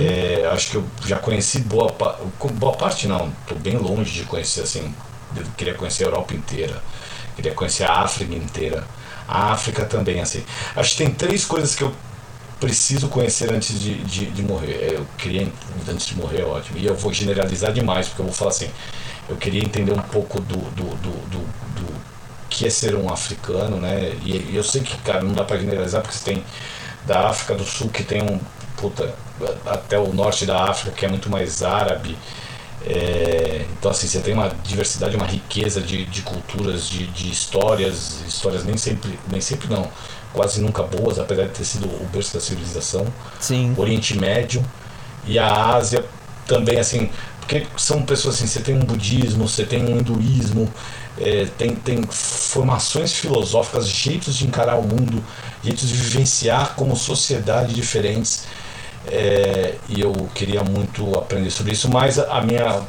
É, 0.00 0.48
acho 0.52 0.70
que 0.70 0.76
eu 0.76 0.84
já 1.04 1.18
conheci 1.18 1.60
boa, 1.60 1.94
boa 2.54 2.72
parte, 2.72 3.06
não. 3.06 3.30
Tô 3.46 3.54
bem 3.54 3.76
longe 3.76 4.12
de 4.12 4.24
conhecer, 4.24 4.62
assim. 4.62 4.94
Queria 5.56 5.74
conhecer 5.74 6.04
a 6.04 6.06
Europa 6.08 6.34
inteira. 6.34 6.82
Queria 7.36 7.52
conhecer 7.52 7.84
a 7.84 8.00
África 8.00 8.34
inteira. 8.34 8.86
A 9.26 9.52
África 9.52 9.84
também, 9.84 10.20
assim. 10.20 10.42
Acho 10.74 10.92
que 10.92 10.96
tem 10.98 11.10
três 11.10 11.44
coisas 11.44 11.74
que 11.74 11.82
eu 11.82 11.92
preciso 12.60 13.08
conhecer 13.08 13.52
antes 13.52 13.78
de, 13.80 13.94
de, 14.04 14.26
de 14.26 14.42
morrer. 14.42 14.72
É, 14.72 14.94
Eu 14.96 15.06
queria, 15.16 15.48
antes 15.88 16.06
de 16.06 16.16
morrer 16.16 16.40
é 16.42 16.44
ótimo. 16.44 16.78
E 16.78 16.86
eu 16.86 16.94
vou 16.96 17.12
generalizar 17.12 17.72
demais, 17.72 18.08
porque 18.08 18.22
eu 18.22 18.26
vou 18.26 18.34
falar 18.34 18.50
assim. 18.50 18.70
Eu 19.28 19.36
queria 19.36 19.62
entender 19.62 19.92
um 19.92 20.02
pouco 20.02 20.40
do, 20.40 20.56
do, 20.56 20.84
do, 20.96 21.10
do, 21.28 21.38
do 21.38 21.94
que 22.48 22.66
é 22.66 22.70
ser 22.70 22.94
um 22.96 23.10
africano, 23.12 23.76
né? 23.78 24.12
E, 24.24 24.50
e 24.50 24.56
eu 24.56 24.64
sei 24.64 24.80
que, 24.82 24.96
cara, 24.98 25.22
não 25.22 25.32
dá 25.32 25.44
pra 25.44 25.58
generalizar, 25.58 26.00
porque 26.02 26.16
você 26.16 26.24
tem 26.32 26.44
da 27.06 27.28
África 27.28 27.54
do 27.54 27.64
Sul, 27.64 27.88
que 27.90 28.02
tem 28.02 28.22
um. 28.22 28.40
Puta, 28.76 29.12
até 29.66 29.98
o 29.98 30.12
norte 30.12 30.46
da 30.46 30.64
África, 30.64 30.96
que 30.96 31.04
é 31.04 31.08
muito 31.08 31.28
mais 31.30 31.62
árabe. 31.62 32.16
É, 32.86 33.66
então, 33.72 33.90
assim, 33.90 34.06
você 34.06 34.20
tem 34.20 34.34
uma 34.34 34.48
diversidade, 34.64 35.16
uma 35.16 35.26
riqueza 35.26 35.80
de, 35.80 36.04
de 36.06 36.22
culturas, 36.22 36.88
de, 36.88 37.06
de 37.08 37.30
histórias, 37.30 38.22
histórias 38.26 38.64
nem 38.64 38.76
sempre, 38.76 39.18
nem 39.30 39.40
sempre 39.40 39.68
não, 39.68 39.90
quase 40.32 40.60
nunca 40.60 40.82
boas, 40.82 41.18
apesar 41.18 41.44
de 41.44 41.50
ter 41.50 41.64
sido 41.64 41.86
o 41.86 42.08
berço 42.12 42.34
da 42.34 42.40
civilização. 42.40 43.06
Sim. 43.40 43.74
Oriente 43.76 44.18
Médio 44.18 44.64
e 45.26 45.38
a 45.38 45.74
Ásia 45.74 46.04
também, 46.46 46.78
assim, 46.78 47.10
porque 47.40 47.66
são 47.76 48.02
pessoas 48.02 48.36
assim, 48.36 48.46
você 48.46 48.60
tem 48.60 48.74
um 48.74 48.84
budismo, 48.84 49.48
você 49.48 49.64
tem 49.64 49.82
um 49.84 49.98
hinduísmo, 49.98 50.68
é, 51.20 51.46
tem, 51.56 51.74
tem 51.74 52.02
formações 52.10 53.12
filosóficas, 53.12 53.88
jeitos 53.88 54.36
de 54.36 54.46
encarar 54.46 54.76
o 54.76 54.82
mundo, 54.82 55.22
jeitos 55.62 55.88
de 55.88 55.94
vivenciar 55.94 56.74
como 56.74 56.94
sociedade 56.96 57.74
diferentes. 57.74 58.44
É, 59.06 59.76
e 59.88 60.00
eu 60.00 60.12
queria 60.34 60.62
muito 60.62 61.16
aprender 61.18 61.50
sobre 61.50 61.72
isso, 61.72 61.88
mas 61.88 62.18
a, 62.18 62.38
a 62.38 62.42
minha 62.42 62.82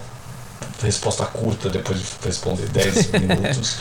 resposta 0.81 1.25
curta, 1.25 1.69
depois 1.69 1.99
de 1.99 2.05
responder 2.23 2.67
10 2.67 3.11
minutos, 3.19 3.77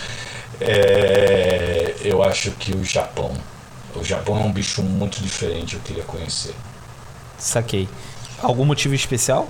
é, 0.61 1.95
eu 2.03 2.23
acho 2.23 2.51
que 2.53 2.75
o 2.75 2.85
Japão. 2.85 3.33
O 3.95 4.05
Japão 4.05 4.39
é 4.39 4.45
um 4.45 4.53
bicho 4.53 4.83
muito 4.83 5.21
diferente, 5.21 5.75
eu 5.75 5.81
queria 5.81 6.05
conhecer. 6.05 6.55
Saquei. 7.37 7.89
Algum 8.41 8.65
motivo 8.65 8.95
especial? 8.95 9.49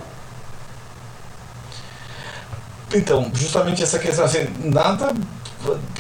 Então, 2.95 3.31
justamente 3.35 3.83
essa 3.83 3.99
questão, 3.99 4.25
assim, 4.25 4.47
nada. 4.65 5.13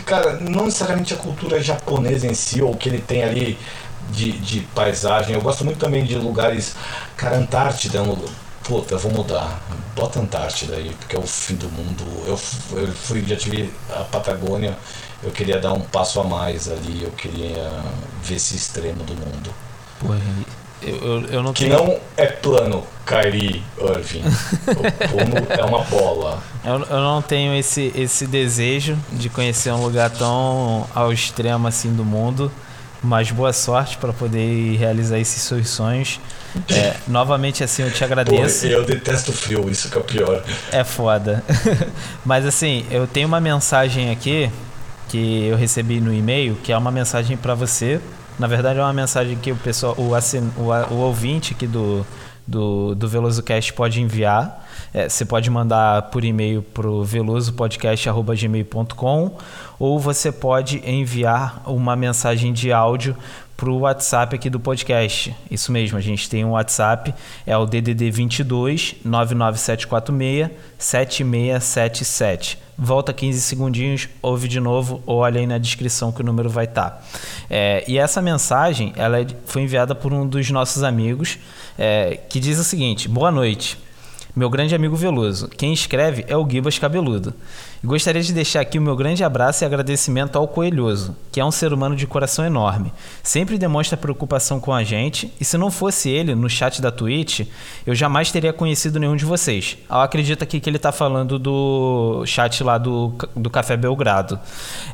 Cara, 0.06 0.39
não 0.40 0.66
necessariamente 0.66 1.12
a 1.12 1.16
cultura 1.16 1.60
japonesa 1.60 2.26
em 2.26 2.35
si, 2.35 2.62
ou 2.62 2.72
o 2.72 2.76
que 2.76 2.89
ele 2.89 3.01
tem 3.01 3.22
ali 3.24 3.59
de, 4.10 4.32
de 4.32 4.60
paisagem. 4.74 5.35
Eu 5.35 5.40
gosto 5.40 5.64
muito 5.64 5.78
também 5.78 6.05
de 6.05 6.14
lugares. 6.14 6.74
Cara, 7.16 7.36
Antártida 7.36 7.98
é 7.98 8.02
um. 8.02 8.16
Puta, 8.68 8.94
eu 8.94 8.98
vou 8.98 9.10
mudar. 9.10 9.62
Bota 9.96 10.20
Antártida 10.20 10.76
aí, 10.76 10.94
porque 11.00 11.16
é 11.16 11.18
o 11.18 11.22
fim 11.26 11.54
do 11.54 11.70
mundo. 11.70 12.04
Eu, 12.26 12.38
eu 12.78 12.88
fui, 12.92 13.24
já 13.26 13.34
tive 13.34 13.72
a 13.88 14.04
Patagônia, 14.04 14.76
eu 15.22 15.30
queria 15.30 15.58
dar 15.58 15.72
um 15.72 15.80
passo 15.80 16.20
a 16.20 16.24
mais 16.24 16.70
ali, 16.70 17.02
eu 17.02 17.10
queria 17.12 17.72
ver 18.22 18.34
esse 18.34 18.54
extremo 18.54 19.02
do 19.04 19.14
mundo. 19.14 19.50
Pô, 19.98 20.08
eu, 20.82 20.96
eu, 20.96 21.26
eu 21.28 21.42
não 21.42 21.52
Que 21.54 21.64
tenho. 21.64 21.76
não 21.76 21.98
é 22.16 22.26
plano, 22.26 22.84
Kyrie 23.06 23.64
Irving. 23.78 24.22
O 24.66 24.74
plano 25.08 25.46
é 25.48 25.64
uma 25.64 25.82
bola. 25.84 26.40
Eu, 26.62 26.74
eu 26.84 27.00
não 27.00 27.22
tenho 27.22 27.54
esse, 27.56 27.90
esse 27.96 28.26
desejo 28.26 28.98
de 29.12 29.30
conhecer 29.30 29.72
um 29.72 29.82
lugar 29.82 30.10
tão 30.10 30.86
ao 30.94 31.10
extremo 31.10 31.66
assim 31.66 31.92
do 31.92 32.04
mundo. 32.04 32.52
Mas 33.02 33.30
boa 33.30 33.52
sorte 33.52 33.96
para 33.96 34.12
poder 34.12 34.76
realizar 34.76 35.18
esses 35.18 35.42
seus 35.42 35.68
sonhos. 35.68 36.20
É, 36.68 36.96
novamente, 37.06 37.62
assim, 37.62 37.82
eu 37.82 37.90
te 37.90 37.98
Pô, 37.98 38.04
agradeço. 38.04 38.66
eu 38.66 38.84
detesto 38.84 39.32
frio, 39.32 39.70
isso 39.70 39.88
que 39.88 39.96
é 39.96 40.00
o 40.00 40.04
pior. 40.04 40.42
É 40.72 40.82
foda. 40.82 41.44
Mas 42.24 42.44
assim, 42.44 42.84
eu 42.90 43.06
tenho 43.06 43.28
uma 43.28 43.40
mensagem 43.40 44.10
aqui 44.10 44.50
que 45.08 45.46
eu 45.46 45.56
recebi 45.56 46.00
no 46.00 46.12
e-mail, 46.12 46.56
que 46.56 46.72
é 46.72 46.76
uma 46.76 46.90
mensagem 46.90 47.36
para 47.36 47.54
você. 47.54 48.00
Na 48.38 48.46
verdade, 48.46 48.78
é 48.78 48.82
uma 48.82 48.92
mensagem 48.92 49.36
que 49.36 49.50
o 49.50 49.56
pessoal, 49.56 49.94
o, 49.96 50.14
assin, 50.14 50.50
o, 50.56 50.70
o 50.92 50.96
ouvinte 50.98 51.54
aqui 51.54 51.66
do, 51.66 52.06
do, 52.46 52.94
do 52.94 53.08
VelozoCast 53.08 53.72
pode 53.72 54.00
enviar. 54.00 54.67
É, 54.93 55.09
você 55.09 55.24
pode 55.24 55.48
mandar 55.51 56.02
por 56.10 56.24
e-mail 56.24 56.62
pro 56.62 57.02
velozopodcast.gmail.com 57.05 59.36
ou 59.78 59.98
você 60.01 60.31
pode 60.32 60.82
enviar 60.89 61.62
uma 61.66 61.94
mensagem 61.97 62.52
de 62.52 62.73
áudio 62.73 63.16
para 63.56 63.70
o 63.70 63.78
WhatsApp 63.81 64.36
aqui 64.36 64.48
do 64.48 64.60
podcast. 64.60 65.35
Isso 65.51 65.73
mesmo, 65.73 65.98
a 65.98 66.01
gente 66.01 66.31
tem 66.31 66.44
um 66.44 66.52
WhatsApp, 66.52 67.12
é 67.44 67.56
o 67.56 67.66
DDD 67.66 68.09
22 68.10 68.94
99746 69.05 70.51
7677. 70.78 72.59
Volta 72.78 73.12
15 73.12 73.40
segundinhos, 73.40 74.09
ouve 74.23 74.47
de 74.47 74.60
novo 74.60 75.02
ou 75.05 75.16
olha 75.19 75.40
aí 75.40 75.47
na 75.48 75.59
descrição 75.59 76.12
que 76.12 76.20
o 76.20 76.24
número 76.24 76.48
vai 76.48 76.66
estar. 76.66 77.05
e 77.89 77.98
essa 77.98 78.23
mensagem 78.23 78.93
ela 78.97 79.20
é- 79.20 79.27
foi 79.47 79.62
enviada 79.62 79.93
por 79.94 80.12
um 80.12 80.24
dos 80.24 80.48
nossos 80.51 80.85
amigos 80.85 81.39
é, 81.77 82.20
que 82.28 82.39
diz 82.39 82.56
o 82.60 82.65
seguinte: 82.65 83.09
Boa 83.09 83.32
noite. 83.32 83.77
Meu 84.39 84.48
grande 84.48 84.73
amigo 84.73 84.94
Veloso. 84.94 85.48
Quem 85.48 85.73
escreve 85.73 86.24
é 86.28 86.36
o 86.36 86.48
Gibas 86.48 86.78
Cabeludo. 86.78 87.35
E 87.82 87.86
gostaria 87.89 88.23
de 88.23 88.32
deixar 88.32 88.60
aqui 88.60 88.78
o 88.78 88.81
meu 88.81 88.94
grande 88.94 89.24
abraço 89.24 89.65
e 89.65 89.66
agradecimento 89.66 90.39
ao 90.39 90.47
Coelhoso, 90.47 91.16
que 91.32 91.40
é 91.40 91.44
um 91.44 91.51
ser 91.51 91.73
humano 91.73 91.97
de 91.97 92.06
coração 92.06 92.44
enorme. 92.47 92.93
Sempre 93.20 93.59
demonstra 93.59 93.97
preocupação 93.97 94.60
com 94.60 94.73
a 94.73 94.85
gente, 94.85 95.32
e 95.40 95.44
se 95.44 95.59
não 95.59 95.73
fosse 95.73 96.09
ele 96.09 96.36
no 96.36 96.48
chat 96.48 96.81
da 96.81 96.93
Twitch, 96.93 97.48
eu 97.85 97.97
jamais 97.97 98.31
teria 98.31 98.52
conhecido 98.52 99.01
nenhum 99.01 99.16
de 99.16 99.24
vocês. 99.24 99.77
Eu 99.90 99.97
acredito 99.97 100.44
aqui 100.44 100.60
que 100.60 100.70
ele 100.70 100.77
está 100.77 100.93
falando 100.93 101.36
do 101.36 102.23
chat 102.24 102.62
lá 102.62 102.78
do, 102.78 103.15
do 103.35 103.51
Café 103.51 103.77
Belgrado. 103.77 104.39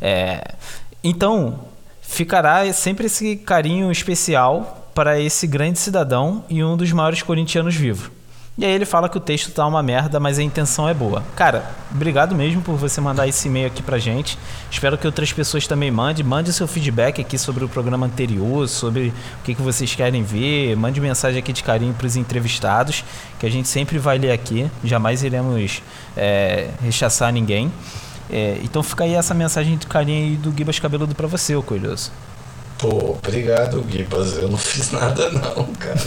É, 0.01 0.55
então, 1.03 1.67
ficará 2.01 2.73
sempre 2.73 3.09
esse 3.09 3.37
carinho 3.37 3.93
especial 3.93 4.91
para 4.95 5.21
esse 5.21 5.47
grande 5.47 5.79
cidadão 5.79 6.43
e 6.49 6.65
um 6.65 6.79
dos 6.79 6.91
maiores 6.93 7.21
corintianos 7.21 7.75
vivos. 7.75 8.24
E 8.57 8.65
aí 8.65 8.71
ele 8.71 8.85
fala 8.85 9.09
que 9.09 9.17
o 9.19 9.21
texto 9.21 9.51
tá 9.51 9.67
uma 9.67 9.83
merda, 9.83 10.21
mas 10.21 10.39
a 10.39 10.43
intenção 10.43 10.89
é 10.89 10.95
boa. 10.95 11.25
Cara, 11.35 11.73
obrigado 11.93 12.37
mesmo 12.37 12.63
por 12.63 12.77
você 12.77 13.01
mandar 13.01 13.27
esse 13.27 13.49
e-mail 13.49 13.67
aqui 13.67 13.83
pra 13.83 13.99
gente. 13.99 14.39
Espero 14.71 14.97
que 14.97 15.07
outras 15.07 15.33
pessoas 15.33 15.67
também 15.67 15.91
mandem. 15.91 16.25
Mande 16.25 16.53
seu 16.53 16.69
feedback 16.69 17.21
aqui 17.21 17.37
sobre 17.37 17.65
o 17.65 17.69
programa 17.69 18.07
anterior, 18.07 18.69
sobre 18.69 19.09
o 19.09 19.43
que, 19.43 19.57
que 19.57 19.63
vocês 19.63 19.93
querem 19.97 20.23
ver. 20.23 20.77
Mande 20.77 21.01
mensagem 21.01 21.41
aqui 21.41 21.53
de 21.53 21.65
carinho 21.65 21.93
pros 21.95 22.15
entrevistados, 22.15 23.05
que 23.41 23.47
a 23.47 23.51
gente 23.51 23.67
sempre 23.67 23.99
vai 23.99 24.19
ler 24.19 24.31
aqui. 24.31 24.71
Jamais 24.85 25.25
iremos 25.25 25.83
é, 26.17 26.71
rechaçar 26.81 27.33
ninguém. 27.33 27.73
É, 28.31 28.61
então 28.63 28.85
fica 28.85 29.03
aí 29.03 29.15
essa 29.15 29.35
mensagem 29.35 29.77
de 29.77 29.87
carinho 29.89 30.31
aí 30.31 30.37
do 30.37 30.57
Gibas 30.57 30.79
Cabeludo 30.79 31.13
pra 31.13 31.27
você, 31.27 31.57
ô 31.57 31.63
Coelhoso. 31.63 32.13
Pô, 32.79 33.13
obrigado, 33.13 33.85
Gibas. 33.89 34.37
Eu 34.37 34.49
não 34.49 34.59
fiz 34.59 34.91
nada, 34.91 35.31
não, 35.31 35.67
cara. 35.75 35.99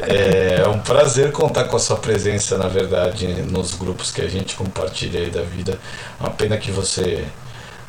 É, 0.00 0.60
é 0.62 0.68
um 0.68 0.80
prazer 0.80 1.32
contar 1.32 1.64
com 1.64 1.76
a 1.76 1.80
sua 1.80 1.96
presença, 1.96 2.58
na 2.58 2.68
verdade, 2.68 3.26
nos 3.42 3.74
grupos 3.74 4.10
que 4.10 4.20
a 4.20 4.28
gente 4.28 4.56
compartilha 4.56 5.20
aí 5.20 5.30
da 5.30 5.42
vida. 5.42 5.78
Uma 6.20 6.30
pena 6.30 6.56
que 6.56 6.70
você 6.70 7.24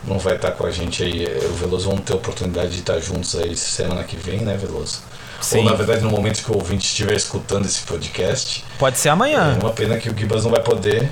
não 0.04 0.20
vai 0.20 0.36
estar 0.36 0.52
com 0.52 0.66
a 0.66 0.72
gente 0.72 1.04
aí. 1.04 1.24
Eu 1.24 1.44
e 1.44 1.46
o 1.46 1.54
Veloso 1.54 1.90
vamos 1.90 2.06
ter 2.06 2.14
a 2.14 2.16
oportunidade 2.16 2.72
de 2.72 2.80
estar 2.80 3.00
juntos 3.00 3.36
aí 3.36 3.56
semana 3.56 4.04
que 4.04 4.16
vem, 4.16 4.40
né, 4.40 4.56
Veloso? 4.56 5.00
Sim. 5.42 5.60
Ou, 5.60 5.66
na 5.66 5.74
verdade, 5.74 6.02
no 6.02 6.10
momento 6.10 6.44
que 6.44 6.52
o 6.52 6.56
ouvinte 6.56 6.86
estiver 6.86 7.16
escutando 7.16 7.66
esse 7.66 7.82
podcast. 7.82 8.64
Pode 8.78 8.98
ser 8.98 9.10
amanhã. 9.10 9.58
É 9.60 9.64
uma 9.64 9.74
pena 9.74 9.98
que 9.98 10.10
o 10.10 10.18
Gibas 10.18 10.44
não 10.44 10.52
vai 10.52 10.62
poder. 10.62 11.10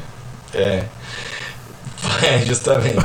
É. 0.54 0.84
É, 2.24 2.40
justamente. 2.46 2.98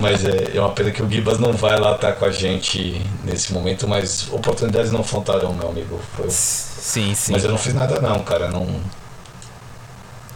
mas 0.00 0.24
é, 0.24 0.56
é 0.56 0.60
uma 0.60 0.70
pena 0.70 0.90
que 0.90 1.02
o 1.02 1.08
Gibas 1.10 1.38
não 1.38 1.52
vai 1.52 1.78
lá 1.78 1.92
estar 1.94 2.12
com 2.12 2.24
a 2.24 2.30
gente 2.30 3.00
nesse 3.24 3.52
momento, 3.52 3.86
mas 3.86 4.28
oportunidades 4.32 4.90
não 4.90 5.02
faltarão, 5.02 5.52
meu 5.54 5.68
amigo. 5.68 6.00
Foi- 6.16 6.30
Sim, 6.30 7.14
sim. 7.14 7.32
Mas 7.32 7.44
eu 7.44 7.50
não 7.50 7.58
fiz 7.58 7.74
nada 7.74 8.00
não, 8.00 8.20
cara. 8.20 8.48
Não. 8.50 8.66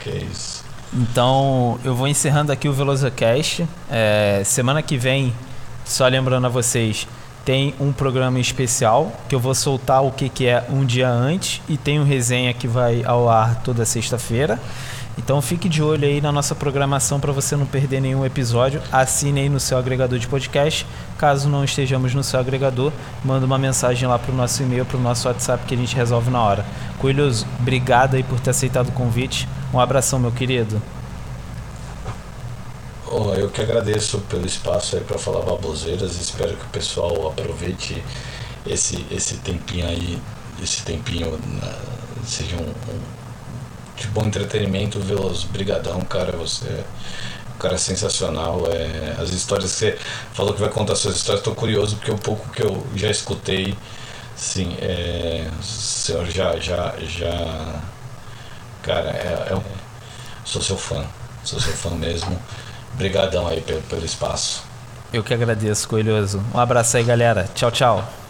Que 0.03 0.11
isso. 0.11 0.63
Então, 0.93 1.79
eu 1.85 1.95
vou 1.95 2.07
encerrando 2.07 2.53
aqui 2.53 2.69
o 2.69 2.73
VelozoCast. 2.73 3.67
É, 3.91 4.43
semana 4.45 4.83
que 4.83 4.99
vem, 4.99 5.33
só 5.85 6.07
lembrando 6.07 6.47
a 6.47 6.51
vocês, 6.51 7.07
tem 7.45 7.75
um 7.81 7.93
programa 7.93 8.39
especial 8.39 9.11
que 9.29 9.35
eu 9.35 9.41
vou 9.41 9.55
soltar 9.55 10.05
o 10.05 10.11
que, 10.11 10.29
que 10.29 10.47
é 10.47 10.65
um 10.69 10.85
dia 10.85 11.09
antes 11.09 11.63
e 11.69 11.77
tem 11.79 11.99
um 11.99 12.05
resenha 12.05 12.53
que 12.53 12.69
vai 12.69 13.03
ao 13.05 13.29
ar 13.29 13.63
toda 13.63 13.85
sexta-feira. 13.87 14.61
Então 15.19 15.43
fique 15.43 15.69
de 15.69 15.83
olho 15.83 16.07
aí 16.09 16.21
na 16.23 16.33
nossa 16.33 16.55
programação 16.55 17.21
para 17.21 17.33
você 17.33 17.55
não 17.55 17.67
perder 17.67 18.01
nenhum 18.01 18.25
episódio. 18.25 18.83
Assine 18.91 19.41
aí 19.41 19.49
no 19.49 19.61
seu 19.61 19.77
agregador 19.77 20.19
de 20.19 20.27
podcast. 20.27 20.87
Caso 21.19 21.49
não 21.49 21.63
estejamos 21.65 22.15
no 22.15 22.25
seu 22.25 22.41
agregador, 22.41 22.91
manda 23.25 23.45
uma 23.45 23.59
mensagem 23.59 24.09
lá 24.09 24.19
pro 24.19 24.35
nosso 24.35 24.63
e-mail, 24.63 24.85
pro 24.87 24.99
nosso 24.99 25.29
WhatsApp 25.29 25.65
que 25.67 25.75
a 25.75 25.77
gente 25.77 25.95
resolve 25.95 26.31
na 26.31 26.41
hora. 26.43 26.65
Coelhoso, 26.99 27.47
obrigado 27.61 28.15
aí 28.15 28.23
por 28.23 28.41
ter 28.41 28.51
aceitado 28.51 28.89
o 28.89 28.93
convite. 28.93 29.47
Um 29.73 29.79
abração, 29.79 30.19
meu 30.19 30.33
querido. 30.33 30.81
Ó, 33.07 33.35
eu 33.35 33.51
que 33.51 33.61
agradeço 33.61 34.19
pelo 34.21 34.47
espaço 34.47 34.97
aí 34.97 35.03
para 35.05 35.19
falar 35.19 35.43
baboseiras. 35.45 36.19
Espero 36.19 36.57
que 36.57 36.65
o 36.65 36.69
pessoal 36.69 37.29
aproveite 37.29 38.03
esse, 38.67 39.05
esse 39.11 39.37
tempinho 39.37 39.87
aí, 39.87 40.19
esse 40.63 40.83
tempinho 40.83 41.39
na- 41.61 41.79
seja 42.25 42.57
um, 42.57 42.61
um 42.61 43.01
de 44.03 44.09
bom 44.09 44.27
entretenimento, 44.27 45.01
Veloso. 45.01 45.49
Brigadão, 45.49 46.01
cara. 46.03 46.33
Você 46.37 46.67
é 46.67 46.85
cara 47.63 47.79
sensacional. 47.79 48.65
É, 48.71 49.23
as 49.23 49.31
histórias 49.31 49.73
que 49.73 49.79
você 49.79 49.99
falou 50.33 50.53
que 50.53 50.61
vai 50.61 50.69
contar 50.69 50.97
suas 50.97 51.17
histórias, 51.17 51.41
estou 51.41 51.55
curioso 51.55 51.97
porque 51.97 52.11
o 52.11 52.19
pouco 52.19 52.51
que 52.51 52.63
eu 52.63 52.85
já 52.97 53.09
escutei, 53.09 53.75
sim, 54.37 54.77
é, 54.81 55.47
o 55.59 55.63
senhor 55.63 56.27
já, 56.27 56.57
já, 56.59 56.95
já, 57.01 57.81
cara, 58.83 59.11
é, 59.11 59.53
é 59.53 59.63
sou 60.45 60.61
seu 60.61 60.77
fã, 60.77 61.05
sou 61.45 61.61
seu 61.61 61.73
fã 61.73 61.91
mesmo. 61.91 62.37
Brigadão 62.95 63.47
aí 63.47 63.61
pelo, 63.63 63.81
pelo 63.83 64.05
espaço. 64.05 64.65
Eu 65.13 65.23
que 65.23 65.33
agradeço, 65.33 65.89
Coelhoso. 65.89 66.43
Um 66.55 66.59
abraço 66.59 66.97
aí, 66.97 67.05
galera. 67.05 67.49
Tchau, 67.55 67.71
tchau. 67.71 68.23